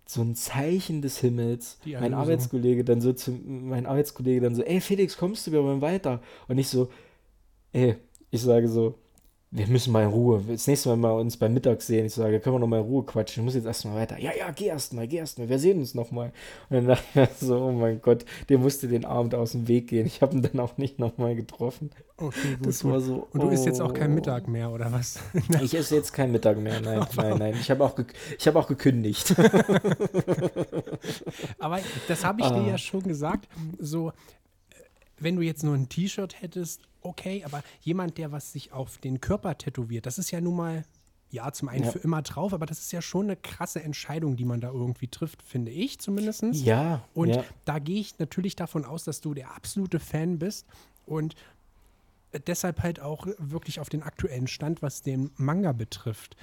so 0.09 0.21
ein 0.21 0.33
Zeichen 0.33 1.03
des 1.03 1.19
Himmels. 1.19 1.77
mein 2.01 2.13
Arbeitskollege 2.15 2.83
dann 2.83 2.99
so 2.99 3.13
zu, 3.13 3.29
mein 3.29 3.85
Arbeitskollege 3.85 4.41
dann 4.41 4.55
so, 4.55 4.63
ey 4.63 4.81
Felix, 4.81 5.15
kommst 5.15 5.45
du, 5.45 5.51
wir 5.51 5.63
wollen 5.63 5.81
weiter. 5.81 6.19
Und 6.47 6.57
ich 6.57 6.67
so, 6.67 6.89
ey, 7.73 7.95
ich 8.31 8.41
sage 8.41 8.67
so, 8.67 8.95
wir 9.51 9.65
müssen 9.65 9.91
mal 9.91 10.03
in 10.03 10.09
Ruhe. 10.09 10.43
Das 10.47 10.67
nächste 10.67 10.89
Mal 10.89 10.97
mal 10.97 11.11
uns 11.13 11.35
beim 11.35 11.55
Mittag 11.55 11.81
sehen. 11.81 12.05
Ich 12.05 12.13
sage, 12.13 12.39
können 12.39 12.57
wir 12.57 12.59
noch 12.59 12.67
mal 12.67 12.81
in 12.81 12.85
Ruhe 12.85 13.03
quatschen. 13.03 13.41
Ich 13.41 13.45
muss 13.45 13.55
jetzt 13.55 13.65
erstmal 13.65 13.95
weiter. 13.95 14.19
Ja, 14.19 14.31
ja, 14.37 14.51
geh 14.51 14.65
erstmal, 14.65 15.07
geh 15.07 15.17
erstmal. 15.17 15.49
Wir 15.49 15.57
sehen 15.57 15.79
uns 15.79 15.95
noch 15.95 16.11
mal. 16.11 16.31
Und 16.69 16.75
dann 16.75 16.85
dachte 16.85 17.03
ich 17.09 17.15
mir 17.15 17.29
so, 17.39 17.57
oh 17.57 17.71
mein 17.71 17.99
Gott, 17.99 18.25
der 18.49 18.59
musste 18.59 18.87
den 18.87 19.05
Abend 19.05 19.33
aus 19.33 19.53
dem 19.53 19.67
Weg 19.67 19.87
gehen. 19.87 20.05
Ich 20.05 20.21
habe 20.21 20.35
ihn 20.35 20.43
dann 20.43 20.59
auch 20.59 20.77
nicht 20.77 20.99
noch 20.99 21.17
mal 21.17 21.35
getroffen. 21.35 21.89
Okay, 22.17 22.57
gut. 22.57 22.67
Das 22.67 22.85
war 22.85 23.01
so. 23.01 23.27
Und 23.31 23.41
du 23.41 23.47
oh. 23.47 23.51
isst 23.51 23.65
jetzt 23.65 23.81
auch 23.81 23.93
kein 23.93 24.13
Mittag 24.13 24.47
mehr, 24.47 24.69
oder 24.69 24.91
was? 24.91 25.19
ich 25.63 25.73
esse 25.73 25.95
jetzt 25.95 26.13
kein 26.13 26.31
Mittag 26.31 26.59
mehr. 26.59 26.79
Nein, 26.81 27.07
nein, 27.15 27.37
nein. 27.39 27.55
Ich 27.59 27.71
habe 27.71 27.83
auch, 27.83 27.97
hab 27.97 28.55
auch 28.55 28.67
gekündigt. 28.67 29.33
Aber 31.57 31.79
das 32.07 32.23
habe 32.23 32.41
ich 32.41 32.47
ah. 32.47 32.59
dir 32.59 32.67
ja 32.67 32.77
schon 32.77 33.01
gesagt. 33.01 33.47
So, 33.79 34.11
wenn 35.17 35.35
du 35.35 35.41
jetzt 35.41 35.63
nur 35.63 35.73
ein 35.73 35.89
T-Shirt 35.89 36.39
hättest, 36.39 36.88
okay, 37.01 37.43
aber 37.45 37.63
jemand, 37.81 38.17
der 38.17 38.31
was 38.31 38.51
sich 38.51 38.71
auf 38.71 38.97
den 38.97 39.21
Körper 39.21 39.57
tätowiert, 39.57 40.05
das 40.05 40.17
ist 40.17 40.31
ja 40.31 40.41
nun 40.41 40.55
mal, 40.55 40.85
ja, 41.31 41.51
zum 41.51 41.69
einen 41.69 41.85
ja. 41.85 41.91
für 41.91 41.99
immer 41.99 42.21
drauf, 42.21 42.53
aber 42.53 42.65
das 42.65 42.79
ist 42.79 42.91
ja 42.91 43.01
schon 43.01 43.25
eine 43.25 43.35
krasse 43.35 43.83
Entscheidung, 43.83 44.35
die 44.35 44.45
man 44.45 44.61
da 44.61 44.69
irgendwie 44.69 45.07
trifft, 45.07 45.43
finde 45.43 45.71
ich 45.71 45.99
zumindest. 45.99 46.43
Ja. 46.55 47.03
Und 47.13 47.29
ja. 47.29 47.43
da 47.65 47.79
gehe 47.79 47.99
ich 47.99 48.17
natürlich 48.17 48.55
davon 48.55 48.83
aus, 48.83 49.03
dass 49.03 49.21
du 49.21 49.33
der 49.33 49.55
absolute 49.55 49.99
Fan 49.99 50.39
bist 50.39 50.65
und 51.05 51.35
deshalb 52.47 52.81
halt 52.81 52.99
auch 52.99 53.27
wirklich 53.37 53.79
auf 53.79 53.89
den 53.89 54.03
aktuellen 54.03 54.47
Stand, 54.47 54.81
was 54.81 55.01
den 55.01 55.31
Manga 55.37 55.71
betrifft. 55.71 56.35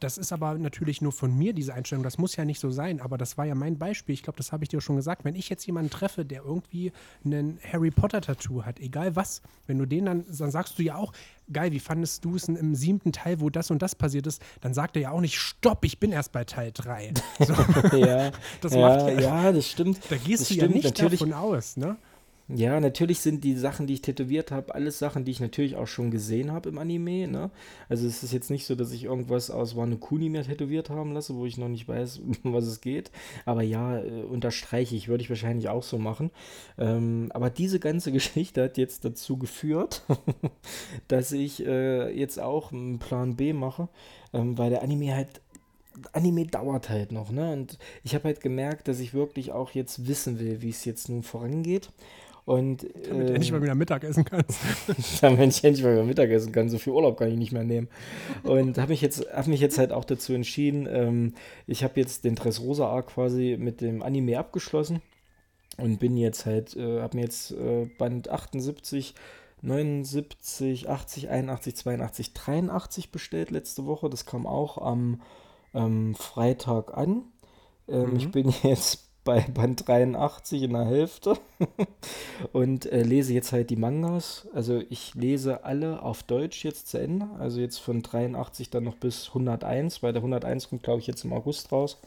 Das 0.00 0.18
ist 0.18 0.32
aber 0.32 0.58
natürlich 0.58 1.02
nur 1.02 1.12
von 1.12 1.36
mir, 1.36 1.52
diese 1.52 1.74
Einstellung. 1.74 2.02
Das 2.02 2.18
muss 2.18 2.34
ja 2.36 2.44
nicht 2.44 2.58
so 2.58 2.70
sein, 2.70 3.00
aber 3.00 3.18
das 3.18 3.36
war 3.38 3.44
ja 3.44 3.54
mein 3.54 3.78
Beispiel. 3.78 4.14
Ich 4.14 4.22
glaube, 4.22 4.38
das 4.38 4.50
habe 4.50 4.64
ich 4.64 4.70
dir 4.70 4.80
schon 4.80 4.96
gesagt. 4.96 5.24
Wenn 5.24 5.34
ich 5.34 5.48
jetzt 5.48 5.66
jemanden 5.66 5.90
treffe, 5.90 6.24
der 6.24 6.42
irgendwie 6.42 6.92
einen 7.24 7.58
Harry 7.70 7.90
Potter-Tattoo 7.90 8.64
hat, 8.64 8.80
egal 8.80 9.14
was, 9.14 9.42
wenn 9.66 9.78
du 9.78 9.86
den 9.86 10.06
dann, 10.06 10.24
dann 10.26 10.50
sagst 10.50 10.78
du 10.78 10.82
ja 10.82 10.96
auch, 10.96 11.12
geil, 11.52 11.72
wie 11.72 11.80
fandest 11.80 12.24
du 12.24 12.36
es 12.36 12.48
im 12.48 12.74
siebten 12.74 13.12
Teil, 13.12 13.40
wo 13.40 13.50
das 13.50 13.70
und 13.70 13.82
das 13.82 13.94
passiert 13.94 14.26
ist, 14.26 14.42
dann 14.60 14.72
sagt 14.74 14.96
er 14.96 15.02
ja 15.02 15.10
auch 15.10 15.20
nicht, 15.20 15.38
stopp, 15.38 15.84
ich 15.84 15.98
bin 15.98 16.12
erst 16.12 16.32
bei 16.32 16.44
Teil 16.44 16.72
3. 16.72 17.12
So. 17.40 17.54
ja, 17.96 18.30
das 18.60 18.74
ja, 18.74 18.80
macht 18.80 19.06
ja, 19.06 19.20
ja, 19.20 19.52
das 19.52 19.66
stimmt. 19.66 20.00
Da 20.08 20.16
gehst 20.16 20.42
das 20.42 20.48
du 20.48 20.54
stimmt, 20.54 20.74
ja 20.76 20.90
nicht 20.90 21.02
davon 21.02 21.32
aus, 21.32 21.76
ne? 21.76 21.96
Ja, 22.52 22.80
natürlich 22.80 23.20
sind 23.20 23.44
die 23.44 23.54
Sachen, 23.54 23.86
die 23.86 23.94
ich 23.94 24.02
tätowiert 24.02 24.50
habe, 24.50 24.74
alles 24.74 24.98
Sachen, 24.98 25.24
die 25.24 25.30
ich 25.30 25.38
natürlich 25.40 25.76
auch 25.76 25.86
schon 25.86 26.10
gesehen 26.10 26.50
habe 26.50 26.68
im 26.68 26.78
Anime. 26.78 27.28
Ne? 27.28 27.50
Also 27.88 28.08
es 28.08 28.24
ist 28.24 28.32
jetzt 28.32 28.50
nicht 28.50 28.66
so, 28.66 28.74
dass 28.74 28.90
ich 28.90 29.04
irgendwas 29.04 29.50
aus 29.50 29.76
Wano 29.76 29.96
Kuni 29.98 30.28
mir 30.28 30.42
tätowiert 30.42 30.90
haben 30.90 31.12
lasse, 31.12 31.36
wo 31.36 31.46
ich 31.46 31.58
noch 31.58 31.68
nicht 31.68 31.86
weiß, 31.86 32.20
um 32.42 32.52
was 32.52 32.64
es 32.64 32.80
geht. 32.80 33.12
Aber 33.44 33.62
ja, 33.62 33.98
äh, 34.00 34.22
unterstreiche 34.22 34.96
ich, 34.96 35.06
würde 35.06 35.22
ich 35.22 35.30
wahrscheinlich 35.30 35.68
auch 35.68 35.84
so 35.84 35.98
machen. 35.98 36.30
Ähm, 36.76 37.30
aber 37.34 37.50
diese 37.50 37.78
ganze 37.78 38.10
Geschichte 38.12 38.64
hat 38.64 38.78
jetzt 38.78 39.04
dazu 39.04 39.36
geführt, 39.36 40.02
dass 41.08 41.30
ich 41.30 41.64
äh, 41.64 42.10
jetzt 42.10 42.40
auch 42.40 42.72
einen 42.72 42.98
Plan 42.98 43.36
B 43.36 43.52
mache, 43.52 43.88
ähm, 44.32 44.58
weil 44.58 44.70
der 44.70 44.82
Anime 44.82 45.14
halt 45.14 45.40
Anime 46.12 46.46
dauert 46.46 46.88
halt 46.88 47.12
noch, 47.12 47.30
ne? 47.30 47.52
Und 47.52 47.78
ich 48.04 48.14
habe 48.14 48.24
halt 48.24 48.40
gemerkt, 48.40 48.88
dass 48.88 49.00
ich 49.00 49.12
wirklich 49.12 49.52
auch 49.52 49.72
jetzt 49.72 50.06
wissen 50.06 50.38
will, 50.38 50.62
wie 50.62 50.70
es 50.70 50.84
jetzt 50.84 51.08
nun 51.08 51.22
vorangeht. 51.22 51.90
Und, 52.50 52.84
damit 53.08 53.28
du 53.28 53.34
endlich 53.34 53.52
mal 53.52 53.62
wieder 53.62 53.76
Mittag 53.76 54.02
essen 54.02 54.24
kannst. 54.24 54.58
damit 55.22 55.50
ich 55.50 55.62
endlich 55.62 55.84
mal 55.84 55.92
wieder 55.92 56.04
Mittag 56.04 56.30
essen 56.30 56.50
kann. 56.50 56.68
So 56.68 56.78
viel 56.78 56.92
Urlaub 56.92 57.16
kann 57.16 57.28
ich 57.28 57.38
nicht 57.38 57.52
mehr 57.52 57.62
nehmen. 57.62 57.86
Und 58.42 58.76
habe 58.76 58.90
mich, 58.90 59.00
jetzt, 59.00 59.24
hab 59.32 59.46
mich 59.46 59.60
jetzt 59.60 59.78
halt 59.78 59.92
auch 59.92 60.04
dazu 60.04 60.32
entschieden, 60.32 60.88
ähm, 60.90 61.34
ich 61.68 61.84
habe 61.84 62.00
jetzt 62.00 62.24
den 62.24 62.34
Dressrosa 62.34 62.88
Arc 62.88 63.10
quasi 63.14 63.56
mit 63.56 63.80
dem 63.80 64.02
Anime 64.02 64.36
abgeschlossen 64.36 65.00
und 65.76 66.00
bin 66.00 66.16
jetzt 66.16 66.44
halt, 66.44 66.74
äh, 66.74 67.00
habe 67.00 67.18
mir 67.18 67.22
jetzt 67.22 67.52
äh, 67.52 67.88
Band 67.98 68.30
78, 68.30 69.14
79, 69.62 70.88
80, 70.88 71.30
81, 71.30 71.76
82, 71.76 72.32
83 72.34 73.12
bestellt 73.12 73.52
letzte 73.52 73.86
Woche. 73.86 74.10
Das 74.10 74.26
kam 74.26 74.48
auch 74.48 74.76
am 74.78 75.22
ähm, 75.72 76.16
Freitag 76.16 76.96
an. 76.96 77.22
Ähm, 77.86 78.10
mhm. 78.10 78.16
Ich 78.16 78.28
bin 78.32 78.52
jetzt 78.64 79.09
bei 79.24 79.40
Band 79.54 79.86
83 79.86 80.62
in 80.62 80.72
der 80.72 80.86
Hälfte 80.86 81.36
und 82.52 82.86
äh, 82.86 83.02
lese 83.02 83.32
jetzt 83.34 83.52
halt 83.52 83.70
die 83.70 83.76
Mangas. 83.76 84.48
Also 84.54 84.82
ich 84.88 85.14
lese 85.14 85.64
alle 85.64 86.02
auf 86.02 86.22
Deutsch 86.22 86.64
jetzt 86.64 86.88
zu 86.88 86.98
Ende. 86.98 87.28
Also 87.38 87.60
jetzt 87.60 87.78
von 87.78 88.02
83 88.02 88.70
dann 88.70 88.84
noch 88.84 88.96
bis 88.96 89.28
101, 89.28 90.02
weil 90.02 90.12
der 90.12 90.22
101 90.22 90.68
kommt, 90.68 90.82
glaube 90.82 91.00
ich, 91.00 91.06
jetzt 91.06 91.24
im 91.24 91.32
August 91.32 91.70
raus. 91.72 92.00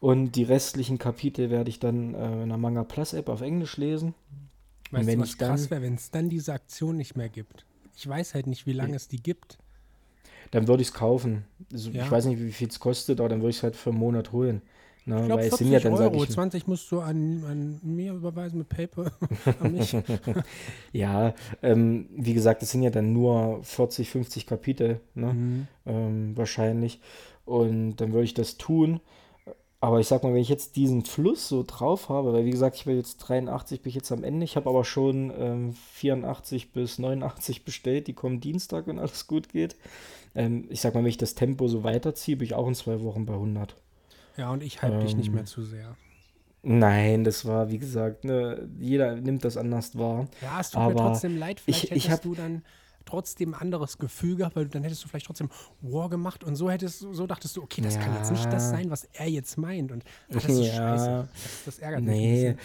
Und 0.00 0.32
die 0.32 0.42
restlichen 0.42 0.98
Kapitel 0.98 1.50
werde 1.50 1.70
ich 1.70 1.78
dann 1.78 2.14
äh, 2.14 2.42
in 2.42 2.48
der 2.48 2.58
Manga 2.58 2.82
Plus 2.84 3.12
App 3.12 3.28
auf 3.28 3.40
Englisch 3.40 3.76
lesen. 3.76 4.14
Weißt 4.90 5.06
wenn 5.06 5.18
du, 5.18 5.24
was 5.24 5.36
dann- 5.36 5.48
krass 5.50 5.70
wäre, 5.70 5.82
wenn 5.82 5.94
es 5.94 6.10
dann 6.10 6.28
diese 6.28 6.52
Aktion 6.52 6.96
nicht 6.96 7.16
mehr 7.16 7.28
gibt? 7.28 7.64
Ich 7.96 8.08
weiß 8.08 8.34
halt 8.34 8.46
nicht, 8.46 8.66
wie 8.66 8.72
lange 8.72 8.96
es 8.96 9.06
die 9.08 9.22
gibt. 9.22 9.58
Dann 10.50 10.66
würde 10.66 10.82
ich 10.82 10.88
es 10.88 10.94
kaufen. 10.94 11.44
Also, 11.72 11.90
Ja. 11.90 12.04
Ich 12.04 12.10
weiß 12.10 12.24
nicht, 12.26 12.40
wie 12.40 12.52
viel 12.52 12.68
es 12.68 12.80
kostet, 12.80 13.20
aber 13.20 13.28
dann 13.28 13.40
würde 13.40 13.50
ich 13.50 13.58
es 13.58 13.62
halt 13.62 13.76
für 13.76 13.90
einen 13.90 13.98
Monat 14.00 14.32
holen. 14.32 14.60
Ne? 15.04 15.20
Ich 15.20 15.26
glaube, 15.26 15.42
Weil 15.42 15.48
es 15.48 15.56
40 15.56 15.58
sind 15.58 15.72
ja 15.72 15.80
dann, 15.80 15.94
Euro. 15.94 16.24
ich, 16.24 16.30
20 16.30 16.66
musst 16.66 16.90
du 16.92 17.00
an, 17.00 17.44
an 17.44 17.80
mir 17.82 18.12
überweisen 18.12 18.58
mit 18.58 18.68
PayPal. 18.68 19.10
an 19.60 19.72
mich. 19.72 19.96
ja, 20.92 21.34
ähm, 21.62 22.08
wie 22.16 22.34
gesagt, 22.34 22.62
es 22.62 22.70
sind 22.70 22.82
ja 22.82 22.90
dann 22.90 23.12
nur 23.12 23.62
40, 23.62 24.10
50 24.10 24.46
Kapitel, 24.46 25.00
ne? 25.14 25.32
Mhm. 25.32 25.66
ähm, 25.86 26.36
wahrscheinlich. 26.36 27.00
Und 27.44 27.96
dann 27.96 28.12
würde 28.12 28.24
ich 28.24 28.34
das 28.34 28.56
tun. 28.56 29.00
Aber 29.80 29.98
ich 29.98 30.06
sag 30.06 30.22
mal, 30.22 30.32
wenn 30.32 30.40
ich 30.40 30.48
jetzt 30.48 30.76
diesen 30.76 31.04
Fluss 31.04 31.48
so 31.48 31.64
drauf 31.66 32.08
habe, 32.08 32.32
weil 32.32 32.44
wie 32.44 32.52
gesagt, 32.52 32.76
ich 32.76 32.84
bin 32.84 32.96
jetzt 32.96 33.16
83, 33.16 33.82
bin 33.82 33.88
ich 33.90 33.96
jetzt 33.96 34.12
am 34.12 34.22
Ende. 34.22 34.44
Ich 34.44 34.54
habe 34.54 34.70
aber 34.70 34.84
schon 34.84 35.32
ähm, 35.36 35.72
84 35.94 36.70
bis 36.70 37.00
89 37.00 37.64
bestellt. 37.64 38.06
Die 38.06 38.12
kommen 38.12 38.40
Dienstag, 38.40 38.86
wenn 38.86 39.00
alles 39.00 39.26
gut 39.26 39.48
geht. 39.48 39.74
Ähm, 40.36 40.66
ich 40.70 40.80
sag 40.80 40.94
mal, 40.94 41.00
wenn 41.00 41.08
ich 41.08 41.16
das 41.16 41.34
Tempo 41.34 41.66
so 41.66 41.82
weiterziehe, 41.82 42.36
bin 42.36 42.44
ich 42.44 42.54
auch 42.54 42.68
in 42.68 42.76
zwei 42.76 43.02
Wochen 43.02 43.26
bei 43.26 43.34
100. 43.34 43.74
Ja, 44.36 44.50
und 44.50 44.62
ich 44.62 44.82
hype 44.82 45.00
dich 45.00 45.16
nicht 45.16 45.28
Ähm, 45.28 45.34
mehr 45.34 45.44
zu 45.44 45.62
sehr. 45.62 45.96
Nein, 46.64 47.24
das 47.24 47.44
war, 47.44 47.70
wie 47.70 47.78
gesagt, 47.78 48.24
ne, 48.24 48.68
jeder 48.78 49.16
nimmt 49.16 49.44
das 49.44 49.56
anders 49.56 49.98
wahr. 49.98 50.28
Ja, 50.40 50.60
es 50.60 50.70
tut 50.70 50.80
mir 50.80 50.86
aber 50.86 50.94
trotzdem 51.10 51.36
leid. 51.36 51.60
Vielleicht 51.60 51.84
ich- 51.84 51.90
ich 51.92 52.04
hättest 52.04 52.10
hab- 52.18 52.22
du 52.22 52.34
dann 52.34 52.62
trotzdem 53.04 53.52
ein 53.52 53.60
anderes 53.60 53.98
Gefühl 53.98 54.36
gehabt, 54.36 54.54
weil 54.54 54.68
dann 54.68 54.84
hättest 54.84 55.02
du 55.02 55.08
vielleicht 55.08 55.26
trotzdem 55.26 55.50
War 55.80 56.08
gemacht 56.08 56.44
und 56.44 56.54
so 56.54 56.70
hättest 56.70 57.00
so 57.00 57.26
dachtest 57.26 57.56
du, 57.56 57.62
okay, 57.62 57.80
das 57.82 57.98
kann 57.98 58.14
jetzt 58.14 58.30
nicht 58.30 58.46
das 58.46 58.70
Ja. 58.70 58.70
sein, 58.78 58.90
was 58.90 59.08
er 59.12 59.26
jetzt 59.28 59.58
meint. 59.58 59.90
Und 59.90 60.04
ah, 60.04 60.34
das 60.34 60.44
ist 60.44 60.60
Ja. 60.68 60.72
scheiße. 60.76 61.28
Das, 61.32 61.64
das 61.64 61.78
ärgert 61.80 62.02
mich. 62.02 62.10
Nee, 62.16 62.56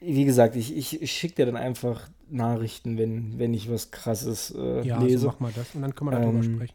wie 0.00 0.24
gesagt, 0.24 0.56
ich, 0.56 0.74
ich, 0.76 1.02
ich 1.02 1.12
schicke 1.12 1.34
dir 1.34 1.46
dann 1.46 1.56
einfach 1.56 2.08
Nachrichten, 2.30 2.96
wenn, 2.96 3.38
wenn 3.38 3.52
ich 3.52 3.70
was 3.70 3.90
Krasses 3.90 4.50
äh, 4.56 4.82
Ja, 4.86 5.02
lese. 5.02 5.18
so 5.18 5.26
mach 5.26 5.40
mal 5.40 5.52
das 5.54 5.74
und 5.74 5.82
dann 5.82 5.94
können 5.94 6.10
wir 6.10 6.18
darüber 6.18 6.38
Ähm, 6.38 6.54
sprechen. 6.54 6.74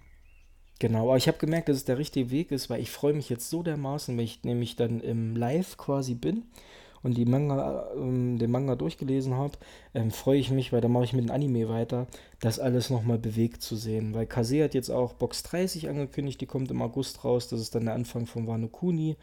Genau, 0.83 1.03
aber 1.03 1.15
ich 1.15 1.29
habe 1.29 1.37
gemerkt, 1.37 1.69
dass 1.69 1.77
es 1.77 1.85
der 1.85 1.97
richtige 1.97 2.29
Weg 2.29 2.51
ist, 2.51 2.69
weil 2.69 2.81
ich 2.81 2.91
freue 2.91 3.13
mich 3.13 3.29
jetzt 3.29 3.49
so 3.49 3.63
dermaßen, 3.63 4.17
wenn 4.17 4.25
ich 4.25 4.43
nämlich 4.43 4.75
dann 4.75 4.99
im 4.99 5.33
Live 5.33 5.77
quasi 5.77 6.13
bin 6.13 6.43
und 7.03 7.15
die 7.15 7.23
Manga, 7.23 7.87
ähm, 7.95 8.37
den 8.37 8.51
Manga 8.51 8.75
durchgelesen 8.75 9.35
habe, 9.35 9.53
ähm, 9.93 10.11
freue 10.11 10.39
ich 10.39 10.51
mich, 10.51 10.73
weil 10.73 10.81
dann 10.81 10.91
mache 10.91 11.05
ich 11.05 11.13
mit 11.13 11.23
dem 11.23 11.31
Anime 11.31 11.69
weiter, 11.69 12.07
das 12.41 12.59
alles 12.59 12.89
nochmal 12.89 13.17
bewegt 13.17 13.61
zu 13.61 13.77
sehen. 13.77 14.13
Weil 14.13 14.25
Kase 14.25 14.61
hat 14.61 14.73
jetzt 14.73 14.89
auch 14.89 15.13
Box 15.13 15.43
30 15.43 15.87
angekündigt, 15.87 16.41
die 16.41 16.47
kommt 16.47 16.69
im 16.69 16.81
August 16.81 17.23
raus, 17.23 17.47
das 17.47 17.61
ist 17.61 17.75
dann 17.75 17.85
der 17.85 17.93
Anfang 17.93 18.25
von 18.25 18.45
Wano 18.45 18.67
Kuni. 18.67 19.15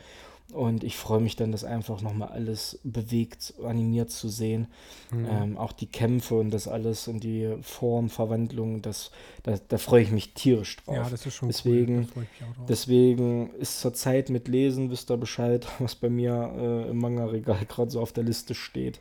Und 0.53 0.83
ich 0.85 0.97
freue 0.97 1.21
mich 1.21 1.37
dann, 1.37 1.53
das 1.53 1.65
einfach 1.65 2.01
nochmal 2.03 2.29
alles 2.29 2.81
bewegt, 2.85 3.55
animiert 3.65 4.11
zu 4.11 4.29
sehen. 4.29 4.67
Mhm. 5.13 5.27
Ähm, 5.31 5.59
auch 5.59 5.73
die 5.73 5.87
Kämpfe 5.87 6.35
und 6.37 6.51
das 6.51 6.67
alles 6.69 7.07
und 7.09 7.23
die 7.23 7.57
Formverwandlung, 7.63 8.83
das, 8.83 9.11
da, 9.45 9.55
da 9.69 9.79
freue 9.79 10.03
ich 10.03 10.11
mich 10.11 10.35
tierisch 10.35 10.77
drauf. 10.79 10.97
ja, 10.97 11.09
das 11.09 11.25
ist 11.27 11.35
schon 11.35 11.49
deswegen- 11.49 12.09
cool. 12.17 12.27
Deswegen 12.69 13.51
ist 13.55 13.81
zur 13.81 13.93
Zeit 13.95 14.31
mit 14.31 14.49
Lesen, 14.49 14.91
wisst 14.91 15.11
ihr 15.11 15.17
Bescheid, 15.17 15.67
was 15.79 15.95
bei 15.95 16.09
mir 16.11 16.53
äh, 16.57 16.91
im 16.91 16.99
Manga-Regal 16.99 17.65
gerade 17.67 17.91
so 17.91 18.01
auf 18.01 18.13
der 18.13 18.25
Liste 18.25 18.55
steht. 18.55 19.01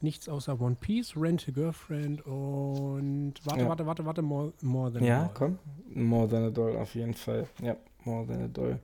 Nichts 0.00 0.28
außer 0.28 0.60
One 0.60 0.76
Piece, 0.80 1.16
Rent 1.16 1.46
a 1.48 1.52
Girlfriend 1.52 2.26
und 2.26 3.34
warte, 3.44 3.62
Ja. 3.62 3.68
warte, 3.68 3.86
warte, 3.86 4.04
warte, 4.04 4.22
More, 4.22 4.52
more 4.60 4.92
Than 4.92 5.02
a 5.02 5.06
Ja, 5.06 5.24
Doll. 5.26 5.30
komm. 5.34 5.58
More 5.94 6.28
than 6.28 6.44
a 6.44 6.50
doll 6.50 6.76
auf 6.76 6.94
jeden 6.96 7.14
Fall. 7.14 7.46
Ja, 7.62 7.76
more 8.04 8.26
than 8.26 8.42
a 8.42 8.48
doll. 8.48 8.80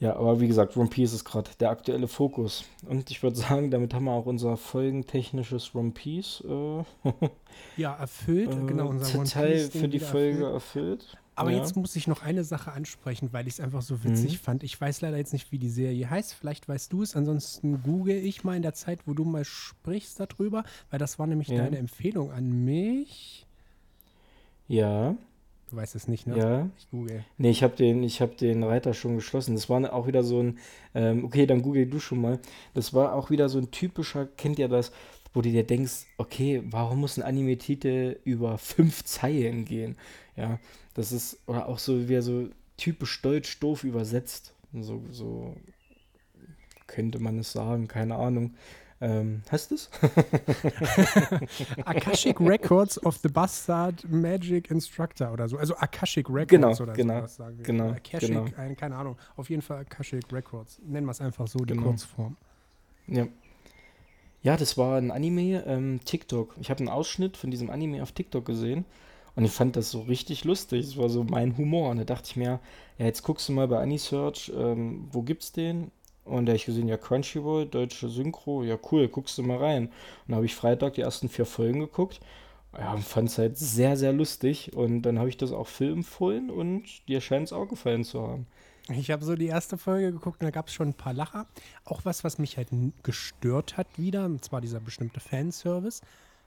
Ja, 0.00 0.14
aber 0.14 0.40
wie 0.40 0.46
gesagt, 0.46 0.76
One 0.76 0.88
Piece 0.88 1.12
ist 1.12 1.24
gerade 1.24 1.50
der 1.58 1.70
aktuelle 1.70 2.06
Fokus. 2.06 2.64
Und 2.88 3.10
ich 3.10 3.22
würde 3.22 3.36
sagen, 3.36 3.70
damit 3.72 3.94
haben 3.94 4.04
wir 4.04 4.12
auch 4.12 4.26
unser 4.26 4.56
folgentechnisches 4.56 5.74
One 5.74 5.90
Piece 5.90 6.42
äh, 6.48 6.84
Ja, 7.76 7.96
erfüllt, 7.96 8.52
äh, 8.52 8.66
genau, 8.66 8.88
unser 8.88 9.18
One 9.18 9.28
Teil 9.28 9.68
für 9.70 9.88
die 9.88 9.98
Folge 9.98 10.44
erfüllt. 10.44 11.00
erfüllt. 11.02 11.16
Aber 11.34 11.50
ja. 11.52 11.58
jetzt 11.58 11.76
muss 11.76 11.94
ich 11.94 12.08
noch 12.08 12.22
eine 12.22 12.42
Sache 12.42 12.72
ansprechen, 12.72 13.28
weil 13.32 13.46
ich 13.46 13.54
es 13.54 13.60
einfach 13.60 13.82
so 13.82 14.02
witzig 14.02 14.32
Mhm. 14.34 14.36
fand. 14.44 14.62
Ich 14.64 14.80
weiß 14.80 15.00
leider 15.02 15.16
jetzt 15.16 15.32
nicht, 15.32 15.52
wie 15.52 15.58
die 15.58 15.68
Serie 15.68 16.08
heißt. 16.10 16.34
Vielleicht 16.34 16.68
weißt 16.68 16.92
du 16.92 17.02
es. 17.02 17.14
Ansonsten 17.14 17.80
google 17.82 18.16
ich 18.16 18.42
mal 18.44 18.56
in 18.56 18.62
der 18.62 18.74
Zeit, 18.74 19.00
wo 19.06 19.14
du 19.14 19.24
mal 19.24 19.44
sprichst 19.44 20.18
darüber, 20.20 20.64
weil 20.90 20.98
das 20.98 21.18
war 21.20 21.26
nämlich 21.28 21.46
Ja. 21.48 21.58
deine 21.58 21.78
Empfehlung 21.78 22.32
an 22.32 22.50
mich. 22.64 23.46
Ja, 24.66 25.14
Du 25.70 25.76
weißt 25.76 25.94
es 25.94 26.08
nicht, 26.08 26.26
ne? 26.26 26.36
ja. 26.38 26.70
Ich 26.78 26.90
google. 26.90 27.24
Nee, 27.36 27.50
ich 27.50 27.62
habe 27.62 27.76
den, 27.76 28.02
ich 28.02 28.20
hab 28.22 28.36
den 28.38 28.62
Reiter 28.62 28.94
schon 28.94 29.16
geschlossen. 29.16 29.54
Das 29.54 29.68
war 29.68 29.92
auch 29.92 30.06
wieder 30.06 30.22
so 30.22 30.42
ein, 30.42 30.58
ähm, 30.94 31.24
okay, 31.24 31.46
dann 31.46 31.62
google 31.62 31.86
du 31.86 32.00
schon 32.00 32.20
mal. 32.20 32.38
Das 32.74 32.94
war 32.94 33.14
auch 33.14 33.30
wieder 33.30 33.48
so 33.48 33.58
ein 33.58 33.70
typischer, 33.70 34.26
kennt 34.26 34.58
ihr 34.58 34.68
das, 34.68 34.92
wo 35.34 35.42
du 35.42 35.50
dir 35.50 35.64
denkst, 35.64 36.06
okay, 36.16 36.62
warum 36.64 37.00
muss 37.00 37.18
ein 37.18 37.22
Anime-Titel 37.22 38.18
über 38.24 38.56
fünf 38.58 39.04
Zeilen 39.04 39.64
gehen? 39.64 39.96
Ja, 40.36 40.58
das 40.94 41.12
ist, 41.12 41.38
oder 41.46 41.68
auch 41.68 41.78
so 41.78 42.08
wieder 42.08 42.22
so 42.22 42.48
typisch 42.76 43.20
deutsch 43.20 43.58
doof 43.60 43.84
übersetzt. 43.84 44.54
So, 44.72 45.02
so 45.10 45.54
könnte 46.86 47.18
man 47.18 47.38
es 47.38 47.52
sagen, 47.52 47.88
keine 47.88 48.16
Ahnung. 48.16 48.54
Ähm, 49.00 49.42
hast 49.50 49.70
du 49.70 49.76
es? 49.76 49.90
Akashic 51.84 52.40
Records 52.40 53.02
of 53.04 53.16
the 53.18 53.28
Bastard 53.28 54.04
Magic 54.10 54.70
Instructor 54.70 55.32
oder 55.32 55.48
so. 55.48 55.56
Also 55.56 55.76
Akashic 55.76 56.28
Records 56.28 56.50
Genau, 56.50 56.72
oder 56.82 56.92
genau, 56.94 57.16
sowas 57.18 57.36
sagen 57.36 57.58
wir. 57.58 57.64
genau, 57.64 57.90
Akashic, 57.90 58.28
genau. 58.28 58.46
ein, 58.56 58.76
keine 58.76 58.96
Ahnung. 58.96 59.16
Auf 59.36 59.50
jeden 59.50 59.62
Fall 59.62 59.78
Akashic 59.80 60.24
Records. 60.32 60.80
Nennen 60.84 61.06
wir 61.06 61.12
es 61.12 61.20
einfach 61.20 61.46
so, 61.46 61.58
die 61.60 61.74
Genau. 61.74 61.82
Kurzform. 61.88 62.36
Ja. 63.06 63.26
Ja, 64.42 64.56
das 64.56 64.76
war 64.78 64.98
ein 64.98 65.10
Anime, 65.10 65.64
ähm, 65.66 66.00
TikTok. 66.04 66.54
Ich 66.60 66.70
habe 66.70 66.80
einen 66.80 66.88
Ausschnitt 66.88 67.36
von 67.36 67.50
diesem 67.50 67.70
Anime 67.70 68.02
auf 68.02 68.12
TikTok 68.12 68.44
gesehen 68.44 68.84
und 69.34 69.44
ich 69.44 69.50
fand 69.52 69.76
das 69.76 69.90
so 69.90 70.02
richtig 70.02 70.44
lustig. 70.44 70.86
Das 70.86 70.96
war 70.96 71.08
so 71.08 71.24
mein 71.24 71.56
Humor. 71.56 71.90
Und 71.90 71.98
da 71.98 72.04
dachte 72.04 72.26
ich 72.30 72.36
mir, 72.36 72.60
ja, 72.98 73.06
jetzt 73.06 73.22
guckst 73.22 73.48
du 73.48 73.52
mal 73.52 73.68
bei 73.68 73.80
Anisearch, 73.80 74.52
ähm, 74.56 75.08
wo 75.12 75.22
gibt's 75.22 75.52
den? 75.52 75.90
Und 76.28 76.46
da 76.46 76.52
hab 76.52 76.56
ich 76.56 76.66
gesehen, 76.66 76.88
ja, 76.88 76.96
Crunchyroll, 76.96 77.66
deutsche 77.66 78.08
Synchro, 78.08 78.62
ja, 78.62 78.78
cool, 78.92 79.08
guckst 79.08 79.38
du 79.38 79.42
mal 79.42 79.58
rein. 79.58 79.86
Und 79.86 79.92
da 80.28 80.36
habe 80.36 80.46
ich 80.46 80.54
Freitag 80.54 80.94
die 80.94 81.00
ersten 81.02 81.28
vier 81.28 81.46
Folgen 81.46 81.80
geguckt. 81.80 82.20
Ja, 82.76 82.96
fand 82.98 83.28
es 83.30 83.38
halt 83.38 83.56
sehr, 83.56 83.96
sehr 83.96 84.12
lustig. 84.12 84.74
Und 84.74 85.02
dann 85.02 85.18
habe 85.18 85.28
ich 85.28 85.36
das 85.36 85.52
auch 85.52 85.66
Phil 85.66 85.92
empfohlen 85.92 86.50
und 86.50 86.84
dir 87.08 87.20
scheint 87.20 87.46
es 87.46 87.52
auch 87.52 87.66
gefallen 87.66 88.04
zu 88.04 88.20
haben. 88.22 88.46
Ich 88.90 89.10
habe 89.10 89.24
so 89.24 89.34
die 89.36 89.46
erste 89.46 89.76
Folge 89.76 90.12
geguckt 90.12 90.40
und 90.40 90.44
da 90.46 90.50
gab 90.50 90.68
es 90.68 90.74
schon 90.74 90.88
ein 90.88 90.94
paar 90.94 91.12
Lacher. 91.12 91.46
Auch 91.84 92.04
was, 92.04 92.24
was 92.24 92.38
mich 92.38 92.56
halt 92.56 92.68
gestört 93.02 93.76
hat 93.76 93.86
wieder, 93.96 94.24
und 94.24 94.44
zwar 94.44 94.60
dieser 94.60 94.80
bestimmte 94.80 95.20
Fanservice. 95.20 96.00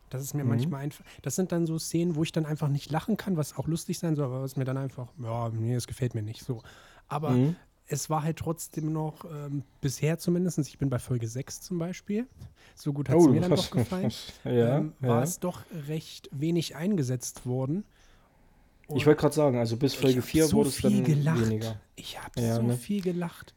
Das 0.10 0.24
ist 0.24 0.34
mir 0.34 0.44
Mhm. 0.44 0.50
manchmal 0.50 0.82
einfach. 0.82 1.06
Das 1.22 1.36
sind 1.36 1.52
dann 1.52 1.66
so 1.68 1.78
Szenen, 1.80 2.16
wo 2.16 2.24
ich 2.24 2.32
dann 2.32 2.46
einfach 2.46 2.68
nicht 2.68 2.92
lachen 2.92 3.16
kann, 3.16 3.38
was 3.38 3.56
auch 3.58 3.68
lustig 3.68 4.00
sein 4.00 4.16
soll, 4.16 4.26
aber 4.26 4.42
was 4.42 4.56
mir 4.58 4.66
dann 4.66 4.78
einfach, 4.78 5.08
ja, 5.22 5.50
nee, 5.50 5.74
das 5.74 5.88
gefällt 5.88 6.16
mir 6.16 6.24
nicht 6.24 6.44
so. 6.44 6.62
Aber 7.08 7.32
Mhm. 7.32 7.56
Es 7.92 8.10
war 8.10 8.24
halt 8.24 8.38
trotzdem 8.38 8.92
noch, 8.94 9.26
ähm, 9.26 9.64
bisher 9.82 10.18
zumindest, 10.18 10.58
ich 10.60 10.78
bin 10.78 10.90
bei 10.90 10.98
Folge 11.00 11.28
6 11.28 11.62
zum 11.62 11.78
Beispiel. 11.78 12.26
So 12.74 12.94
gut 12.94 13.10
hat 13.10 13.18
es 13.18 13.26
Oh, 13.26 13.28
mir 13.30 13.42
dann 13.42 13.52
doch 13.52 13.70
gefallen. 13.72 14.12
ja, 14.46 14.78
ähm, 14.78 14.94
war 15.02 15.18
ja. 15.18 15.24
es 15.24 15.40
doch 15.40 15.62
recht 15.88 16.30
wenig 16.32 16.76
eingesetzt 16.76 17.46
worden. 17.46 17.84
Ich 18.94 19.06
wollte 19.06 19.22
gerade 19.22 19.36
sagen, 19.36 19.58
also 19.58 19.78
bis 19.78 19.94
Folge 19.94 20.20
hab 20.20 20.26
4 20.26 20.46
so 20.48 20.58
wurde 20.58 20.70
es 20.70 20.82
dann 20.82 20.92
viel 20.92 21.04
gelacht. 21.04 21.42
weniger. 21.46 21.80
Ich 21.96 22.22
habe 22.22 22.42
Ja, 22.42 22.56
so 22.56 22.62
ne? 22.64 22.76
viel 22.78 23.02
gelacht. 23.02 23.54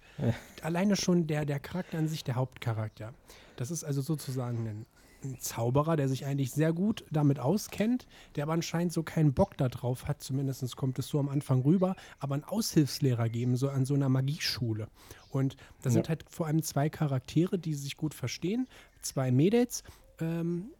Alleine 0.62 0.94
schon 0.96 1.26
der, 1.26 1.44
der 1.44 1.58
Charakter 1.58 1.98
an 1.98 2.06
sich, 2.08 2.22
der 2.22 2.36
Hauptcharakter. 2.36 3.12
Das 3.56 3.70
ist 3.72 3.82
also 3.84 4.00
sozusagen 4.00 4.66
ein, 4.68 4.86
ein 5.24 5.38
Zauberer, 5.40 5.96
der 5.96 6.08
sich 6.08 6.26
eigentlich 6.26 6.52
sehr 6.52 6.72
gut 6.72 7.04
damit 7.10 7.38
auskennt, 7.40 8.06
der 8.36 8.44
aber 8.44 8.52
anscheinend 8.52 8.92
so 8.92 9.02
keinen 9.02 9.32
Bock 9.32 9.56
darauf 9.56 10.06
hat, 10.06 10.22
zumindest 10.22 10.76
kommt 10.76 10.98
es 10.98 11.08
so 11.08 11.18
am 11.18 11.28
Anfang 11.28 11.62
rüber, 11.62 11.96
aber 12.18 12.34
einen 12.34 12.44
Aushilfslehrer 12.44 13.28
geben, 13.28 13.56
so 13.56 13.68
an 13.68 13.84
so 13.84 13.94
einer 13.94 14.08
Magieschule. 14.08 14.88
Und 15.30 15.56
da 15.82 15.90
sind 15.90 16.06
Ja. 16.06 16.10
halt 16.10 16.24
vor 16.28 16.46
allem 16.46 16.62
zwei 16.62 16.88
Charaktere, 16.88 17.58
die 17.58 17.74
sich 17.74 17.96
gut 17.96 18.14
verstehen, 18.14 18.68
zwei 19.02 19.30
Mädels. 19.32 19.82
Ähm, 20.20 20.70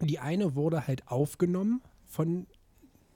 die 0.00 0.18
eine 0.18 0.54
wurde 0.54 0.86
halt 0.86 1.08
aufgenommen 1.08 1.80
von 2.06 2.46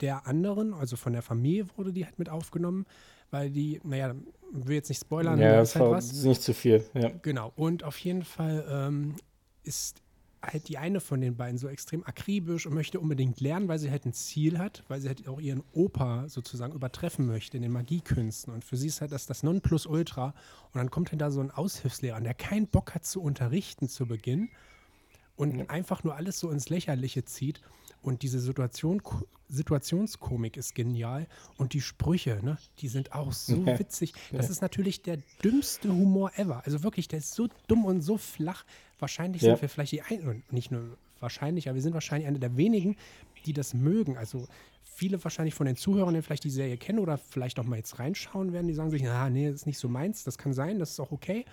der 0.00 0.26
anderen, 0.26 0.74
also 0.74 0.96
von 0.96 1.12
der 1.12 1.22
Familie 1.22 1.66
wurde 1.76 1.92
die 1.92 2.04
halt 2.04 2.18
mit 2.18 2.28
aufgenommen, 2.28 2.86
weil 3.30 3.50
die, 3.50 3.80
naja, 3.82 4.14
will 4.52 4.74
jetzt 4.76 4.88
nicht 4.88 5.00
spoilern, 5.00 5.38
Ja, 5.40 5.61
ist 5.61 5.74
halt 5.74 5.90
was. 5.90 6.12
nicht 6.22 6.42
zu 6.42 6.54
viel. 6.54 6.84
Ja. 6.94 7.11
Genau. 7.22 7.52
Und 7.57 7.82
auf 7.82 7.98
jeden 7.98 8.22
Fall 8.22 8.64
ähm, 8.70 9.16
ist 9.64 10.00
halt 10.47 10.68
die 10.68 10.78
eine 10.78 11.01
von 11.01 11.20
den 11.20 11.36
beiden 11.36 11.59
so 11.59 11.68
extrem 11.68 12.05
akribisch 12.05 12.66
und 12.66 12.74
möchte 12.74 13.01
unbedingt 13.01 13.40
lernen, 13.40 13.68
weil 13.68 13.78
sie 13.78 13.90
halt 13.90 14.07
ein 14.07 14.12
Ziel 14.12 14.59
hat, 14.59 14.84
weil 14.88 15.01
sie 15.01 15.09
halt 15.09 15.26
auch 15.28 15.40
ihren 15.40 15.62
Opa 15.72 16.28
sozusagen 16.28 16.72
übertreffen 16.72 17.26
möchte 17.26 17.57
in 17.57 17.62
den 17.62 17.72
Magiekünsten. 17.72 18.53
Und 18.53 18.64
für 18.64 18.76
sie 18.76 18.86
ist 18.88 19.01
halt 19.01 19.12
das 19.12 19.26
das 19.26 19.42
Nonplusultra. 19.42 20.34
Und 20.72 20.74
dann 20.76 20.90
kommt 20.90 21.11
halt 21.12 21.20
da 21.20 21.30
so 21.30 21.40
ein 21.40 21.51
Aushilfslehrer, 21.51 22.20
der 22.20 22.34
keinen 22.34 22.66
Bock 22.68 22.94
hat 22.94 23.05
zu 23.05 23.20
unterrichten 23.22 23.88
zu 23.88 24.07
Beginn 24.07 24.49
und 25.36 25.59
Ja. 25.59 25.66
einfach 25.68 26.05
nur 26.05 26.16
alles 26.16 26.38
so 26.38 26.51
ins 26.51 26.68
Lächerliche 26.68 27.24
zieht. 27.24 27.61
Und 28.07 28.22
diese 28.22 28.38
Situation, 28.38 29.02
Situationskomik 29.48 30.57
ist 30.57 30.74
genial. 30.74 31.26
Und 31.57 31.72
die 31.72 31.80
Sprüche, 31.80 32.38
ne, 32.42 32.57
die 32.78 32.88
sind 32.88 33.12
auch 33.12 33.32
so 33.32 33.57
witzig. 33.66 34.12
Das 34.32 34.46
Ja. 34.46 34.52
ist 34.52 34.62
natürlich 34.62 35.02
der 35.02 35.18
dümmste 35.42 35.88
Humor 35.88 36.30
ever. 36.36 36.62
Also 36.64 36.82
wirklich, 36.84 37.09
der 37.09 37.18
ist 37.18 37.34
so 37.34 37.48
dumm 37.66 37.84
und 37.84 38.00
so 38.02 38.16
flach. 38.16 38.64
Wahrscheinlich 39.00 39.42
Ja. 39.42 39.52
sind 39.54 39.62
wir 39.62 39.68
vielleicht 39.68 39.92
die 39.92 40.02
ein 40.02 40.26
und 40.28 40.52
nicht 40.52 40.70
nur 40.70 40.96
wahrscheinlich, 41.18 41.68
aber 41.68 41.74
wir 41.74 41.82
sind 41.82 41.94
wahrscheinlich 41.94 42.28
eine 42.28 42.38
der 42.38 42.57
wenigen, 42.57 42.96
die 43.44 43.52
das 43.52 43.74
mögen. 43.74 44.16
Also 44.16 44.46
viele 44.84 45.22
wahrscheinlich 45.24 45.54
von 45.54 45.66
den 45.66 45.76
Zuhörern, 45.76 46.14
die 46.14 46.22
vielleicht 46.22 46.44
die 46.44 46.50
Serie 46.50 46.76
kennen 46.76 47.00
oder 47.00 47.18
vielleicht 47.18 47.59
auch 47.59 47.64
mal 47.64 47.76
jetzt 47.76 47.98
reinschauen 47.98 48.52
werden, 48.52 48.68
die 48.68 48.74
sagen 48.74 48.90
sich, 48.90 49.02
na, 49.02 49.28
nee, 49.30 49.46
das 49.46 49.57
ist 49.62 49.66
nicht 49.66 49.78
so 49.78 49.88
meins. 49.88 50.22
Das 50.24 50.38
kann 50.38 50.52
sein, 50.52 50.78
das 50.78 50.90
ist 50.92 51.00
auch 51.00 51.11
okay. 51.11 51.44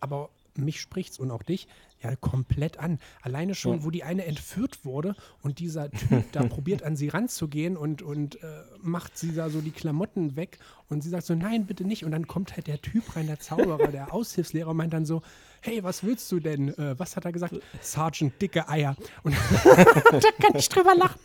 Aber 0.00 0.30
mich 0.58 0.80
spricht's 0.80 1.18
und 1.18 1.30
auch 1.30 1.42
dich 1.42 1.68
ja 2.00 2.14
komplett 2.14 2.78
an. 2.78 3.00
Alleine 3.22 3.54
schon, 3.56 3.78
Ja. 3.78 3.84
wo 3.84 3.90
die 3.90 4.04
eine 4.04 4.24
entführt 4.24 4.84
wurde 4.84 5.16
und 5.42 5.58
dieser 5.58 5.90
Typ 5.90 6.30
da 6.32 6.42
probiert 6.48 6.84
an 6.84 6.94
sie 6.96 7.08
ranzugehen 7.08 7.76
und, 7.76 8.02
und 8.02 8.40
äh, 8.42 8.46
macht 8.80 9.18
sie 9.18 9.34
da 9.34 9.50
so 9.50 9.60
die 9.60 9.72
Klamotten 9.72 10.36
weg 10.36 10.58
und 10.88 11.02
sie 11.02 11.08
sagt 11.10 11.26
so, 11.26 11.34
nein, 11.34 11.66
bitte 11.66 11.84
nicht. 11.84 12.04
Und 12.04 12.12
dann 12.12 12.26
kommt 12.28 12.54
halt 12.54 12.68
der 12.68 12.80
Typ 12.80 13.16
rein, 13.16 13.26
der 13.26 13.40
Zauberer, 13.40 13.88
der 13.88 14.12
Aushilfslehrer, 14.14 14.70
und 14.70 14.76
meint 14.76 14.92
dann 14.92 15.06
so, 15.06 15.22
hey, 15.60 15.82
was 15.82 16.04
willst 16.04 16.30
du 16.30 16.38
denn? 16.38 16.68
Äh, 16.78 16.96
was 16.98 17.16
hat 17.16 17.24
er 17.24 17.32
gesagt? 17.32 17.56
Sergeant, 17.80 18.40
dicke 18.40 18.68
Eier. 18.68 18.94
Und 19.24 19.34
da 19.64 20.30
kann 20.40 20.54
ich 20.54 20.68
drüber 20.68 20.94
lachen. 20.94 21.18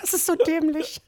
Das 0.00 0.14
ist 0.14 0.24
so 0.24 0.34
dämlich. 0.34 1.02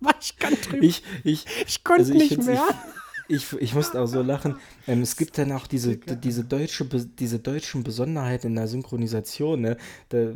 Aber 0.00 0.14
ich 0.20 0.36
kann 0.38 0.54
drüber. 0.62 0.82
Ich, 0.82 1.02
ich, 1.22 1.44
Ich 1.66 1.84
konnte 1.84 2.00
also 2.02 2.14
ich 2.14 2.30
nicht 2.30 2.42
mehr. 2.46 2.64
Ich, 2.68 3.05
ich, 3.28 3.52
ich 3.54 3.74
musste 3.74 4.00
auch 4.00 4.06
so 4.06 4.22
lachen. 4.22 4.56
Ähm, 4.86 5.02
es 5.02 5.16
gibt 5.16 5.38
dann 5.38 5.52
auch 5.52 5.66
diese, 5.66 5.96
diese, 5.96 6.44
deutsche, 6.44 6.84
diese 6.84 7.38
deutschen 7.38 7.82
Besonderheiten 7.82 8.48
in 8.48 8.54
der 8.56 8.68
Synchronisation. 8.68 9.60
Ne? 9.60 9.76
Da, 10.08 10.32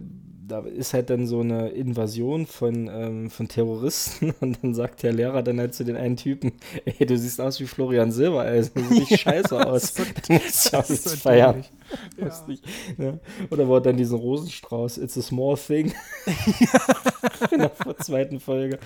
da 0.50 0.60
ist 0.60 0.92
halt 0.94 1.08
dann 1.10 1.26
so 1.26 1.40
eine 1.40 1.68
Invasion 1.70 2.46
von, 2.46 2.88
ähm, 2.92 3.30
von 3.30 3.48
Terroristen 3.48 4.34
und 4.40 4.58
dann 4.62 4.74
sagt 4.74 5.02
der 5.02 5.12
Lehrer 5.12 5.42
dann 5.42 5.58
halt 5.60 5.74
zu 5.74 5.84
den 5.84 5.96
einen 5.96 6.16
Typen, 6.16 6.52
ey, 6.84 7.06
du 7.06 7.16
siehst 7.16 7.40
aus 7.40 7.60
wie 7.60 7.66
Florian 7.66 8.12
Silbereisen, 8.12 8.72
du 8.74 8.82
siehst 8.94 9.18
scheiße 9.20 9.66
aus. 9.66 9.94
so- 9.94 10.02
Du 10.26 10.32
musst 10.34 10.72
ja 10.72 10.80
Das 10.80 10.90
ist 10.90 11.04
jetzt 11.06 11.22
feiern. 11.22 11.64
Lustig, 12.16 12.60
ne? 12.98 13.18
Oder 13.50 13.66
wo 13.66 13.78
dann 13.80 13.96
diesen 13.96 14.18
Rosenstrauß, 14.18 14.98
it's 14.98 15.18
a 15.18 15.22
small 15.22 15.56
thing, 15.56 15.92
in 17.50 17.58
der 17.60 17.72
zweiten 17.98 18.38
Folge. 18.40 18.78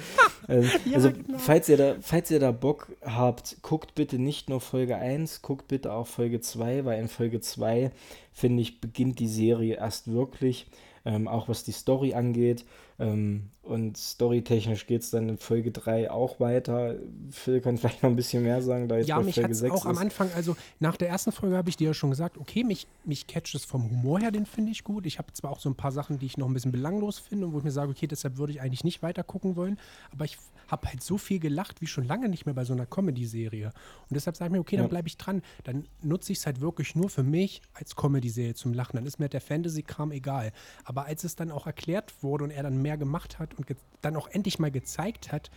Ja, 0.49 0.95
also, 0.95 1.11
genau. 1.13 1.39
falls, 1.39 1.69
ihr 1.69 1.77
da, 1.77 1.97
falls 2.01 2.31
ihr 2.31 2.41
da 2.41 2.51
Bock 2.53 2.89
habt, 3.03 3.59
guckt 3.63 3.95
bitte 3.95 4.19
nicht 4.19 4.49
nur 4.49 4.61
Folge 4.61 4.97
1, 4.97 5.43
guckt 5.43 5.69
bitte 5.69 5.93
auch 5.93 6.07
Folge 6.07 6.41
2, 6.41 6.85
weil 6.85 7.01
in 7.01 7.09
Folge 7.09 7.41
2, 7.41 7.91
finde 8.33 8.63
ich, 8.63 8.81
beginnt 8.81 9.19
die 9.19 9.29
Serie 9.29 9.77
erst 9.77 10.11
wirklich, 10.13 10.67
ähm, 11.05 11.29
auch 11.29 11.49
was 11.49 11.65
die 11.65 11.73
Story 11.73 12.15
angeht. 12.15 12.65
Ähm, 12.99 13.51
und 13.65 13.97
storytechnisch 13.97 14.87
geht 14.87 15.03
es 15.03 15.11
dann 15.11 15.29
in 15.29 15.39
Folge 15.39 15.71
3 15.71 16.11
auch 16.11 16.39
weiter. 16.41 16.97
Phil 17.31 17.61
kann 17.61 17.79
vielleicht 17.79 18.03
noch 18.03 18.11
ein 18.11 18.17
bisschen 18.17 18.43
mehr 18.43 18.63
sagen, 18.63 18.89
da 18.89 18.99
jetzt 18.99 19.09
Ja, 19.09 19.19
bei 19.19 19.25
mich 19.25 19.37
Folge 19.37 19.53
es 19.53 19.59
6 19.59 19.75
auch 19.75 19.87
am 19.87 19.93
ist. 19.93 20.01
Anfang, 20.01 20.31
also 20.35 20.57
nach 20.81 20.97
der 20.97 21.09
ersten 21.09 21.33
Folge 21.33 21.57
habe 21.57 21.69
ich 21.69 21.77
dir 21.77 21.89
ja 21.89 21.95
schon 21.95 22.11
gesagt, 22.11 22.39
okay, 22.39 22.65
mich, 22.65 22.87
mich 23.05 23.27
catcht 23.27 23.55
es 23.55 23.65
vom 23.65 23.91
Humor 23.91 24.21
her, 24.21 24.31
den 24.31 24.47
finde 24.47 24.73
ich 24.73 24.85
gut. 24.85 25.07
Ich 25.07 25.19
habe 25.19 25.33
zwar 25.33 25.51
auch 25.51 25.61
so 25.61 25.69
ein 25.69 25.75
paar 25.75 25.93
Sachen, 25.93 26.19
die 26.19 26.27
ich 26.27 26.37
noch 26.37 26.47
ein 26.47 26.55
bisschen 26.55 26.73
belanglos 26.73 27.19
finde 27.19 27.47
und 27.47 27.53
wo 27.53 27.59
ich 27.59 27.65
mir 27.65 27.71
sage, 27.71 27.91
okay, 27.91 28.07
deshalb 28.07 28.37
würde 28.37 28.53
ich 28.53 28.61
eigentlich 28.61 28.85
nicht 28.85 29.03
weiter 29.03 29.23
gucken 29.23 29.57
wollen, 29.57 29.79
aber 30.13 30.25
ich 30.25 30.39
habe 30.69 30.89
halt 30.89 31.03
so 31.03 31.19
viel 31.19 31.39
gelacht 31.39 31.81
wie 31.81 31.87
schon 31.87 32.07
lange 32.07 32.29
nicht 32.29 32.47
mehr 32.47 32.55
bei 32.55 32.65
so 32.65 32.73
einer 32.73 32.87
Comedy-Serie. 32.87 33.67
Und 33.67 34.15
deshalb 34.15 34.37
sage 34.37 34.49
ich 34.49 34.53
mir, 34.53 34.61
okay, 34.61 34.77
dann 34.77 34.89
bleibe 34.89 35.09
ich 35.09 35.17
dran. 35.17 35.43
Dann 35.65 35.87
nutze 36.03 36.33
ich 36.33 36.39
es 36.39 36.47
halt 36.47 36.61
wirklich 36.61 36.95
nur 36.95 37.11
für 37.11 37.23
mich 37.23 37.63
als 37.75 37.97
Comedy-Serie 37.97 38.55
zum 38.55 38.73
Lachen. 38.73 38.97
Dann 38.97 39.07
ist 39.07 39.19
mir 39.19 39.29
der 39.29 39.41
Fantasy-Kram 39.41 40.13
egal. 40.13 40.53
Aber 40.85 41.07
als 41.07 41.25
es 41.25 41.37
dann 41.37 41.51
auch 41.51 41.67
erklärt 41.67 42.23
wurde 42.23 42.45
und 42.45 42.51
er 42.51 42.63
dann 42.63 42.81
mehr 42.81 42.97
gemacht 42.97 43.39
hat 43.39 43.54
und 43.57 43.67
dann 44.03 44.17
auch 44.17 44.29
endlich 44.29 44.59
mal 44.59 44.71
gezeigt 44.71 45.33
hat, 45.33 45.51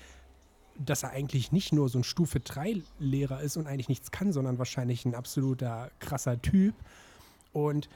dass 0.77 1.03
er 1.03 1.11
eigentlich 1.11 1.51
nicht 1.51 1.73
nur 1.73 1.89
so 1.89 1.99
ein 1.99 2.03
Stufe 2.03 2.39
3 2.39 2.81
Lehrer 2.99 3.41
ist 3.41 3.57
und 3.57 3.67
eigentlich 3.67 3.89
nichts 3.89 4.11
kann, 4.11 4.31
sondern 4.31 4.59
wahrscheinlich 4.59 5.05
ein 5.05 5.15
absoluter 5.15 5.91
krasser 5.99 6.41
Typ. 6.41 6.75
Und 7.51 7.89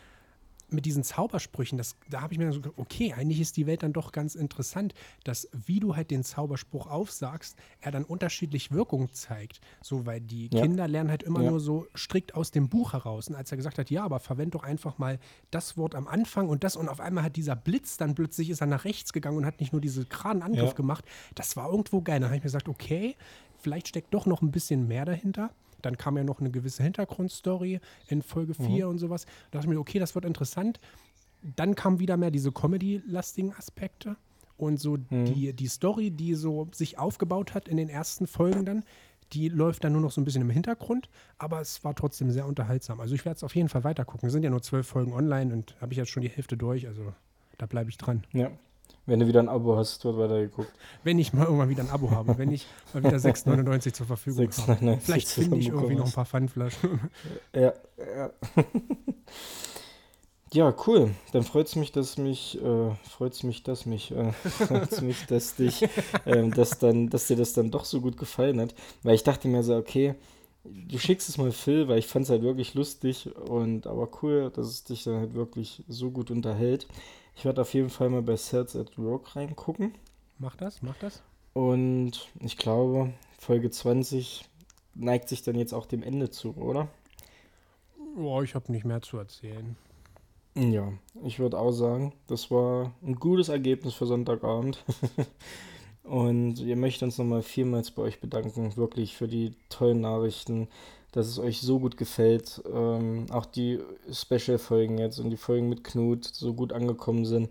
mit 0.72 0.86
diesen 0.86 1.04
Zaubersprüchen, 1.04 1.78
das, 1.78 1.96
da 2.10 2.22
habe 2.22 2.34
ich 2.34 2.38
mir 2.40 2.46
dann 2.46 2.54
so 2.54 2.62
gedacht, 2.62 2.78
okay, 2.78 3.14
eigentlich 3.14 3.40
ist 3.40 3.58
die 3.58 3.68
Welt 3.68 3.84
dann 3.84 3.94
doch 3.94 4.12
ganz 4.12 4.36
interessant, 4.36 4.94
dass 5.24 5.48
wie 5.66 5.80
du 5.80 5.96
halt 5.96 6.12
den 6.12 6.24
Zauberspruch 6.24 6.88
aufsagst, 6.88 7.58
er 7.82 7.92
dann 7.92 8.04
unterschiedlich 8.06 8.72
Wirkung 8.72 9.12
zeigt. 9.14 9.60
So, 9.84 10.06
weil 10.06 10.22
die 10.22 10.50
Ja. 10.54 10.62
Kinder 10.62 10.88
lernen 10.88 11.10
halt 11.10 11.24
immer 11.24 11.42
Ja. 11.42 11.52
nur 11.52 11.60
so 11.60 11.88
strikt 11.96 12.36
aus 12.36 12.52
dem 12.52 12.70
Buch 12.70 12.94
heraus. 12.94 13.28
Und 13.28 13.36
als 13.36 13.52
er 13.52 13.58
gesagt 13.58 13.78
hat, 13.78 13.90
ja, 13.90 14.04
aber 14.04 14.20
verwend 14.20 14.56
doch 14.56 14.64
einfach 14.64 14.98
mal 14.98 15.20
das 15.52 15.78
Wort 15.78 15.96
am 15.96 16.08
Anfang 16.08 16.50
und 16.50 16.64
das 16.64 16.76
und 16.76 16.90
auf 16.90 17.00
einmal 17.00 17.24
hat 17.24 17.36
dieser 17.36 17.56
Blitz 17.56 17.98
dann 17.98 18.16
plötzlich 18.16 18.50
ist 18.50 18.62
er 18.62 18.68
nach 18.68 18.86
rechts 18.86 19.14
gegangen 19.14 19.38
und 19.38 19.46
hat 19.46 19.60
nicht 19.60 19.72
nur 19.74 19.82
diese 19.82 20.06
geraden 20.06 20.42
Angriff 20.42 20.70
Ja. 20.70 20.74
gemacht. 20.74 21.06
Das 21.36 21.56
war 21.56 21.70
irgendwo 21.70 22.02
geil. 22.02 22.20
Dann 22.20 22.30
habe 22.30 22.36
ich 22.38 22.42
mir 22.42 22.48
gesagt, 22.48 22.70
okay, 22.70 23.16
vielleicht 23.60 23.88
steckt 23.90 24.14
doch 24.14 24.26
noch 24.26 24.42
ein 24.42 24.52
bisschen 24.52 24.88
mehr 24.88 25.06
dahinter. 25.06 25.52
Dann 25.82 25.98
kam 25.98 26.18
ja 26.18 26.24
noch 26.24 26.40
eine 26.40 26.52
gewisse 26.52 26.84
Hintergrundstory 26.84 27.80
in 28.08 28.22
Folge 28.22 28.54
4 28.54 28.88
und 28.88 28.98
sowas. 28.98 29.26
Da 29.26 29.60
dachte 29.60 29.68
ich 29.68 29.74
mir, 29.74 29.80
okay, 29.80 30.00
das 30.00 30.16
wird 30.16 30.26
interessant. 30.26 30.80
Dann 31.56 31.76
kamen 31.76 32.00
wieder 32.00 32.18
mehr 32.18 32.32
diese 32.32 32.52
Comedy-lastigen 32.52 33.54
Aspekte. 33.54 34.16
Und 34.58 34.80
so 34.80 34.98
die, 34.98 35.54
die 35.54 35.68
Story, 35.68 36.12
die 36.12 36.36
so 36.36 36.68
sich 36.72 37.00
aufgebaut 37.00 37.56
hat 37.56 37.68
in 37.68 37.78
den 37.78 37.90
ersten 37.90 38.28
Folgen 38.28 38.64
dann, 38.64 38.84
die 39.34 39.50
läuft 39.50 39.84
dann 39.84 39.94
nur 39.94 40.02
noch 40.02 40.12
so 40.12 40.22
ein 40.22 40.26
bisschen 40.26 40.42
im 40.42 40.50
Hintergrund, 40.50 41.10
aber 41.38 41.62
es 41.62 41.84
war 41.84 41.96
trotzdem 41.96 42.32
sehr 42.32 42.46
unterhaltsam. 42.46 43.00
Also 43.00 43.16
ich 43.16 43.26
werde 43.26 43.38
es 43.38 43.44
auf 43.44 43.56
jeden 43.56 43.70
Fall 43.70 43.84
weitergucken. 43.84 44.28
Es 44.28 44.34
sind 44.34 44.44
ja 44.44 44.50
nur 44.50 44.62
zwölf 44.62 44.88
Folgen 44.88 45.14
online 45.14 45.54
und 45.54 45.76
habe 45.82 45.94
ich 45.94 45.98
jetzt 45.98 46.10
schon 46.10 46.22
die 46.22 46.30
Hälfte 46.30 46.58
durch, 46.58 46.88
also 46.88 47.14
da 47.58 47.66
bleibe 47.66 47.90
ich 47.90 47.98
dran. 47.98 48.24
Ja. 48.34 48.52
Wenn 49.06 49.20
du 49.20 49.28
wieder 49.28 49.40
ein 49.40 49.50
Abo 49.50 49.78
hast, 49.78 50.06
wird 50.06 50.18
weitergeguckt. 50.18 50.72
Wenn 51.04 51.18
ich 51.18 51.34
mal 51.34 51.46
irgendwann 51.46 51.70
wieder 51.70 51.84
ein 51.84 51.90
Abo 51.90 52.12
habe, 52.12 52.38
wenn 52.38 52.52
ich 52.52 52.68
mal 52.94 53.04
wieder 53.04 53.18
6,99 53.18 53.94
zur 53.94 54.06
Verfügung 54.06 54.48
habe. 54.48 54.74
6,99 54.74 55.00
Vielleicht 55.00 55.28
finde 55.30 55.58
ich 55.58 55.68
irgendwie 55.70 55.96
noch 55.96 56.06
ein 56.06 56.12
paar 56.12 56.26
Pfandflaschen. 56.26 57.00
Ja, 57.54 57.74
ja. 58.16 58.32
Ja, 60.54 60.76
cool. 60.86 61.12
Dann 61.32 61.44
freut 61.44 61.68
es 61.68 61.78
mich, 61.78 61.94
dass 61.94 62.18
mich, 62.18 62.62
äh, 62.62 62.92
freut's 63.10 63.44
mich, 63.44 63.64
dass 63.64 63.86
mich, 63.86 64.12
äh, 64.12 64.34
freut's 64.50 65.00
mich, 65.00 65.26
dass 65.28 65.56
dich, 65.56 65.88
ähm, 66.26 66.54
dass 66.54 66.78
dann, 66.78 67.10
dass 67.10 67.28
dir 67.28 67.38
das 67.38 67.54
dann 67.54 67.72
doch 67.72 67.86
so 67.86 68.02
gut 68.02 68.18
gefallen 68.18 68.60
hat. 68.60 68.76
Weil 69.02 69.16
ich 69.16 69.24
dachte 69.24 69.48
mir 69.48 69.64
so, 69.64 69.78
okay, 69.78 70.16
du 70.64 70.98
schickst 70.98 71.30
es 71.30 71.38
mal 71.38 71.52
Phil, 71.52 71.88
weil 71.88 72.00
ich 72.00 72.08
fand 72.08 72.24
es 72.24 72.30
halt 72.30 72.44
wirklich 72.44 72.74
lustig 72.74 73.36
und 73.36 73.88
aber 73.88 74.10
cool, 74.22 74.52
dass 74.54 74.68
es 74.68 74.84
dich 74.84 75.04
dann 75.04 75.16
halt 75.16 75.34
wirklich 75.34 75.84
so 75.88 76.12
gut 76.12 76.32
unterhält. 76.32 76.88
Ich 77.36 77.46
werde 77.46 77.62
auf 77.62 77.74
jeden 77.74 77.90
Fall 77.90 78.10
mal 78.10 78.22
bei 78.22 78.36
Cells 78.38 78.76
at 78.76 78.98
Work 78.98 79.36
reingucken. 79.36 79.94
Mach 80.38 80.56
das, 80.56 80.82
mach 80.82 80.98
das. 80.98 81.22
Und 81.54 82.30
ich 82.40 82.58
glaube, 82.58 83.14
Folge 83.40 83.70
20 83.70 84.46
neigt 84.94 85.30
sich 85.30 85.42
dann 85.44 85.56
jetzt 85.56 85.74
auch 85.74 85.86
dem 85.86 86.04
Ende 86.04 86.30
zu, 86.30 86.56
oder? 86.56 86.88
Boah, 88.16 88.44
ich 88.44 88.56
habe 88.56 88.72
nicht 88.72 88.86
mehr 88.86 89.02
zu 89.02 89.18
erzählen. 89.18 89.76
Ja, 90.56 90.92
ich 91.24 91.40
würde 91.40 91.58
auch 91.58 91.72
sagen, 91.72 92.14
das 92.28 92.52
war 92.52 92.94
ein 93.02 93.16
gutes 93.16 93.48
Ergebnis 93.50 93.94
für 93.94 94.06
Sonntagabend. 94.06 94.84
Und 96.04 96.66
wir 96.66 96.76
möchten 96.76 97.06
uns 97.06 97.18
nochmal 97.18 97.44
vielmals 97.44 97.92
bei 97.92 98.02
euch 98.02 98.20
bedanken, 98.20 98.76
wirklich 98.76 99.16
für 99.16 99.28
die 99.28 99.54
tollen 99.70 100.02
Nachrichten, 100.02 100.68
dass 101.12 101.28
es 101.28 101.40
euch 101.40 101.62
so 101.62 101.80
gut 101.80 101.98
gefällt. 101.98 102.62
Ähm, 102.74 103.28
auch 103.32 103.46
die 103.46 103.80
Special-Folgen 104.12 104.98
jetzt 104.98 105.20
und 105.20 105.30
die 105.30 105.38
Folgen 105.38 105.70
mit 105.70 105.84
Knut 105.84 106.26
so 106.26 106.54
gut 106.54 106.74
angekommen 106.74 107.26
sind. 107.26 107.50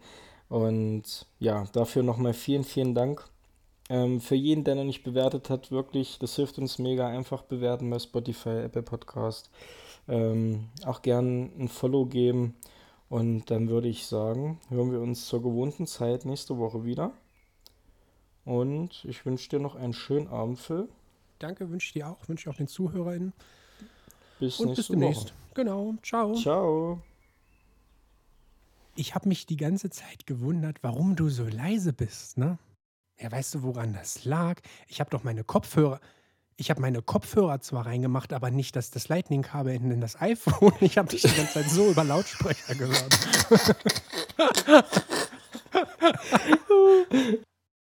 Und 0.49 1.27
ja, 1.39 1.65
dafür 1.73 2.03
nochmal 2.03 2.35
vielen, 2.35 2.65
vielen 2.65 2.95
Dank. 2.95 3.25
Ähm, 3.89 4.21
für 4.21 4.35
jeden, 4.35 4.65
der 4.65 4.75
noch 4.75 4.85
nicht 4.85 5.05
bewertet 5.05 5.51
hat, 5.51 5.71
wirklich, 5.71 6.19
das 6.19 6.37
hilft 6.37 6.59
uns 6.59 6.79
mega. 6.79 7.07
Einfach 7.07 7.43
bewerten 7.43 7.89
bei 7.91 7.99
Spotify, 7.99 8.65
Apple 8.65 8.83
Podcast. 8.83 9.51
Ähm, 10.09 10.69
auch 10.85 11.03
gern 11.03 11.51
ein 11.59 11.69
Follow 11.69 12.07
geben. 12.07 12.55
Und 13.09 13.51
dann 13.51 13.69
würde 13.69 13.89
ich 13.89 14.07
sagen, 14.07 14.61
hören 14.69 14.93
wir 14.93 15.01
uns 15.01 15.27
zur 15.27 15.43
gewohnten 15.43 15.87
Zeit 15.87 16.25
nächste 16.25 16.59
Woche 16.59 16.85
wieder. 16.85 17.13
Und 18.51 19.05
ich 19.05 19.25
wünsche 19.25 19.49
dir 19.49 19.61
noch 19.61 19.77
einen 19.77 19.93
schönen 19.93 20.27
Abend, 20.27 20.59
Phil. 20.59 20.89
Danke, 21.39 21.71
wünsche 21.71 21.87
ich 21.87 21.93
dir 21.93 22.09
auch, 22.09 22.29
wünsche 22.29 22.49
ich 22.49 22.53
auch 22.53 22.57
den 22.57 22.67
ZuhörerInnen. 22.67 23.33
Bis 24.41 24.59
Und 24.59 24.75
bis 24.75 24.89
demnächst. 24.89 25.27
Woche. 25.27 25.35
Genau, 25.55 25.95
ciao. 26.03 26.35
Ciao. 26.35 27.01
Ich 28.97 29.15
habe 29.15 29.29
mich 29.29 29.47
die 29.47 29.57
ganze 29.57 29.89
Zeit 29.89 30.27
gewundert, 30.27 30.79
warum 30.83 31.15
du 31.15 31.29
so 31.29 31.45
leise 31.45 31.93
bist, 31.93 32.39
ne? 32.39 32.59
Ja, 33.21 33.31
weißt 33.31 33.55
du, 33.55 33.63
woran 33.63 33.93
das 33.93 34.25
lag? 34.25 34.61
Ich 34.89 34.99
habe 34.99 35.11
doch 35.11 35.23
meine 35.23 35.45
Kopfhörer. 35.45 36.01
Ich 36.57 36.71
habe 36.71 36.81
meine 36.81 37.03
Kopfhörer 37.03 37.61
zwar 37.61 37.87
reingemacht, 37.87 38.33
aber 38.33 38.51
nicht 38.51 38.75
das, 38.75 38.91
das 38.91 39.07
Lightning-Kabel 39.07 39.73
in 39.77 39.93
in 39.93 40.01
das 40.01 40.21
iPhone. 40.21 40.73
Ich 40.81 40.99
habe 40.99 41.09
dich 41.09 41.23
die 41.23 41.37
ganze 41.37 41.53
Zeit 41.53 41.71
so 41.71 41.89
über 41.89 42.03
Lautsprecher 42.03 42.75
gehört. 42.75 43.17